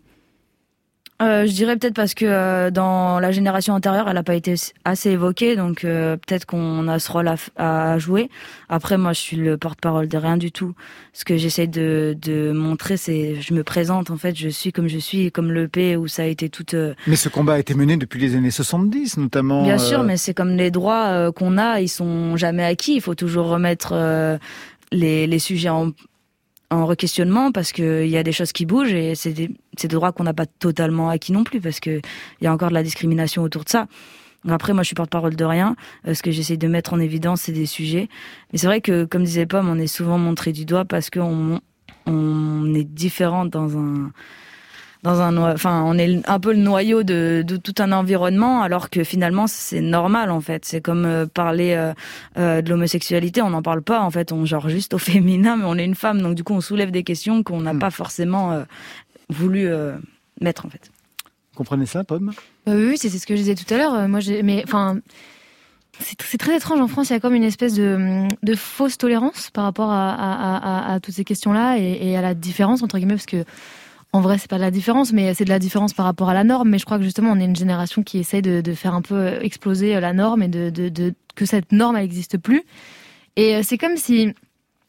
Euh, 1.21 1.45
je 1.45 1.51
dirais 1.51 1.75
peut-être 1.75 1.95
parce 1.95 2.13
que 2.13 2.25
euh, 2.25 2.71
dans 2.71 3.19
la 3.19 3.31
génération 3.31 3.73
antérieure, 3.73 4.07
elle 4.07 4.13
n'a 4.13 4.23
pas 4.23 4.35
été 4.35 4.55
assez 4.85 5.09
évoquée, 5.11 5.57
donc 5.57 5.83
euh, 5.83 6.15
peut-être 6.15 6.45
qu'on 6.45 6.87
a 6.87 6.97
ce 6.99 7.11
rôle 7.11 7.27
à, 7.27 7.35
à 7.91 7.97
jouer. 7.97 8.29
Après, 8.69 8.97
moi, 8.97 9.11
je 9.11 9.19
suis 9.19 9.35
le 9.35 9.57
porte-parole 9.57 10.07
de 10.07 10.17
rien 10.17 10.37
du 10.37 10.51
tout. 10.53 10.75
Ce 11.11 11.25
que 11.25 11.35
j'essaie 11.35 11.67
de, 11.67 12.15
de 12.21 12.53
montrer, 12.53 12.95
c'est 12.95 13.41
je 13.41 13.53
me 13.53 13.63
présente 13.63 14.11
en 14.11 14.17
fait, 14.17 14.33
je 14.35 14.47
suis 14.47 14.71
comme 14.71 14.87
je 14.87 14.97
suis, 14.97 15.29
comme 15.31 15.51
le 15.51 15.67
P 15.67 15.97
où 15.97 16.07
ça 16.07 16.21
a 16.23 16.25
été 16.25 16.47
tout. 16.49 16.73
euh, 16.73 16.93
Mais 17.05 17.17
ce 17.17 17.27
combat 17.27 17.55
a 17.55 17.59
été 17.59 17.73
mené 17.73 17.97
depuis 17.97 18.21
les 18.21 18.35
années 18.35 18.51
70, 18.51 19.17
notamment. 19.17 19.63
Bien 19.63 19.75
euh, 19.75 19.77
sûr, 19.77 20.03
mais 20.03 20.15
c'est 20.15 20.33
comme 20.33 20.51
les 20.55 20.71
droits 20.71 21.07
euh, 21.07 21.31
qu'on 21.33 21.57
a, 21.57 21.81
ils 21.81 21.89
sont 21.89 22.37
jamais 22.37 22.63
acquis. 22.63 22.95
Il 22.95 23.01
faut 23.01 23.15
toujours 23.15 23.47
remettre 23.47 23.89
euh, 23.93 24.37
les, 24.93 25.27
les 25.27 25.39
sujets 25.39 25.69
en, 25.69 25.91
en 26.71 26.85
requestionnement 26.85 27.51
parce 27.51 27.71
que 27.71 28.03
il 28.03 28.09
y 28.09 28.17
a 28.17 28.23
des 28.23 28.31
choses 28.31 28.51
qui 28.51 28.65
bougent 28.65 28.93
et 28.93 29.15
c'est 29.15 29.33
des, 29.33 29.49
des 29.79 29.87
droits 29.87 30.11
qu'on 30.11 30.23
n'a 30.23 30.33
pas 30.33 30.45
totalement 30.45 31.09
acquis 31.09 31.31
non 31.31 31.43
plus 31.43 31.59
parce 31.61 31.79
que 31.79 31.99
il 32.41 32.43
y 32.43 32.47
a 32.47 32.53
encore 32.53 32.69
de 32.69 32.75
la 32.75 32.83
discrimination 32.83 33.43
autour 33.43 33.63
de 33.63 33.69
ça. 33.69 33.87
Après, 34.47 34.73
moi, 34.73 34.83
je 34.83 34.87
suis 34.87 34.95
porte-parole 34.95 35.35
de 35.35 35.43
rien. 35.43 35.75
Euh, 36.07 36.13
ce 36.13 36.23
que 36.23 36.31
j'essaie 36.31 36.55
de 36.55 36.67
mettre 36.67 36.93
en 36.93 36.99
évidence, 36.99 37.41
c'est 37.41 37.51
des 37.51 37.65
sujets. 37.65 38.07
Mais 38.53 38.59
c'est 38.59 38.67
vrai 38.67 38.79
que, 38.79 39.03
comme 39.03 39.23
disait 39.23 39.45
Pomme, 39.45 39.67
on 39.67 39.77
est 39.77 39.87
souvent 39.87 40.17
montré 40.17 40.53
du 40.53 40.65
doigt 40.65 40.85
parce 40.85 41.09
qu'on 41.09 41.59
on 42.05 42.73
est 42.73 42.85
différent 42.85 43.45
dans 43.45 43.77
un 43.77 44.11
dans 45.03 45.21
un 45.21 45.37
enfin 45.53 45.83
on 45.85 45.97
est 45.97 46.27
un 46.27 46.39
peu 46.39 46.51
le 46.51 46.59
noyau 46.59 47.03
de, 47.03 47.43
de 47.47 47.55
tout 47.57 47.73
un 47.79 47.91
environnement 47.93 48.61
alors 48.61 48.89
que 48.89 49.03
finalement 49.05 49.47
c'est 49.47 49.79
normal 49.81 50.29
en 50.29 50.41
fait 50.41 50.65
c'est 50.65 50.81
comme 50.81 51.05
euh, 51.05 51.25
parler 51.25 51.73
euh, 51.73 51.93
euh, 52.37 52.61
de 52.61 52.69
l'homosexualité 52.69 53.41
on 53.41 53.51
n'en 53.51 53.61
parle 53.61 53.81
pas 53.81 54.01
en 54.01 54.11
fait 54.11 54.31
on 54.33 54.43
genre 54.45 54.67
juste 54.67 54.93
au 54.93 54.97
féminin 55.11 55.55
mais 55.55 55.63
on 55.65 55.75
est 55.75 55.85
une 55.85 55.95
femme 55.95 56.21
donc 56.21 56.35
du 56.35 56.43
coup 56.43 56.53
on 56.53 56.61
soulève 56.61 56.91
des 56.91 57.03
questions 57.03 57.43
qu'on 57.43 57.61
n'a 57.61 57.73
Hmm. 57.73 57.79
pas 57.79 57.91
forcément 57.91 58.65
voulu 59.29 59.69
mettre 60.41 60.65
en 60.65 60.69
fait 60.69 60.91
Comprenez 61.55 61.85
ça, 61.85 62.03
Pomme? 62.05 62.31
Bah 62.65 62.71
oui, 62.73 62.95
c'est 62.97 63.09
ce 63.09 63.25
que 63.27 63.35
je 63.35 63.41
disais 63.41 63.55
tout 63.55 63.73
à 63.73 63.77
l'heure. 63.77 64.07
Moi, 64.07 64.21
j'ai, 64.21 64.43
mais 64.43 64.63
enfin, 64.65 64.97
c'est 65.99 66.21
c'est 66.21 66.37
très 66.37 66.55
étrange 66.55 66.79
en 66.79 66.87
France. 66.87 67.09
Il 67.09 67.13
y 67.13 67.15
a 67.17 67.19
comme 67.19 67.35
une 67.35 67.43
espèce 67.43 67.73
de, 67.73 68.27
de 68.41 68.55
fausse 68.55 68.97
tolérance 68.97 69.49
par 69.51 69.65
rapport 69.65 69.91
à, 69.91 70.09
à, 70.13 70.55
à, 70.55 70.93
à 70.93 70.99
toutes 71.01 71.15
ces 71.15 71.25
questions-là 71.25 71.77
et, 71.77 71.99
et 72.11 72.15
à 72.17 72.21
la 72.21 72.33
différence 72.33 72.81
entre 72.81 72.97
guillemets, 72.97 73.15
parce 73.15 73.25
que 73.25 73.43
en 74.11 74.21
vrai, 74.21 74.37
c'est 74.37 74.49
pas 74.49 74.57
de 74.57 74.61
la 74.61 74.71
différence, 74.71 75.13
mais 75.13 75.33
c'est 75.33 75.45
de 75.45 75.49
la 75.49 75.59
différence 75.59 75.93
par 75.93 76.05
rapport 76.05 76.29
à 76.29 76.33
la 76.33 76.43
norme. 76.43 76.69
Mais 76.69 76.79
je 76.79 76.85
crois 76.85 76.97
que 76.97 77.03
justement, 77.03 77.31
on 77.31 77.39
est 77.39 77.45
une 77.45 77.55
génération 77.55 78.01
qui 78.01 78.17
essaye 78.17 78.41
de, 78.41 78.73
faire 78.73 78.95
un 78.95 79.01
peu 79.01 79.43
exploser 79.43 79.99
la 79.99 80.13
norme 80.13 80.41
et 80.41 80.47
de 80.47 81.13
que 81.35 81.45
cette 81.45 81.71
norme, 81.71 81.95
elle 81.95 82.03
n'existe 82.03 82.37
plus. 82.37 82.63
Et 83.35 83.55
euh, 83.55 83.61
c'est 83.63 83.77
comme 83.77 83.95
si 83.95 84.33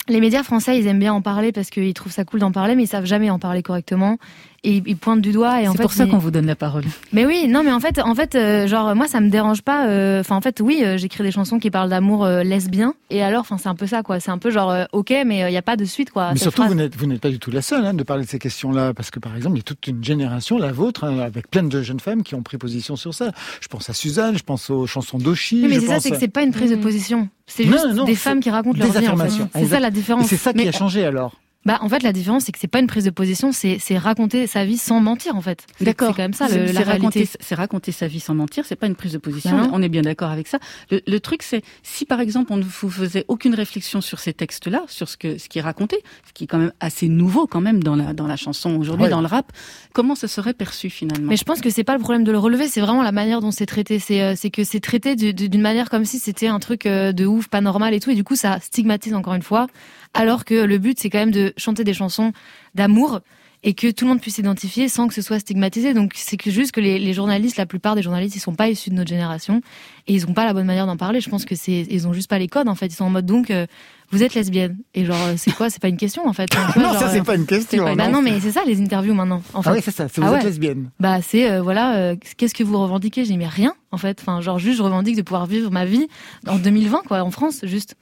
les 0.09 0.21
médias 0.21 0.43
français, 0.43 0.79
ils 0.79 0.87
aiment 0.87 0.99
bien 0.99 1.15
en 1.15 1.23
parler 1.23 1.53
parce 1.53 1.71
qu'ils 1.71 1.95
trouvent 1.95 2.13
ça 2.13 2.25
cool 2.25 2.41
d'en 2.41 2.51
parler, 2.51 2.75
mais 2.75 2.83
ils 2.83 2.89
savent 2.89 3.05
jamais 3.05 3.31
en 3.31 3.39
parler 3.39 3.63
correctement. 3.63 4.19
Et 4.63 4.83
ils- 4.85 4.97
pointent 4.97 5.23
du 5.23 5.33
doigt. 5.33 5.63
Et 5.63 5.69
en 5.69 5.73
C'est 5.73 5.79
fait, 5.79 5.83
pour 5.85 5.93
ça 5.93 6.07
qu'on 6.07 6.19
vous 6.19 6.31
donne 6.31 6.45
la 6.47 6.55
parole. 6.57 6.85
mais 7.15 7.25
oui, 7.25 7.47
non, 7.49 7.63
mais 7.65 7.73
en 7.73 7.81
fait, 7.81 7.99
en 7.99 8.15
fait, 8.15 8.35
euh, 8.35 8.67
genre 8.67 8.95
moi, 8.95 9.09
ça 9.09 9.21
me 9.21 9.31
dérange 9.31 9.63
pas. 9.63 9.87
euh, 9.89 10.21
Enfin, 10.21 10.37
en 10.37 10.41
fait, 10.43 10.61
oui, 10.61 10.81
euh, 10.85 10.99
j'écris 10.99 11.23
des 11.25 11.31
chansons 11.31 11.59
qui 11.59 11.71
parlent 11.71 11.89
d'amour 11.89 12.25
euh, 12.27 12.43
lesbien. 12.43 12.93
Et 13.09 13.23
alors, 13.23 13.41
enfin, 13.41 13.57
c'est 13.59 13.69
un 13.71 13.75
peu 13.75 13.87
ça, 13.87 14.03
quoi. 14.03 14.21
C'est 14.21 14.31
un 14.31 14.37
peu 14.39 14.51
genre, 14.51 14.71
euh, 14.71 14.85
ok, 14.93 15.15
mais 15.25 15.51
il 15.51 15.53
y 15.53 15.57
a 15.57 15.63
pas 15.63 15.77
de 15.77 15.85
suite, 15.87 16.11
quoi. 16.11 16.33
Mais 16.33 16.39
surtout, 16.39 16.59
phrase. 16.63 16.69
vous 16.73 16.75
n'êtes, 16.79 16.95
vous 16.95 17.07
n'êtes 17.07 17.21
pas 17.23 17.31
du 17.31 17.39
tout 17.39 17.51
la 17.51 17.63
seule 17.63 17.87
hein, 17.87 17.95
de 17.95 18.03
parler 18.03 18.25
de 18.25 18.29
ces 18.29 18.39
questions-là, 18.39 18.93
parce 18.93 19.11
que 19.11 19.19
par 19.19 19.35
exemple, 19.35 19.55
il 19.57 19.61
y 19.61 19.63
a 19.63 19.65
toute 19.65 19.87
une 19.87 20.05
génération, 20.05 20.59
la 20.59 20.73
vôtre, 20.73 21.05
hein, 21.05 21.19
avec 21.21 21.51
plein 21.51 21.63
de 21.63 21.83
jeunes 21.83 22.01
femmes 22.01 22.23
qui 22.23 22.35
ont 22.35 22.43
pris 22.43 22.59
position 22.59 22.97
sur 22.97 23.15
ça. 23.15 23.33
Je 23.63 23.69
pense 23.69 23.89
à 23.89 23.95
Suzanne, 23.95 24.37
je 24.37 24.43
pense 24.43 24.69
aux 24.69 24.87
chansons 24.87 25.17
d'Oshi. 25.19 25.63
Oui, 25.63 25.69
mais 25.69 25.75
je 25.77 25.81
c'est 25.81 25.87
ça, 25.87 26.01
c'est 26.01 26.11
que 26.11 26.19
c'est 26.19 26.29
pas 26.29 26.43
une 26.43 26.53
prise 26.53 26.71
de 26.71 26.77
position. 26.77 27.29
C'est 27.47 27.65
Non, 27.65 27.73
juste 27.73 27.95
non, 27.95 28.05
des 28.05 28.13
c'est 28.15 28.19
femmes 28.21 28.41
qui 28.41 28.51
racontent 28.51 28.75
des 28.79 28.81
leur 28.81 28.91
vie. 28.91 28.99
En 28.99 29.01
fait. 29.01 29.07
affirmations. 29.07 29.51
C'est 29.55 29.67
ça 29.67 29.81
la 29.81 29.89
Et 29.89 29.91
différence. 29.91 30.27
c'est 30.27 30.37
ça 30.37 30.53
qui 30.53 30.59
Mais- 30.59 30.69
a 30.69 30.73
changé 30.73 31.05
alors. 31.07 31.35
Bah, 31.67 31.79
en 31.83 31.91
fait, 31.91 32.03
la 32.03 32.13
différence, 32.15 32.45
c'est 32.45 32.53
que 32.53 32.59
c'est 32.59 32.69
pas 32.69 32.79
une 32.81 32.87
prise 32.87 33.05
de 33.05 33.11
position, 33.11 33.53
c'est 33.53 33.77
c'est 33.79 33.99
raconter 33.99 34.47
sa 34.47 34.65
vie 34.65 34.79
sans 34.79 34.99
mentir, 35.01 35.37
en 35.37 35.43
fait. 35.43 35.67
D'accord. 35.83 36.09
C'est 36.09 36.15
quand 36.17 36.23
même 36.23 36.33
ça, 36.33 36.49
le- 36.49 36.69
c'est 36.69 36.73
la 36.73 36.81
raconter, 36.85 37.19
réalité. 37.19 37.39
c'est 37.39 37.55
raconter 37.55 37.93
sa 37.93 38.07
vie 38.07 38.19
sans 38.19 38.35
mentir. 38.35 38.65
C'est 38.65 38.77
pas 38.77 38.87
une 38.87 38.95
prise 38.95 39.13
de 39.13 39.19
position. 39.19 39.69
On 39.75 39.83
est 39.83 39.91
bien 39.91 40.01
d'accord 40.01 40.31
avec 40.31 40.47
ça. 40.49 40.59
Le, 40.91 41.03
le 41.07 41.21
truc, 41.21 41.43
c'est 41.43 41.63
si 41.83 42.07
par 42.07 42.21
exemple 42.21 42.51
on 42.53 42.57
ne 42.57 42.63
vous 42.63 42.89
faisait 42.89 43.27
aucune 43.29 43.55
réflexion 43.55 44.01
sur 44.01 44.21
ces 44.21 44.33
textes-là, 44.33 44.85
sur 44.87 45.07
ce 45.09 45.19
que 45.19 45.37
ce 45.37 45.51
qui 45.51 45.59
est 45.59 45.63
raconté, 45.63 45.99
ce 46.27 46.33
qui 46.33 46.45
est 46.45 46.47
quand 46.47 46.57
même 46.59 46.73
assez 46.81 47.09
nouveau 47.09 47.47
quand 47.47 47.61
même 47.61 47.83
dans 47.83 47.95
la 47.95 48.15
dans 48.15 48.27
la 48.27 48.37
chanson 48.37 48.77
aujourd'hui, 48.77 49.05
Ouais. 49.05 49.11
dans 49.11 49.21
le 49.21 49.27
rap, 49.27 49.53
comment 49.93 50.15
ça 50.15 50.29
serait 50.29 50.55
perçu 50.55 50.89
finalement? 50.89 51.29
Mais 51.29 51.37
je 51.37 51.45
pense 51.45 51.61
que 51.61 51.69
c'est 51.69 51.85
pas 51.85 51.95
le 51.95 52.01
problème 52.01 52.25
de 52.25 52.33
le 52.33 52.39
relever, 52.39 52.69
c'est 52.69 52.81
vraiment 52.81 53.03
la 53.03 53.13
manière 53.13 53.43
dont 53.43 53.51
c'est 53.51 53.67
traité. 53.67 53.99
C'est 53.99 54.23
euh, 54.23 54.33
c'est 54.35 54.51
que 54.51 54.65
c'est 54.65 54.81
traité 54.81 55.15
du- 55.15 55.35
du- 55.35 55.51
d'une 55.51 55.61
manière 55.61 55.91
comme 55.91 56.07
si 56.07 56.19
c'était 56.19 56.47
un 56.49 56.59
truc 56.59 56.87
euh, 56.87 57.13
de 57.13 57.27
ouf, 57.27 57.49
pas 57.49 57.61
normal 57.61 57.93
et 57.93 58.01
tout, 58.01 58.09
et 58.09 58.15
du 58.15 58.25
coup 58.25 58.35
ça 58.37 58.61
stigmatise 58.61 59.13
encore 59.13 59.35
une 59.35 59.43
fois. 59.43 59.67
Alors 60.15 60.45
que 60.45 60.55
le 60.55 60.79
but 60.79 60.99
c'est 60.99 61.11
quand 61.11 61.19
même 61.19 61.31
de 61.31 61.53
chanter 61.57 61.85
des 61.85 61.95
chansons 61.95 62.33
d'amour 62.75 63.21
et 63.63 63.75
que 63.75 63.91
tout 63.91 64.07
le 64.07 64.11
monde 64.11 64.21
puisse 64.23 64.37
s'identifier 64.37 64.89
sans 64.89 65.07
que 65.07 65.13
ce 65.13 65.21
soit 65.21 65.39
stigmatisé. 65.39 65.93
Donc 65.93 66.13
c'est 66.15 66.39
que 66.39 66.51
juste 66.51 66.73
que 66.73 66.81
les, 66.81 66.99
les 66.99 67.13
journalistes, 67.13 67.59
la 67.59 67.67
plupart 67.67 67.95
des 67.95 68.03
journalistes, 68.03 68.35
ils 68.35 68.41
sont 68.41 68.55
pas 68.55 68.69
issus 68.71 68.89
de 68.89 68.95
notre 68.95 69.11
génération 69.11 69.61
et 70.07 70.15
ils 70.15 70.27
ont 70.27 70.33
pas 70.33 70.47
la 70.47 70.55
bonne 70.55 70.65
manière 70.67 70.87
d'en 70.87 70.97
parler. 70.97 71.21
Je 71.21 71.29
pense 71.29 71.45
que 71.45 71.55
c'est 71.55 71.87
ils 71.91 72.09
ont 72.09 72.13
juste 72.15 72.31
pas 72.31 72.39
les 72.39 72.49
codes 72.49 72.69
en 72.69 72.75
fait. 72.75 72.87
Ils 72.87 72.95
sont 72.95 73.05
en 73.05 73.11
mode 73.11 73.27
donc 73.27 73.51
euh, 73.51 73.67
vous 74.09 74.23
êtes 74.23 74.35
lesbienne 74.35 74.79
et 74.95 75.05
genre 75.05 75.23
euh, 75.27 75.35
c'est 75.37 75.51
quoi? 75.53 75.69
C'est 75.69 75.81
pas 75.83 75.89
une 75.89 75.99
question 75.99 76.27
en 76.27 76.33
fait. 76.33 76.49
Non, 76.77 76.85
genre, 76.85 76.99
ça 77.01 77.11
c'est 77.11 77.21
euh, 77.21 77.23
pas 77.25 77.37
une 77.37 77.45
question. 77.45 77.95
bah 77.95 78.09
non 78.09 78.23
mais 78.23 78.41
c'est 78.41 78.53
ça 78.53 78.63
les 78.67 78.81
interviews 78.81 79.13
maintenant. 79.15 79.43
En 79.53 79.61
fait. 79.61 79.69
Ah 79.71 79.73
oui, 79.75 79.81
c'est 79.85 79.91
ça, 79.91 80.09
c'est 80.09 80.23
vous 80.23 80.27
Ah 80.33 80.39
êtes 80.39 80.45
lesbienne. 80.45 80.91
Bah 80.99 81.19
c'est 81.21 81.51
euh, 81.51 81.61
voilà, 81.61 82.17
qu'est-ce 82.39 82.55
que 82.55 82.65
vous 82.65 82.79
revendiquez? 82.81 83.27
J'ai 83.27 83.37
mais 83.37 83.47
rien 83.47 83.75
en 83.93 83.99
fait. 83.99 84.19
Enfin 84.23 84.41
genre 84.41 84.59
juste 84.59 84.79
je 84.79 84.83
revendique 84.83 85.17
de 85.17 85.23
pouvoir 85.23 85.45
vivre 85.45 85.71
ma 85.71 85.85
vie 85.85 86.07
en 86.47 86.57
2020 86.57 87.03
quoi 87.07 87.21
en 87.23 87.31
France 87.31 87.61
juste. 87.65 87.95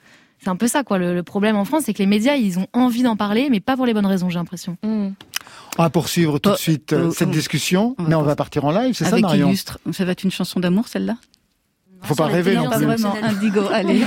C'est 0.42 0.48
un 0.50 0.56
peu 0.56 0.68
ça 0.68 0.84
quoi. 0.84 0.98
Le, 0.98 1.14
le 1.14 1.22
problème 1.22 1.56
en 1.56 1.64
France 1.64 1.84
c'est 1.86 1.92
que 1.94 1.98
les 1.98 2.06
médias 2.06 2.34
ils 2.36 2.58
ont 2.58 2.66
envie 2.72 3.02
d'en 3.02 3.16
parler 3.16 3.48
mais 3.50 3.60
pas 3.60 3.76
pour 3.76 3.86
les 3.86 3.94
bonnes 3.94 4.06
raisons 4.06 4.28
j'ai 4.30 4.38
l'impression. 4.38 4.76
Mm. 4.82 5.08
On 5.78 5.82
va 5.82 5.90
poursuivre 5.90 6.38
tout 6.38 6.50
de 6.50 6.54
Oh, 6.54 6.58
suite 6.58 6.92
euh, 6.92 7.06
oh, 7.08 7.12
cette 7.12 7.28
oh. 7.28 7.32
discussion, 7.32 7.94
On 7.98 8.02
mais 8.04 8.14
on 8.14 8.22
va 8.22 8.36
partir 8.36 8.64
en 8.64 8.70
live, 8.72 8.94
c'est 8.94 9.04
ça 9.04 9.18
Marion 9.18 9.48
illustre, 9.48 9.78
ça 9.92 10.04
va 10.04 10.12
être 10.12 10.22
une 10.24 10.30
chanson 10.30 10.60
d'amour 10.60 10.88
celle-là? 10.88 11.16
Faut 12.02 12.14
pas 12.14 12.26
rêver 12.26 12.54
non 12.54 12.64
Non, 12.64 12.70
plus. 12.76 12.84
vraiment. 12.84 13.16
Indigo, 13.22 13.62
allez. 13.72 14.00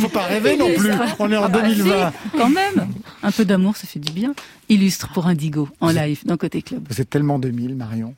Faut 0.00 0.08
pas 0.08 0.22
rêver 0.22 0.56
non 0.56 0.72
plus. 0.74 0.90
On 1.18 1.30
est 1.30 1.36
en 1.36 1.44
Ah 1.44 1.48
bah, 1.48 1.60
2020. 1.60 2.10
si, 2.10 2.38
quand 2.38 2.48
même. 2.48 2.86
Un 3.22 3.30
peu 3.30 3.44
d'amour, 3.44 3.76
ça 3.76 3.86
fait 3.86 3.98
du 3.98 4.10
bien. 4.12 4.32
Illustre 4.70 5.10
pour 5.12 5.26
Indigo 5.26 5.68
en 5.82 5.90
live 5.90 6.22
dans 6.24 6.38
Côté 6.38 6.62
Club. 6.62 6.86
Vous 6.88 7.02
êtes 7.02 7.10
tellement 7.10 7.38
2000, 7.38 7.74
Marion. 7.76 8.14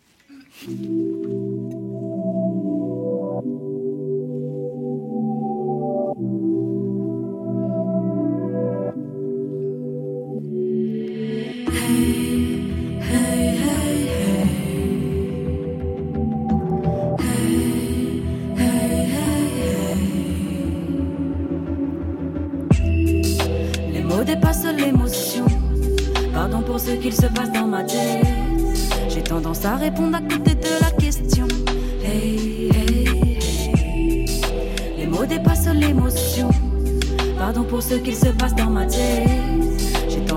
Pardon 37.39 37.65
pour 37.65 37.83
ce 37.83 37.95
qu'il 37.97 38.15
se 38.15 38.29
passe 38.29 38.55
dans 38.55 38.71
ma 38.71 38.87
tête. 38.87 39.72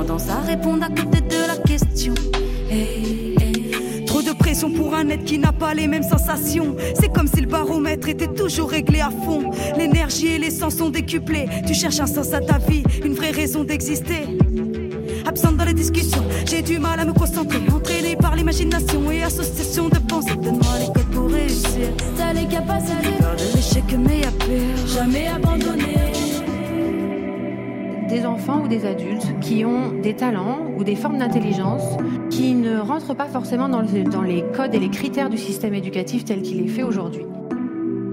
À 0.08 0.42
répondre 0.42 0.84
à 0.84 0.90
côté 0.90 1.20
de 1.20 1.48
la 1.48 1.58
question. 1.58 2.14
À 2.70 2.76
à. 2.76 4.06
Trop 4.06 4.22
de 4.22 4.34
pression 4.38 4.72
pour 4.72 4.94
un 4.94 5.10
être 5.10 5.26
qui 5.26 5.40
n'a 5.40 5.52
pas 5.52 5.74
les 5.74 5.88
mêmes 5.88 6.04
sensations. 6.04 6.76
C'est 6.94 7.12
comme 7.12 7.28
si 7.28 7.42
le 7.42 7.48
baromètre 7.48 8.08
était 8.08 8.28
toujours 8.28 8.70
réglé 8.70 9.00
à 9.00 9.10
fond. 9.10 9.50
L'énergie 9.76 10.28
et 10.28 10.38
les 10.38 10.52
sens 10.52 10.76
sont 10.76 10.90
décuplés. 10.90 11.48
Tu 11.66 11.74
cherches 11.74 12.00
un 12.00 12.06
sens 12.06 12.34
à 12.34 12.40
ta 12.40 12.60
vie, 12.60 12.84
une 13.04 13.14
vraie 13.14 13.32
raison 13.32 13.64
d'exister. 13.64 14.28
Absente 15.26 15.58
dans 15.58 15.66
les 15.66 15.74
discussions, 15.74 16.24
j'ai 16.46 16.62
du 16.62 16.78
mal 16.78 17.00
à 17.00 17.06
me 17.06 17.14
concentrer. 17.14 17.60
Entraîné 17.74 18.16
par 18.16 18.36
l'imagination 18.36 19.10
et 19.10 19.24
association 19.24 19.90
de 19.90 19.98
pensées. 19.98 20.36
Donne-moi 20.36 20.80
les 20.80 20.94
codes 20.94 21.12
pour 21.12 21.32
réussir. 21.32 21.90
T'as 22.16 22.32
les 22.32 22.46
capacités. 22.46 23.18
L'échec, 23.56 23.84
mais 23.98 24.20
y'a 24.20 24.32
peur. 24.32 24.88
Jamais 24.88 25.28
abandonné. 25.28 25.95
Des 28.08 28.26
enfants 28.26 28.62
ou 28.64 28.68
des 28.68 28.86
adultes 28.86 29.40
qui 29.42 29.66
ont 29.66 29.92
des 30.02 30.16
talents 30.16 30.60
ou 30.78 30.84
des 30.84 30.96
formes 30.96 31.18
d'intelligence 31.18 31.84
qui 32.30 32.54
ne 32.54 32.78
rentrent 32.78 33.16
pas 33.16 33.26
forcément 33.28 33.68
dans, 33.70 33.82
le- 33.82 34.04
dans 34.04 34.22
les 34.22 34.44
codes 34.56 34.74
et 34.76 34.80
les 34.80 34.90
critères 34.90 35.30
du 35.30 35.38
système 35.38 35.74
éducatif 35.74 36.26
tel 36.26 36.42
qu'il 36.42 36.62
est 36.62 36.68
fait 36.68 36.84
aujourd'hui. 36.84 37.26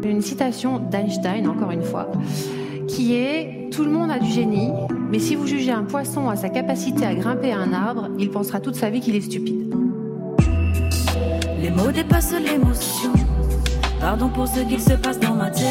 Une 0.05 0.21
citation 0.21 0.79
d'Einstein, 0.79 1.47
encore 1.49 1.71
une 1.71 1.83
fois, 1.83 2.11
qui 2.89 3.15
est 3.15 3.69
Tout 3.71 3.85
le 3.85 3.91
monde 3.91 4.11
a 4.11 4.19
du 4.19 4.31
génie, 4.31 4.71
mais 5.11 5.19
si 5.19 5.35
vous 5.35 5.47
jugez 5.47 5.71
un 5.73 5.85
poisson 5.85 6.29
à 6.29 6.37
sa 6.37 6.49
capacité 6.51 7.07
à 7.07 7.15
grimper 7.15 7.53
à 7.53 7.59
un 7.59 7.73
arbre, 7.73 8.09
il 8.19 8.29
pensera 8.31 8.61
toute 8.61 8.75
sa 8.75 8.91
vie 8.91 9.01
qu'il 9.01 9.15
est 9.17 9.21
stupide. 9.23 9.73
Les 11.63 11.71
mots 11.71 11.91
dépassent 11.93 12.35
l'émotion. 12.35 13.13
Pardon 14.01 14.29
pour 14.29 14.47
ce 14.49 14.61
qu'il 14.61 14.81
se 14.81 14.95
passe 14.95 15.19
dans 15.21 15.35
ma 15.35 15.51
tête. 15.51 15.65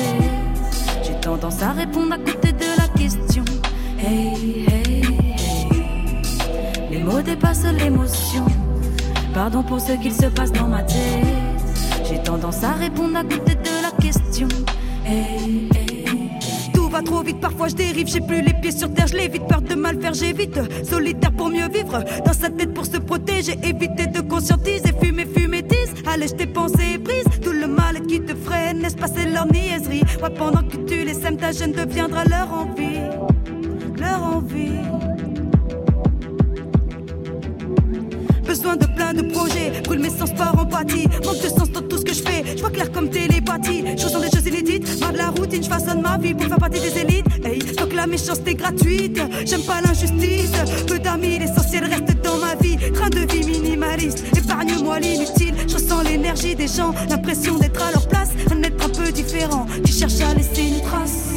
J'ai 1.04 1.14
tendance 1.22 1.62
à 1.62 1.72
répondre 1.74 2.14
à 2.14 2.18
côté 2.18 2.54
de 2.54 2.64
la. 2.78 2.81
Hey, 4.04 4.66
hey, 4.68 4.68
hey. 4.68 5.04
Les 6.90 7.04
mots 7.04 7.22
dépassent 7.22 7.66
l'émotion. 7.66 8.46
Pardon 9.32 9.62
pour 9.62 9.80
ce 9.80 9.92
qu'il 9.92 10.12
se 10.12 10.26
passe 10.26 10.52
dans 10.52 10.68
ma 10.68 10.82
tête. 10.82 10.98
J'ai 12.10 12.18
tendance 12.18 12.64
à 12.64 12.72
répondre 12.72 13.16
à 13.16 13.24
côté 13.24 13.54
de 13.54 13.82
la 13.84 13.92
question. 14.02 14.48
Hey, 15.06 15.70
hey. 15.76 16.32
Tout 16.74 16.90
va 16.90 17.04
trop 17.04 17.22
vite, 17.22 17.40
parfois 17.40 17.68
je 17.68 17.76
dérive, 17.76 18.08
j'ai 18.08 18.22
plus 18.22 18.42
les 18.42 18.54
pieds 18.54 18.72
sur 18.72 18.92
terre, 18.92 19.06
je 19.06 19.16
l'évite, 19.16 19.48
peur 19.48 19.62
de 19.62 19.76
mal 19.76 20.02
faire, 20.02 20.16
j'évite. 20.16 20.60
Solitaire 20.84 21.32
pour 21.32 21.50
mieux 21.50 21.70
vivre, 21.70 22.04
dans 22.26 22.34
sa 22.34 22.50
tête 22.50 22.74
pour 22.74 22.88
se 22.88 22.98
protéger, 22.98 23.60
éviter 23.64 24.08
de 24.08 24.22
conscientiser, 24.22 24.92
fumer, 25.00 25.28
fumer, 25.28 25.62
dise. 25.62 25.94
Allège 26.12 26.36
tes 26.36 26.48
pensées 26.48 26.98
prises, 27.04 27.40
tout 27.40 27.52
le 27.52 27.68
mal 27.68 28.02
qui 28.08 28.20
te 28.20 28.34
freine, 28.34 28.80
laisse 28.80 28.96
passer 28.96 29.26
leur 29.32 29.46
niaiserie. 29.46 30.02
Ouais, 30.24 30.32
pendant 30.36 30.64
que 30.64 30.78
tu 30.78 31.06
les 31.06 31.24
aimes, 31.24 31.38
ta 31.38 31.52
jeune 31.52 31.74
deviendra 31.74 32.26
leur 32.26 32.52
envie, 32.52 33.00
leur 34.02 34.24
envie. 34.24 34.82
besoin 38.52 38.76
de 38.76 38.86
plein 38.86 39.14
de 39.14 39.22
projets. 39.32 39.82
Brûle 39.86 40.00
mes 40.00 40.10
sens 40.10 40.32
par 40.34 40.58
empathie. 40.60 41.08
Manque 41.26 41.42
de 41.42 41.48
sens 41.48 41.72
dans 41.72 41.82
tout 41.82 41.98
ce 41.98 42.04
que 42.04 42.14
je 42.14 42.22
fais. 42.22 42.44
Je 42.56 42.62
vois 42.62 42.70
clair 42.70 42.92
comme 42.92 43.10
télépathie. 43.10 43.84
Je 43.98 44.04
ressens 44.04 44.20
des 44.20 44.30
choses 44.30 44.46
inédites. 44.46 45.00
Marre 45.00 45.14
de 45.14 45.18
la 45.18 45.30
routine, 45.30 45.64
je 45.64 45.70
façonne 45.70 46.02
ma 46.02 46.18
vie 46.18 46.34
pour 46.34 46.48
faire 46.48 46.58
partie 46.58 46.82
des 46.82 46.98
élites. 47.00 47.26
Hey, 47.46 47.60
tant 47.60 47.88
que 47.88 47.96
la 47.96 48.08
méchanceté 48.08 48.56
gratuite. 48.56 49.22
J'aime 49.46 49.64
pas 49.64 49.80
l'injustice. 49.82 50.52
Peu 50.86 51.00
d'amis, 51.00 51.40
l'essentiel 51.40 51.86
reste 51.86 52.22
dans 52.24 52.38
ma 52.38 52.56
vie. 52.56 52.78
Train 52.94 53.10
de 53.10 53.22
vie 53.32 53.46
minimaliste. 53.46 54.26
Épargne-moi 54.38 55.00
l'inutile. 55.00 55.56
Je 55.68 55.76
ressens 55.76 56.02
l'énergie 56.04 56.56
des 56.56 56.68
gens. 56.68 56.94
L'impression 57.10 57.58
d'être 57.58 57.82
à 57.82 57.92
leur 57.92 58.06
place. 58.08 58.32
Un 58.52 58.62
être 58.64 58.86
un 58.86 58.90
peu 58.90 59.12
différent. 59.12 59.66
Qui 59.86 59.94
cherche 59.94 60.20
à 60.22 60.34
laisser 60.34 60.64
une 60.64 60.82
trace. 60.82 60.92
Trace. 60.92 61.31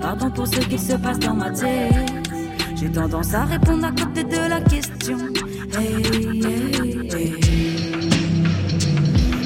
Pardon 0.00 0.30
pour 0.30 0.46
ce 0.46 0.60
qui 0.60 0.78
se 0.78 0.94
passe 0.94 1.18
dans 1.18 1.34
ma 1.34 1.50
tête. 1.50 2.30
J'ai 2.76 2.90
tendance 2.90 3.34
à 3.34 3.44
répondre 3.44 3.84
à 3.86 3.90
côté 3.90 4.24
de 4.24 4.48
la 4.48 4.60
question. 4.60 5.18
Hey, 5.76 6.02
hey, 6.12 7.08
hey. 7.12 7.34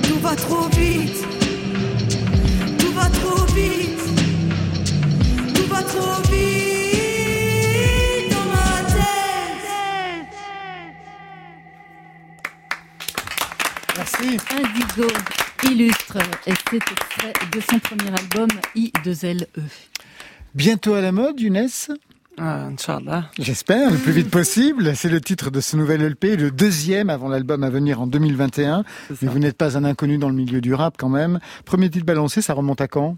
Tout 0.02 0.18
va 0.20 0.36
trop 0.36 0.68
vite. 0.68 1.26
Tout 2.78 2.92
va 2.92 3.08
trop 3.08 3.44
vite. 3.54 4.00
Tout 5.54 5.66
va 5.68 5.82
trop 5.82 6.22
vite 6.30 7.10
dans 8.30 8.46
ma 8.52 8.82
tête. 8.92 9.66
Merci. 13.96 14.38
Indigo 14.54 15.08
illustre 15.70 16.18
et 16.46 16.52
c'est 16.70 16.76
extrait 16.76 17.32
de 17.52 17.60
son 17.60 17.78
premier 17.78 18.10
album 18.10 18.48
I2LE. 18.76 19.46
Bientôt 20.54 20.94
à 20.94 21.00
la 21.00 21.12
mode, 21.12 21.40
Younes 21.40 21.68
Ah, 22.38 22.66
Inch'Allah. 22.66 23.30
J'espère, 23.38 23.90
le 23.90 23.96
plus 23.98 24.12
vite 24.12 24.30
possible. 24.30 24.94
C'est 24.96 25.08
le 25.08 25.20
titre 25.20 25.50
de 25.50 25.60
ce 25.60 25.76
nouvel 25.76 26.02
LP, 26.02 26.36
le 26.38 26.50
deuxième 26.50 27.10
avant 27.10 27.28
l'album 27.28 27.62
à 27.62 27.70
venir 27.70 28.00
en 28.00 28.06
2021. 28.06 28.84
C'est 29.08 29.14
ça. 29.14 29.18
Mais 29.22 29.28
vous 29.28 29.38
n'êtes 29.38 29.56
pas 29.56 29.76
un 29.78 29.84
inconnu 29.84 30.18
dans 30.18 30.28
le 30.28 30.34
milieu 30.34 30.60
du 30.60 30.74
rap 30.74 30.96
quand 30.98 31.08
même. 31.08 31.38
Premier 31.64 31.90
titre 31.90 32.06
balancé, 32.06 32.42
ça 32.42 32.54
remonte 32.54 32.80
à 32.80 32.88
quand? 32.88 33.16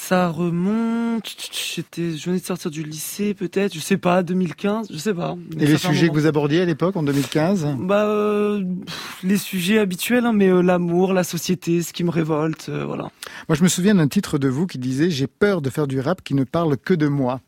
Ça 0.00 0.28
remonte. 0.28 1.36
J'étais, 1.74 2.16
je 2.16 2.24
venais 2.26 2.38
de 2.38 2.44
sortir 2.44 2.70
du 2.70 2.82
lycée, 2.82 3.34
peut-être. 3.34 3.74
Je 3.74 3.80
sais 3.80 3.98
pas, 3.98 4.22
2015, 4.22 4.88
je 4.90 4.96
sais 4.96 5.12
pas. 5.12 5.36
Et 5.58 5.66
les 5.66 5.76
sujets 5.76 6.08
que 6.08 6.14
vous 6.14 6.26
abordiez 6.26 6.62
à 6.62 6.64
l'époque, 6.64 6.96
en 6.96 7.02
2015 7.02 7.66
Bah, 7.80 8.04
euh, 8.06 8.62
les 9.24 9.36
sujets 9.36 9.78
habituels, 9.78 10.24
hein, 10.24 10.32
mais 10.32 10.48
euh, 10.48 10.62
l'amour, 10.62 11.12
la 11.12 11.24
société, 11.24 11.82
ce 11.82 11.92
qui 11.92 12.04
me 12.04 12.10
révolte, 12.10 12.68
euh, 12.68 12.86
voilà. 12.86 13.10
Moi, 13.48 13.56
je 13.56 13.62
me 13.62 13.68
souviens 13.68 13.96
d'un 13.96 14.08
titre 14.08 14.38
de 14.38 14.48
vous 14.48 14.66
qui 14.66 14.78
disait 14.78 15.10
J'ai 15.10 15.26
peur 15.26 15.60
de 15.60 15.68
faire 15.68 15.86
du 15.86 16.00
rap 16.00 16.22
qui 16.22 16.34
ne 16.34 16.44
parle 16.44 16.76
que 16.78 16.94
de 16.94 17.08
moi. 17.08 17.40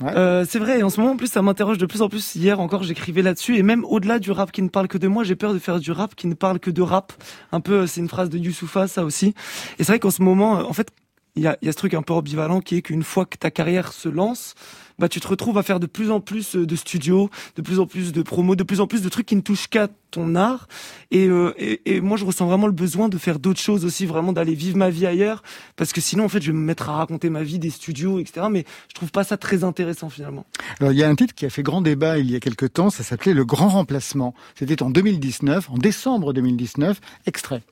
Ouais. 0.00 0.12
Euh, 0.16 0.44
c'est 0.48 0.58
vrai, 0.58 0.78
et 0.78 0.82
en 0.82 0.90
ce 0.90 1.00
moment, 1.00 1.14
en 1.14 1.16
plus, 1.16 1.28
ça 1.32 1.42
m'interroge 1.42 1.78
de 1.78 1.86
plus 1.86 2.02
en 2.02 2.08
plus. 2.08 2.34
Hier 2.36 2.60
encore, 2.60 2.82
j'écrivais 2.82 3.22
là-dessus, 3.22 3.56
et 3.56 3.62
même 3.62 3.84
au-delà 3.84 4.18
du 4.18 4.30
rap 4.30 4.52
qui 4.52 4.62
ne 4.62 4.68
parle 4.68 4.86
que 4.86 4.98
de 4.98 5.08
moi, 5.08 5.24
j'ai 5.24 5.34
peur 5.34 5.54
de 5.54 5.58
faire 5.58 5.80
du 5.80 5.92
rap 5.92 6.14
qui 6.14 6.26
ne 6.26 6.34
parle 6.34 6.60
que 6.60 6.70
de 6.70 6.82
rap. 6.82 7.12
Un 7.52 7.60
peu, 7.60 7.80
euh, 7.80 7.86
c'est 7.86 8.00
une 8.00 8.08
phrase 8.08 8.28
de 8.28 8.38
Youssoufa, 8.38 8.86
ça 8.86 9.04
aussi. 9.04 9.34
Et 9.78 9.84
c'est 9.84 9.92
vrai 9.92 9.98
qu'en 9.98 10.10
ce 10.10 10.22
moment, 10.22 10.52
en 10.52 10.72
fait, 10.72 10.88
il 11.36 11.42
y 11.42 11.46
a, 11.46 11.56
y 11.62 11.68
a 11.68 11.72
ce 11.72 11.76
truc 11.76 11.94
un 11.94 12.02
peu 12.02 12.12
ambivalent 12.12 12.60
qui 12.60 12.76
est 12.76 12.82
qu'une 12.82 13.02
fois 13.02 13.26
que 13.26 13.36
ta 13.36 13.50
carrière 13.50 13.92
se 13.92 14.08
lance, 14.08 14.54
bah 15.00 15.08
tu 15.08 15.18
te 15.18 15.26
retrouves 15.26 15.58
à 15.58 15.62
faire 15.62 15.80
de 15.80 15.86
plus 15.86 16.10
en 16.10 16.20
plus 16.20 16.54
euh, 16.54 16.66
de 16.66 16.76
studios, 16.76 17.30
de 17.56 17.62
plus 17.62 17.80
en 17.80 17.86
plus 17.86 18.12
de 18.12 18.22
promos, 18.22 18.54
de 18.54 18.62
plus 18.62 18.80
en 18.80 18.86
plus 18.86 19.02
de 19.02 19.08
trucs 19.08 19.26
qui 19.26 19.34
ne 19.34 19.40
touchent 19.40 19.66
qu'à 19.68 19.88
ton 20.10 20.34
art. 20.34 20.68
Et, 21.10 21.26
euh, 21.26 21.54
et, 21.56 21.96
et 21.96 22.00
moi, 22.00 22.16
je 22.18 22.24
ressens 22.24 22.46
vraiment 22.46 22.66
le 22.66 22.72
besoin 22.72 23.08
de 23.08 23.16
faire 23.16 23.38
d'autres 23.38 23.60
choses 23.60 23.84
aussi, 23.84 24.04
vraiment 24.06 24.32
d'aller 24.32 24.54
vivre 24.54 24.76
ma 24.76 24.90
vie 24.90 25.06
ailleurs, 25.06 25.42
parce 25.76 25.92
que 25.92 26.00
sinon, 26.00 26.24
en 26.24 26.28
fait, 26.28 26.42
je 26.42 26.52
vais 26.52 26.58
me 26.58 26.62
mettre 26.62 26.90
à 26.90 26.96
raconter 26.96 27.30
ma 27.30 27.42
vie, 27.42 27.58
des 27.58 27.70
studios, 27.70 28.18
etc. 28.18 28.46
Mais 28.50 28.64
je 28.88 28.94
trouve 28.94 29.10
pas 29.10 29.24
ça 29.24 29.36
très 29.36 29.64
intéressant 29.64 30.10
finalement. 30.10 30.44
Alors, 30.80 30.92
il 30.92 30.98
y 30.98 31.02
a 31.02 31.08
un 31.08 31.16
titre 31.16 31.34
qui 31.34 31.46
a 31.46 31.50
fait 31.50 31.62
grand 31.62 31.80
débat 31.80 32.18
il 32.18 32.30
y 32.30 32.36
a 32.36 32.40
quelque 32.40 32.66
temps, 32.66 32.90
ça 32.90 33.02
s'appelait 33.02 33.32
Le 33.32 33.44
Grand 33.44 33.68
Remplacement. 33.68 34.34
C'était 34.54 34.82
en 34.82 34.90
2019, 34.90 35.70
en 35.70 35.78
décembre 35.78 36.32
2019, 36.34 37.00
extrait. 37.26 37.62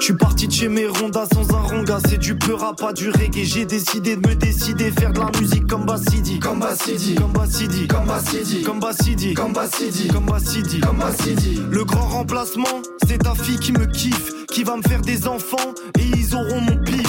Je 0.00 0.04
suis 0.04 0.14
parti 0.14 0.48
de 0.48 0.52
chez 0.52 0.68
mes 0.68 0.86
rondas 0.86 1.26
sans 1.32 1.54
un 1.54 1.60
ronga, 1.60 1.98
c'est 2.08 2.18
du 2.18 2.36
peur 2.36 2.64
à 2.64 2.74
pas 2.74 2.92
du 2.92 3.10
reggae. 3.10 3.44
J'ai 3.44 3.64
décidé 3.64 4.16
de 4.16 4.28
me 4.28 4.34
décider, 4.34 4.90
faire 4.90 5.12
de 5.12 5.20
la 5.20 5.30
musique 5.40 5.66
comme 5.66 5.84
Bassidi. 5.84 6.38
Comme 6.40 6.60
Bassidi, 6.60 7.14
comme 7.14 7.32
Bassidi, 7.32 7.86
comme 7.86 8.06
Bassidi, 8.08 8.62
comme 8.62 8.80
Bassidi, 8.80 9.34
comme 9.34 9.52
Bassidi, 9.52 10.08
comme 10.08 10.24
Bassidi, 10.26 10.80
comme 10.80 10.96
Bassidi. 10.96 11.60
Le 11.70 11.84
grand 11.84 12.08
remplacement, 12.08 12.82
c'est 13.06 13.18
ta 13.18 13.34
fille 13.34 13.58
qui 13.58 13.72
me 13.72 13.86
kiffe, 13.86 14.32
qui 14.50 14.64
va 14.64 14.76
me 14.76 14.82
faire 14.82 15.00
des 15.00 15.26
enfants 15.26 15.74
et 15.98 16.04
ils 16.04 16.34
auront 16.34 16.60
mon 16.60 16.76
pif. 16.78 17.07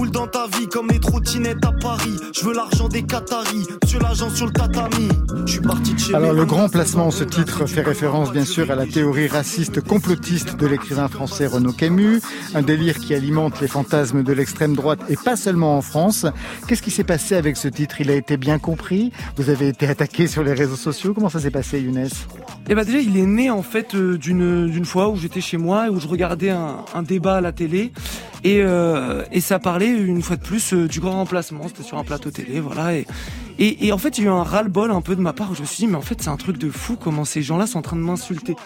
Je 0.00 0.06
déboule 0.06 0.10
dans 0.12 0.26
ta 0.26 0.46
vie 0.56 0.66
comme 0.66 0.88
les 0.88 0.98
trottinettes 0.98 1.64
à 1.64 1.72
Paris. 1.72 2.16
Je 2.32 2.44
veux 2.44 2.54
l'argent 2.54 2.88
des 2.88 3.02
Qataris, 3.02 3.66
sur 3.84 4.00
l'agent 4.00 4.30
sur 4.30 4.46
le 4.46 4.52
tatami. 4.52 5.08
Je 5.44 5.52
suis 5.52 5.60
parti 5.60 5.92
de 5.92 5.98
chez 5.98 6.14
Alors, 6.14 6.32
le 6.32 6.46
grand 6.46 6.70
placement, 6.70 7.08
un 7.08 7.10
ce 7.10 7.24
titre 7.24 7.66
fait 7.66 7.82
référence 7.82 8.32
bien 8.32 8.46
sûr 8.46 8.70
à 8.70 8.76
la 8.76 8.86
théorie 8.86 9.26
raciste 9.26 9.82
complotiste 9.82 10.56
de 10.56 10.66
l'écrivain 10.66 11.08
français 11.08 11.46
Renaud 11.46 11.72
Camus, 11.72 12.20
un 12.54 12.62
délire 12.62 12.98
qui 12.98 13.14
alimente 13.14 13.60
les 13.60 13.68
fantasmes 13.68 14.22
de 14.22 14.32
l'extrême 14.32 14.74
droite 14.74 15.00
et 15.10 15.16
pas 15.16 15.36
seulement 15.36 15.76
en 15.76 15.82
France. 15.82 16.24
Qu'est-ce 16.66 16.82
qui 16.82 16.90
s'est 16.90 17.04
passé 17.04 17.34
avec 17.34 17.58
ce 17.58 17.68
titre? 17.68 18.00
Il 18.00 18.10
a 18.10 18.14
été 18.14 18.38
bien 18.38 18.58
compris? 18.58 19.12
Vous 19.36 19.50
avez 19.50 19.68
été 19.68 19.86
attaqué 19.86 20.26
sur 20.26 20.42
les 20.42 20.54
réseaux 20.54 20.76
sociaux? 20.76 21.12
Comment 21.12 21.28
ça 21.28 21.40
s'est 21.40 21.50
passé, 21.50 21.80
Younes? 21.80 22.08
Et 22.70 22.76
bah 22.76 22.84
déjà, 22.84 23.00
il 23.00 23.16
est 23.16 23.26
né 23.26 23.50
en 23.50 23.62
fait 23.62 23.96
euh, 23.96 24.16
d'une 24.16 24.68
d'une 24.68 24.84
fois 24.84 25.08
où 25.08 25.16
j'étais 25.16 25.40
chez 25.40 25.56
moi 25.56 25.88
et 25.88 25.90
où 25.90 25.98
je 25.98 26.06
regardais 26.06 26.50
un, 26.50 26.84
un 26.94 27.02
débat 27.02 27.38
à 27.38 27.40
la 27.40 27.50
télé 27.50 27.90
et 28.44 28.62
euh, 28.62 29.24
et 29.32 29.40
ça 29.40 29.58
parlait 29.58 29.90
une 29.90 30.22
fois 30.22 30.36
de 30.36 30.42
plus 30.42 30.72
euh, 30.72 30.86
du 30.86 31.00
grand 31.00 31.14
remplacement. 31.14 31.66
C'était 31.66 31.82
sur 31.82 31.98
un 31.98 32.04
plateau 32.04 32.30
télé, 32.30 32.60
voilà. 32.60 32.94
Et 32.94 33.08
et, 33.60 33.86
et 33.86 33.92
en 33.92 33.98
fait, 33.98 34.18
a 34.18 34.22
eu 34.22 34.28
un 34.28 34.42
ras-le-bol 34.42 34.90
un 34.90 35.00
peu 35.02 35.14
de 35.14 35.20
ma 35.20 35.32
part 35.32 35.52
où 35.52 35.54
je 35.54 35.60
me 35.60 35.66
suis 35.66 35.84
dit, 35.84 35.86
mais 35.86 35.96
en 35.96 36.00
fait, 36.02 36.20
c'est 36.20 36.28
un 36.30 36.36
truc 36.36 36.58
de 36.58 36.68
fou 36.70 36.96
comment 36.96 37.24
ces 37.24 37.42
gens-là 37.42 37.66
sont 37.68 37.78
en 37.78 37.82
train 37.82 37.96
de 37.96 38.02
m'insulter. 38.02 38.56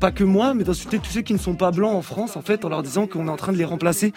Pas 0.00 0.10
que 0.12 0.24
moi, 0.24 0.54
mais 0.54 0.64
d'insulter 0.64 0.98
tous 0.98 1.10
ceux 1.10 1.20
qui 1.20 1.32
ne 1.34 1.38
sont 1.38 1.54
pas 1.54 1.70
blancs 1.70 1.94
en 1.94 2.02
France, 2.02 2.36
en 2.36 2.42
fait, 2.42 2.64
en 2.64 2.68
leur 2.70 2.82
disant 2.82 3.06
qu'on 3.06 3.26
est 3.26 3.30
en 3.30 3.36
train 3.36 3.52
de 3.52 3.58
les 3.58 3.64
remplacer. 3.64 4.12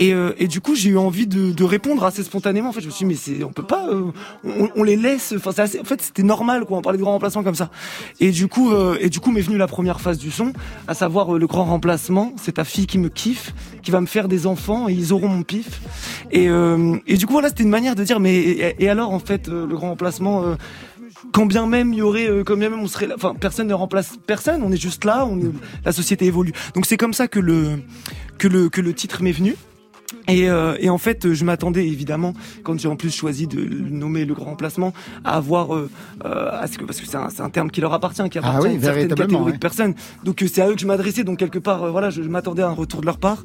Et, 0.00 0.12
euh, 0.12 0.32
et 0.38 0.48
du 0.48 0.60
coup, 0.60 0.74
j'ai 0.74 0.90
eu 0.90 0.98
envie 0.98 1.26
de, 1.26 1.52
de 1.52 1.64
répondre 1.64 2.04
assez 2.04 2.22
spontanément. 2.22 2.70
En 2.70 2.72
fait, 2.72 2.80
je 2.80 2.86
me 2.86 2.90
suis 2.90 3.06
dit, 3.06 3.18
mais 3.38 3.44
on 3.44 3.52
peut 3.52 3.62
pas, 3.62 3.88
euh, 3.88 4.10
on, 4.44 4.70
on 4.74 4.82
les 4.82 4.96
laisse. 4.96 5.34
Enfin, 5.36 5.50
assez- 5.62 5.78
en 5.80 5.84
fait, 5.84 6.02
c'était 6.02 6.22
normal, 6.24 6.64
quoi. 6.64 6.78
On 6.78 6.82
parlait 6.82 6.98
de 6.98 7.02
grand 7.02 7.12
remplacement 7.12 7.42
comme 7.42 7.54
ça. 7.54 7.70
Et 8.20 8.30
du 8.30 8.48
coup, 8.48 8.72
euh, 8.72 8.96
et 9.00 9.08
du 9.10 9.20
coup, 9.20 9.30
m'est 9.30 9.40
venue 9.42 9.58
la 9.58 9.66
première 9.66 10.00
phase 10.00 10.18
du 10.18 10.30
son, 10.30 10.52
à 10.88 10.94
savoir 10.94 11.34
euh, 11.34 11.38
le 11.38 11.46
grand 11.46 11.64
remplacement. 11.64 12.32
C'est 12.42 12.52
ta 12.52 12.64
fille 12.64 12.86
qui 12.86 12.98
me 12.98 13.08
kiffe, 13.08 13.54
qui 13.82 13.90
va 13.90 14.00
me 14.00 14.06
faire 14.06 14.28
des 14.28 14.46
enfants 14.46 14.88
et 14.88 14.92
ils 14.92 15.12
auront 15.12 15.28
mon 15.28 15.42
pif. 15.42 15.80
Et, 16.30 16.48
euh, 16.48 16.96
et 17.06 17.16
du 17.16 17.26
coup, 17.26 17.32
voilà, 17.34 17.48
c'était 17.48 17.62
une 17.64 17.68
manière 17.70 17.94
de 17.94 18.02
dire, 18.02 18.18
mais 18.20 18.34
et, 18.34 18.84
et 18.84 18.88
alors, 18.88 19.12
en 19.12 19.18
fait, 19.18 19.48
euh, 19.48 19.66
grand 19.74 19.90
remplacement. 19.90 20.44
euh, 20.44 20.54
quand 21.32 21.46
bien 21.46 21.66
même 21.66 21.92
il 21.92 21.98
y 21.98 22.02
aurait, 22.02 22.28
euh, 22.28 22.44
quand 22.44 22.56
bien 22.56 22.70
même 22.70 22.80
on 22.80 22.86
serait 22.86 23.06
là, 23.06 23.14
enfin 23.16 23.34
personne 23.38 23.66
ne 23.66 23.74
remplace 23.74 24.16
personne, 24.26 24.62
on 24.62 24.72
est 24.72 24.80
juste 24.80 25.04
là, 25.04 25.28
la 25.84 25.92
société 25.92 26.26
évolue. 26.26 26.52
Donc 26.74 26.86
c'est 26.86 26.96
comme 26.96 27.12
ça 27.12 27.28
que 27.28 27.40
le 27.40 27.80
que 28.38 28.48
le 28.48 28.68
que 28.68 28.80
le 28.80 28.92
titre 28.94 29.22
m'est 29.22 29.32
venu. 29.32 29.56
Et, 30.28 30.48
euh, 30.48 30.76
et 30.80 30.88
en 30.88 30.98
fait, 30.98 31.32
je 31.32 31.44
m'attendais 31.44 31.86
évidemment, 31.86 32.34
quand 32.62 32.78
j'ai 32.78 32.88
en 32.88 32.96
plus 32.96 33.14
choisi 33.14 33.46
de 33.46 33.62
nommer 33.62 34.24
le 34.24 34.34
grand 34.34 34.46
remplacement, 34.46 34.92
à 35.24 35.36
avoir, 35.36 35.74
euh, 35.74 35.90
euh, 36.24 36.48
à 36.50 36.66
ce 36.66 36.78
que, 36.78 36.84
parce 36.84 37.00
que 37.00 37.06
c'est 37.06 37.16
un, 37.16 37.28
un 37.38 37.50
terme 37.50 37.70
qui 37.70 37.80
leur 37.80 37.92
appartient, 37.92 38.26
qui 38.30 38.38
appartient 38.38 38.58
Ah 38.58 38.62
oui, 38.62 38.68
à 38.70 38.72
une 38.72 38.82
certaine 38.82 39.08
catégorie 39.08 39.44
ouais. 39.44 39.52
de 39.52 39.58
personnes. 39.58 39.94
Donc 40.24 40.42
euh, 40.42 40.46
c'est 40.50 40.62
à 40.62 40.68
eux 40.68 40.74
que 40.74 40.80
je 40.80 40.86
m'adressais. 40.86 41.24
Donc 41.24 41.38
quelque 41.38 41.58
part, 41.58 41.82
euh, 41.82 41.90
voilà, 41.90 42.10
je, 42.10 42.22
je 42.22 42.28
m'attendais 42.28 42.62
à 42.62 42.68
un 42.68 42.72
retour 42.72 43.00
de 43.00 43.06
leur 43.06 43.18
part. 43.18 43.44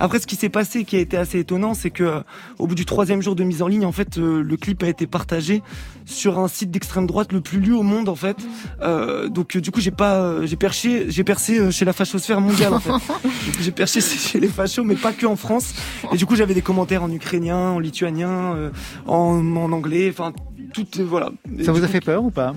Après, 0.00 0.18
ce 0.18 0.26
qui 0.26 0.36
s'est 0.36 0.48
passé, 0.48 0.84
qui 0.84 0.96
a 0.96 1.00
été 1.00 1.16
assez 1.16 1.38
étonnant, 1.38 1.74
c'est 1.74 1.90
que 1.90 2.22
au 2.58 2.66
bout 2.66 2.74
du 2.74 2.84
troisième 2.84 3.22
jour 3.22 3.36
de 3.36 3.44
mise 3.44 3.62
en 3.62 3.68
ligne, 3.68 3.84
en 3.84 3.92
fait, 3.92 4.18
euh, 4.18 4.42
le 4.42 4.56
clip 4.56 4.82
a 4.82 4.88
été 4.88 5.06
partagé 5.06 5.62
sur 6.06 6.38
un 6.38 6.48
site 6.48 6.70
d'extrême 6.70 7.06
droite 7.06 7.32
le 7.32 7.40
plus 7.40 7.60
lu 7.60 7.74
au 7.74 7.82
monde, 7.82 8.08
en 8.08 8.14
fait. 8.14 8.36
Euh, 8.80 9.28
donc 9.28 9.56
euh, 9.56 9.60
du 9.60 9.70
coup, 9.70 9.80
j'ai 9.80 9.90
pas, 9.90 10.20
euh, 10.20 10.46
j'ai 10.46 10.56
perché, 10.56 11.10
j'ai 11.10 11.24
percé 11.24 11.70
chez 11.70 11.84
la 11.84 11.92
fachosphère 11.92 12.40
mondiale, 12.40 12.72
en 12.72 12.80
fait. 12.80 12.90
J'ai 13.60 13.70
perché 13.72 14.00
chez 14.00 14.38
les 14.40 14.48
fachos, 14.48 14.84
mais 14.84 14.94
pas 14.94 15.12
que 15.12 15.26
en 15.26 15.36
France. 15.36 15.74
Et 16.12 16.16
du 16.16 16.26
coup, 16.26 16.36
j'avais 16.36 16.54
des 16.54 16.62
commentaires 16.62 17.02
en 17.02 17.10
ukrainien, 17.10 17.70
en 17.70 17.78
lituanien, 17.78 18.54
euh, 18.54 18.70
en, 19.06 19.56
en 19.56 19.72
anglais, 19.72 20.08
enfin 20.10 20.32
tout, 20.72 20.86
voilà. 21.06 21.30
Ça 21.64 21.72
vous 21.72 21.82
a 21.82 21.86
coup, 21.86 21.92
fait 21.92 22.00
peur 22.00 22.24
ou 22.24 22.30
pas? 22.30 22.54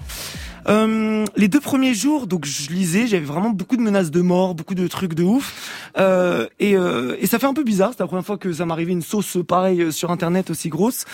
Euh, 0.67 1.25
les 1.35 1.47
deux 1.47 1.59
premiers 1.59 1.93
jours, 1.93 2.27
donc 2.27 2.45
je 2.45 2.69
lisais, 2.69 3.07
j'avais 3.07 3.25
vraiment 3.25 3.49
beaucoup 3.49 3.77
de 3.77 3.81
menaces 3.81 4.11
de 4.11 4.21
mort, 4.21 4.55
beaucoup 4.55 4.75
de 4.75 4.87
trucs 4.87 5.13
de 5.13 5.23
ouf, 5.23 5.89
euh, 5.97 6.47
et, 6.59 6.75
euh, 6.75 7.15
et 7.19 7.27
ça 7.27 7.39
fait 7.39 7.45
un 7.45 7.53
peu 7.53 7.63
bizarre. 7.63 7.91
C'est 7.91 8.03
la 8.03 8.07
première 8.07 8.25
fois 8.25 8.37
que 8.37 8.51
ça 8.51 8.65
m'arrivait 8.65 8.91
une 8.91 9.01
sauce 9.01 9.37
pareille 9.47 9.81
euh, 9.81 9.91
sur 9.91 10.11
internet 10.11 10.49
aussi 10.49 10.69
grosse. 10.69 11.05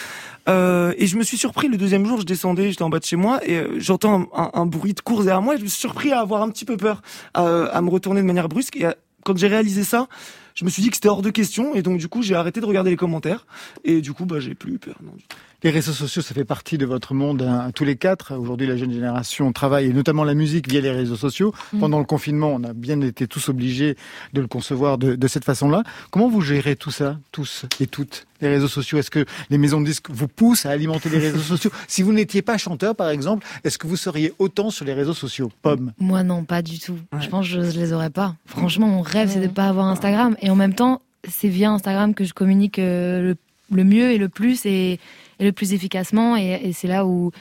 Euh, 0.47 0.93
et 0.97 1.07
je 1.07 1.17
me 1.17 1.23
suis 1.23 1.37
surpris 1.37 1.67
le 1.67 1.77
deuxième 1.77 2.05
jour, 2.05 2.19
je 2.19 2.25
descendais, 2.25 2.69
j'étais 2.69 2.83
en 2.83 2.89
bas 2.89 2.99
de 2.99 3.05
chez 3.05 3.15
moi 3.15 3.39
et 3.47 3.63
j'entends 3.77 4.29
un, 4.33 4.65
bruit 4.65 4.93
de 4.93 5.01
course 5.01 5.25
derrière 5.25 5.41
moi. 5.41 5.55
Et 5.55 5.57
je 5.57 5.63
me 5.63 5.67
suis 5.67 5.79
surpris 5.79 6.11
à 6.11 6.19
avoir 6.19 6.41
un 6.41 6.49
petit 6.49 6.65
peu 6.65 6.77
peur, 6.77 7.01
à, 7.33 7.81
me 7.81 7.89
retourner 7.89 8.21
de 8.21 8.27
manière 8.27 8.47
brusque. 8.47 8.77
Et 8.77 8.87
quand 9.23 9.37
j'ai 9.37 9.47
réalisé 9.47 9.83
ça, 9.83 10.07
je 10.53 10.63
me 10.63 10.69
suis 10.69 10.81
dit 10.81 10.89
que 10.89 10.95
c'était 10.95 11.09
hors 11.09 11.21
de 11.21 11.31
question 11.31 11.75
et 11.75 11.81
donc 11.81 11.97
du 11.97 12.07
coup 12.07 12.21
j'ai 12.21 12.35
arrêté 12.35 12.61
de 12.61 12.65
regarder 12.65 12.89
les 12.89 12.95
commentaires 12.95 13.45
et 13.83 13.99
du 13.99 14.13
coup 14.13 14.25
bah 14.25 14.39
j'ai 14.39 14.55
plus 14.55 14.75
eu 14.75 14.77
peur. 14.77 14.95
Non. 15.03 15.11
Les 15.66 15.72
réseaux 15.72 15.93
sociaux, 15.93 16.22
ça 16.22 16.36
fait 16.36 16.45
partie 16.45 16.78
de 16.78 16.86
votre 16.86 17.16
monde, 17.16 17.41
hein, 17.41 17.72
tous 17.74 17.86
les 17.86 17.95
quatre. 17.95 18.36
Aujourd'hui, 18.38 18.68
la 18.68 18.78
jeune 18.78 18.91
génération 18.91 19.51
travaille, 19.51 19.88
et 19.88 19.93
notamment 19.93 20.24
la 20.24 20.36
musique, 20.36 20.70
via 20.70 20.80
les 20.80 20.91
réseaux 20.91 21.16
sociaux. 21.16 21.55
Mm. 21.74 21.80
Pendant 21.80 21.97
le 21.97 22.05
confinement, 22.05 22.49
on 22.53 22.63
a 22.63 22.74
bien 22.74 23.01
été 23.01 23.26
tous 23.26 23.49
obligés 23.49 23.97
de 24.34 24.41
le 24.41 24.47
concevoir 24.47 24.99
de, 24.99 25.16
de 25.16 25.28
cette 25.28 25.43
façon-là. 25.43 25.82
Comment 26.11 26.30
vous 26.30 26.41
gérez 26.41 26.76
tout 26.76 26.91
ça, 26.91 27.18
tous 27.32 27.66
et 27.80 27.88
toutes 27.88 28.28
les 28.41 28.49
réseaux 28.49 28.68
sociaux? 28.68 28.99
Est-ce 28.99 29.09
que 29.09 29.26
les 29.49 29.57
maisons 29.57 29.82
de 29.82 29.88
disques 29.88 30.11
vous 30.11 30.28
poussent 30.28 30.68
à 30.68 30.70
alimenter 30.70 31.09
les 31.09 31.18
réseaux 31.18 31.39
sociaux? 31.39 31.72
Si 31.88 32.03
vous 32.03 32.13
n'étiez 32.13 32.43
pas 32.43 32.59
chanteur, 32.59 32.95
par 32.95 33.09
exemple, 33.09 33.43
est-ce 33.63 33.80
que 33.80 33.88
vous 33.88 33.97
seriez 33.97 34.34
autant 34.38 34.70
sur 34.70 34.86
les 34.86 34.93
réseaux 34.93 35.16
sociaux? 35.16 35.51
Pomme 35.63 35.93
Moi 35.97 36.22
non, 36.22 36.43
pas 36.43 36.61
du 36.61 36.78
tout. 36.78 36.99
Je 37.20 37.28
pense 37.28 37.47
que 37.47 37.63
je, 37.63 37.72
je 37.72 37.80
les 37.80 37.91
aurais 37.91 38.11
pas. 38.11 38.36
Franchement, 38.45 38.86
mon 38.86 39.01
rêve, 39.01 39.32
c'est 39.34 39.41
de 39.41 39.47
pas 39.47 39.66
avoir 39.66 39.88
Instagram. 39.88 40.38
Et 40.43 40.51
en 40.51 40.55
même 40.55 40.76
temps, 40.76 41.01
c'est 41.28 41.49
via 41.49 41.72
Instagram 41.72 42.13
que 42.13 42.24
je 42.24 42.36
communique 42.36 42.78
euh, 42.78 43.34
le, 43.34 43.36
le 43.76 43.84
mieux 43.84 44.11
et 44.11 44.20
le 44.20 44.30
plus 44.30 44.63
et, 44.68 44.99
et 45.39 45.45
le 45.45 45.51
plus 45.51 45.73
efficacement. 45.73 46.36
Et, 46.36 46.71
c'est 46.73 46.88
là 46.88 47.05
où, 47.05 47.31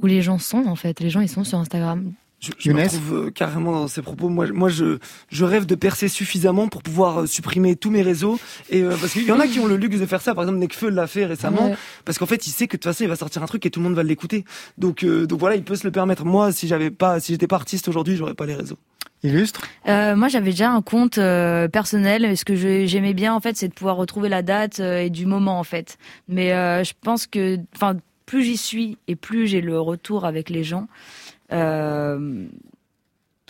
où 0.00 0.06
les 0.06 0.22
gens 0.22 0.38
sont, 0.38 0.66
en 0.66 0.76
fait. 0.76 1.00
Les 1.00 1.10
gens, 1.10 1.20
ils 1.20 1.28
sont 1.28 1.44
sur 1.44 1.58
Instagram. 1.58 2.12
Je, 2.42 2.50
je 2.58 2.72
me 2.72 2.82
retrouve 2.82 3.14
euh, 3.14 3.30
carrément 3.30 3.70
dans 3.70 3.86
ces 3.86 4.02
propos. 4.02 4.28
Moi, 4.28 4.48
moi 4.52 4.68
je, 4.68 4.98
je 5.30 5.44
rêve 5.44 5.64
de 5.64 5.76
percer 5.76 6.08
suffisamment 6.08 6.66
pour 6.66 6.82
pouvoir 6.82 7.20
euh, 7.20 7.26
supprimer 7.26 7.76
tous 7.76 7.90
mes 7.90 8.02
réseaux. 8.02 8.40
Et 8.68 8.82
euh, 8.82 8.96
parce 9.00 9.12
qu'il 9.12 9.22
y 9.22 9.30
en 9.30 9.38
a 9.38 9.46
qui 9.46 9.60
ont 9.60 9.66
le 9.66 9.76
luxe 9.76 10.00
de 10.00 10.06
faire 10.06 10.20
ça. 10.20 10.34
Par 10.34 10.42
exemple, 10.42 10.58
Nekfeu 10.58 10.90
l'a 10.90 11.06
fait 11.06 11.24
récemment. 11.24 11.68
Ouais. 11.68 11.76
Parce 12.04 12.18
qu'en 12.18 12.26
fait, 12.26 12.44
il 12.48 12.50
sait 12.50 12.66
que 12.66 12.76
de 12.76 12.82
toute 12.82 12.90
façon, 12.90 13.04
il 13.04 13.08
va 13.08 13.14
sortir 13.16 13.44
un 13.44 13.46
truc 13.46 13.64
et 13.64 13.70
tout 13.70 13.78
le 13.78 13.84
monde 13.84 13.94
va 13.94 14.02
l'écouter. 14.02 14.44
Donc, 14.76 15.04
euh, 15.04 15.24
donc 15.26 15.38
voilà, 15.38 15.54
il 15.54 15.62
peut 15.62 15.76
se 15.76 15.86
le 15.86 15.92
permettre. 15.92 16.24
Moi, 16.24 16.50
si 16.50 16.66
j'avais 16.66 16.90
pas, 16.90 17.20
si 17.20 17.32
j'étais 17.32 17.46
pas 17.46 17.56
artiste 17.56 17.86
aujourd'hui, 17.86 18.16
j'aurais 18.16 18.34
pas 18.34 18.46
les 18.46 18.54
réseaux. 18.56 18.78
Illustre 19.22 19.62
Euh, 19.86 20.16
moi, 20.16 20.26
j'avais 20.26 20.50
déjà 20.50 20.72
un 20.72 20.82
compte 20.82 21.18
euh, 21.18 21.68
personnel. 21.68 22.24
Et 22.24 22.34
ce 22.34 22.44
que 22.44 22.56
j'aimais 22.56 23.14
bien, 23.14 23.34
en 23.34 23.40
fait, 23.40 23.56
c'est 23.56 23.68
de 23.68 23.72
pouvoir 23.72 23.94
retrouver 23.94 24.28
la 24.28 24.42
date 24.42 24.80
euh, 24.80 24.98
et 24.98 25.10
du 25.10 25.26
moment, 25.26 25.60
en 25.60 25.64
fait. 25.64 25.96
Mais 26.26 26.52
euh, 26.52 26.82
je 26.82 26.92
pense 27.00 27.28
que, 27.28 27.56
enfin, 27.76 27.94
plus 28.26 28.42
j'y 28.42 28.56
suis 28.56 28.98
et 29.08 29.14
plus 29.14 29.46
j'ai 29.46 29.60
le 29.60 29.78
retour 29.78 30.24
avec 30.24 30.50
les 30.50 30.64
gens, 30.64 30.88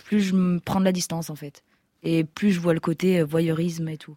plus 0.05 0.21
je 0.21 0.33
me 0.35 0.59
prends 0.59 0.79
de 0.79 0.85
la 0.85 0.91
distance, 0.91 1.29
en 1.29 1.35
fait. 1.35 1.63
Et 2.03 2.23
plus 2.23 2.51
je 2.51 2.59
vois 2.59 2.73
le 2.73 2.79
côté 2.79 3.19
euh, 3.19 3.25
voyeurisme 3.25 3.87
et 3.89 3.97
tout. 3.97 4.15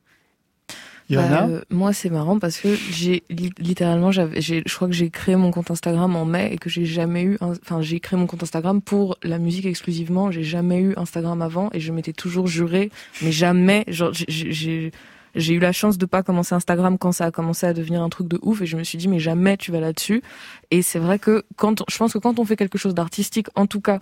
Bah, 1.29 1.47
euh, 1.49 1.61
moi, 1.71 1.93
c'est 1.93 2.11
marrant 2.11 2.41
parce 2.41 2.59
que 2.59 2.75
j'ai 2.75 3.23
li- 3.31 3.53
littéralement, 3.59 4.11
j'ai, 4.11 4.65
je 4.67 4.75
crois 4.75 4.89
que 4.89 4.95
j'ai 4.95 5.09
créé 5.09 5.37
mon 5.37 5.53
compte 5.53 5.71
Instagram 5.71 6.17
en 6.17 6.25
mai 6.25 6.53
et 6.53 6.59
que 6.59 6.69
j'ai 6.69 6.85
jamais 6.85 7.23
eu, 7.23 7.37
un- 7.41 7.53
enfin, 7.53 7.81
j'ai 7.81 8.01
créé 8.01 8.19
mon 8.19 8.27
compte 8.27 8.43
Instagram 8.43 8.83
pour 8.83 9.17
la 9.23 9.39
musique 9.39 9.67
exclusivement. 9.67 10.33
J'ai 10.33 10.43
jamais 10.43 10.81
eu 10.81 10.95
Instagram 10.97 11.43
avant 11.43 11.71
et 11.73 11.79
je 11.79 11.93
m'étais 11.93 12.13
toujours 12.13 12.49
juré, 12.49 12.91
mais 13.23 13.31
jamais, 13.31 13.85
genre, 13.87 14.11
j'ai- 14.13 14.91
j'ai, 15.37 15.55
eu 15.55 15.59
la 15.59 15.73
chance 15.73 15.99
de 15.99 16.07
pas 16.07 16.23
commencer 16.23 16.55
Instagram 16.55 16.99
quand 16.99 17.13
ça 17.13 17.27
a 17.27 17.31
commencé 17.31 17.67
à 17.67 17.73
devenir 17.73 18.03
un 18.03 18.09
truc 18.09 18.27
de 18.29 18.39
ouf 18.43 18.63
et 18.63 18.67
je 18.67 18.77
me 18.77 18.85
suis 18.85 18.99
dit, 18.99 19.09
mais 19.09 19.19
jamais 19.21 19.57
tu 19.57 19.71
vas 19.73 19.81
là-dessus. 19.81 20.23
Et 20.71 20.83
c'est 20.83 20.99
vrai 20.99 21.19
que 21.19 21.45
quand, 21.57 21.85
je 21.89 21.97
pense 21.97 22.13
que 22.13 22.19
quand 22.19 22.39
on 22.39 22.45
fait 22.45 22.57
quelque 22.57 22.79
chose 22.79 22.95
d'artistique, 22.95 23.49
en 23.55 23.67
tout 23.67 23.81
cas, 23.81 23.99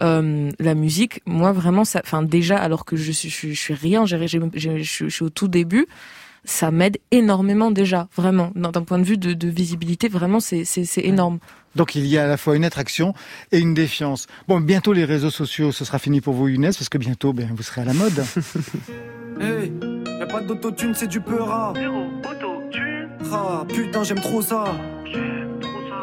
euh, 0.00 0.50
la 0.58 0.74
musique, 0.74 1.20
moi 1.26 1.52
vraiment, 1.52 1.84
ça, 1.84 2.00
enfin 2.04 2.22
déjà, 2.22 2.56
alors 2.58 2.84
que 2.84 2.96
je 2.96 3.12
suis, 3.12 3.30
je, 3.30 3.34
suis- 3.34 3.54
je 3.54 3.60
suis 3.60 3.74
rien, 3.74 4.06
j'ai, 4.06 4.26
j'ai- 4.26 4.40
j'ai- 4.54 4.82
je 4.82 4.90
suis- 4.90 5.10
je 5.10 5.14
suis 5.14 5.24
au 5.24 5.30
tout 5.30 5.46
début, 5.48 5.86
ça 6.46 6.70
m'aide 6.70 6.98
énormément 7.12 7.70
déjà, 7.70 8.08
vraiment. 8.16 8.50
D'un 8.56 8.72
point 8.82 8.98
de 8.98 9.04
vue 9.04 9.16
de, 9.16 9.32
de 9.34 9.48
visibilité, 9.48 10.08
vraiment, 10.08 10.40
c'est 10.40 10.64
c'est- 10.64 10.84
c'est 10.84 11.02
énorme. 11.02 11.38
Donc 11.76 11.94
il 11.94 12.06
y 12.06 12.18
a 12.18 12.24
à 12.24 12.26
la 12.26 12.36
fois 12.36 12.54
une 12.56 12.64
attraction 12.64 13.14
et 13.52 13.58
une 13.60 13.72
défiance. 13.74 14.26
Bon, 14.48 14.60
bientôt 14.60 14.92
les 14.92 15.04
réseaux 15.04 15.30
sociaux, 15.30 15.72
ce 15.72 15.84
sera 15.84 15.98
fini 15.98 16.20
pour 16.20 16.34
vous 16.34 16.48
Younes, 16.48 16.64
parce 16.64 16.88
que 16.88 16.98
bientôt, 16.98 17.32
ben, 17.32 17.48
vous 17.56 17.62
serez 17.62 17.80
à 17.82 17.84
la 17.84 17.94
mode. 17.94 18.24
Hey, 19.40 19.72
pas 20.34 20.40
d'autotune, 20.40 20.94
c'est 20.94 21.06
du 21.06 21.20
peura. 21.20 21.72
Ah, 23.32 23.64
putain, 23.68 24.02
j'aime 24.02 24.18
trop 24.18 24.42
ça. 24.42 24.64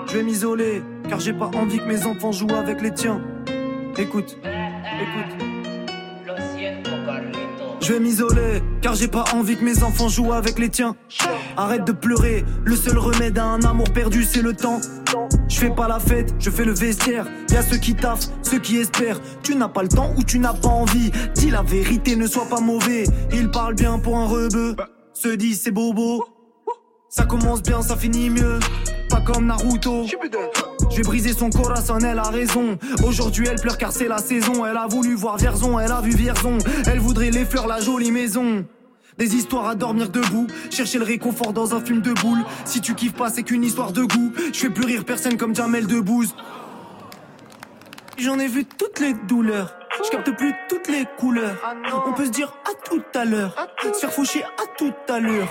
Je 0.08 0.18
vais 0.18 0.24
m'isoler, 0.24 0.82
car 1.10 1.20
j'ai 1.20 1.34
pas 1.34 1.52
envie 1.54 1.80
que 1.80 1.84
mes 1.86 2.06
enfants 2.06 2.32
jouent 2.32 2.56
avec 2.56 2.82
les 2.82 2.94
tiens. 2.94 3.20
Écoute, 3.98 4.38
écoute. 4.38 5.48
Je 7.82 7.94
vais 7.94 8.00
m'isoler, 8.00 8.64
car 8.82 8.96
j'ai 8.96 9.10
pas 9.10 9.26
envie 9.34 9.58
que 9.58 9.66
mes 9.66 9.84
enfants 9.84 10.08
jouent 10.08 10.32
avec 10.32 10.60
les 10.60 10.70
tiens. 10.70 10.96
Arrête 11.58 11.86
de 11.86 11.92
pleurer, 11.92 12.46
le 12.64 12.76
seul 12.78 12.98
remède 12.98 13.38
à 13.38 13.44
un 13.44 13.62
amour 13.64 13.92
perdu, 13.92 14.24
c'est 14.24 14.42
le 14.42 14.54
temps. 14.54 14.80
Je 15.52 15.60
fais 15.60 15.70
pas 15.70 15.90
la 15.90 16.00
fête, 16.00 16.34
je 16.40 16.50
fais 16.50 16.64
le 16.64 16.74
vestiaire. 16.74 17.28
Y'a 17.52 17.62
ceux 17.62 17.76
qui 17.76 17.94
taffent, 17.94 18.30
ceux 18.42 18.60
qui 18.60 18.78
espèrent. 18.78 19.20
Tu 19.44 19.54
n'as 19.56 19.68
pas 19.68 19.84
le 19.84 19.90
temps 19.90 20.14
ou 20.18 20.24
tu 20.24 20.40
n'as 20.40 20.54
pas 20.54 20.70
envie. 20.70 21.12
Dis 21.36 21.52
la 21.52 21.62
vérité, 21.62 22.16
ne 22.16 22.26
sois 22.26 22.46
pas 22.46 22.62
mauvais. 22.62 23.04
Il 23.34 23.52
parle 23.52 23.76
bien 23.76 24.00
pour 24.00 24.18
un 24.18 24.28
rebeu. 24.28 24.78
Se 25.14 25.28
dit 25.28 25.54
c'est 25.56 25.72
bobo. 25.72 26.24
Ça 27.10 27.26
commence 27.26 27.62
bien, 27.62 27.82
ça 27.82 27.98
finit 27.98 28.30
mieux. 28.30 28.60
Pas 29.10 29.20
comme 29.20 29.48
Naruto. 29.48 30.06
Je 30.90 30.96
vais 30.96 31.04
briser 31.04 31.34
son 31.34 31.50
corazon, 31.50 32.00
elle 32.00 32.20
a 32.20 32.30
raison. 32.30 32.78
Aujourd'hui, 33.04 33.46
elle 33.50 33.60
pleure 33.60 33.78
car 33.78 33.92
c'est 33.92 34.08
la 34.08 34.20
saison. 34.20 34.66
Elle 34.66 34.78
a 34.78 34.88
voulu 34.88 35.16
voir 35.16 35.36
Vierzon, 35.36 35.78
elle 35.80 35.92
a 35.92 36.00
vu 36.00 36.12
Vierzon. 36.12 36.60
Elle 36.88 37.00
voudrait 37.00 37.30
les 37.30 37.44
fleurs, 37.44 37.68
la 37.68 37.82
jolie 37.82 38.12
maison. 38.12 38.64
Des 39.18 39.36
histoires 39.36 39.68
à 39.68 39.76
dormir 39.76 40.10
debout, 40.10 40.48
chercher 40.70 40.98
le 40.98 41.04
réconfort 41.04 41.54
dans 41.54 41.76
un 41.76 41.82
film 41.82 42.02
de 42.02 42.14
boule. 42.14 42.40
Si 42.66 42.82
tu 42.82 42.96
kiffes 42.96 43.14
pas, 43.14 43.30
c'est 43.30 43.44
qu'une 43.44 43.64
histoire 43.64 43.92
de 43.92 44.04
goût. 44.04 44.32
Je 44.54 44.60
fais 44.60 44.70
plus 44.70 44.86
rire 44.86 45.04
personne 45.06 45.38
comme 45.38 45.56
Jamel 45.56 45.86
Debbouze. 45.86 46.34
J'en 48.22 48.38
ai 48.38 48.48
vu 48.48 48.66
toutes 48.66 49.00
les 49.00 49.16
douleurs. 49.28 49.74
Je 50.06 50.12
capte 50.12 50.30
plus 50.38 50.54
toutes 50.70 50.88
les 50.90 51.06
couleurs. 51.18 51.58
On 52.06 52.14
peut 52.14 52.26
se 52.26 52.30
dire 52.30 52.54
à 52.66 52.88
tout 52.88 53.02
à 53.16 53.26
l'heure. 53.26 53.56
Se 53.82 54.00
faire 54.00 54.14
faucher 54.14 54.44
à 54.44 54.78
toute 54.78 54.94
allure. 55.10 55.48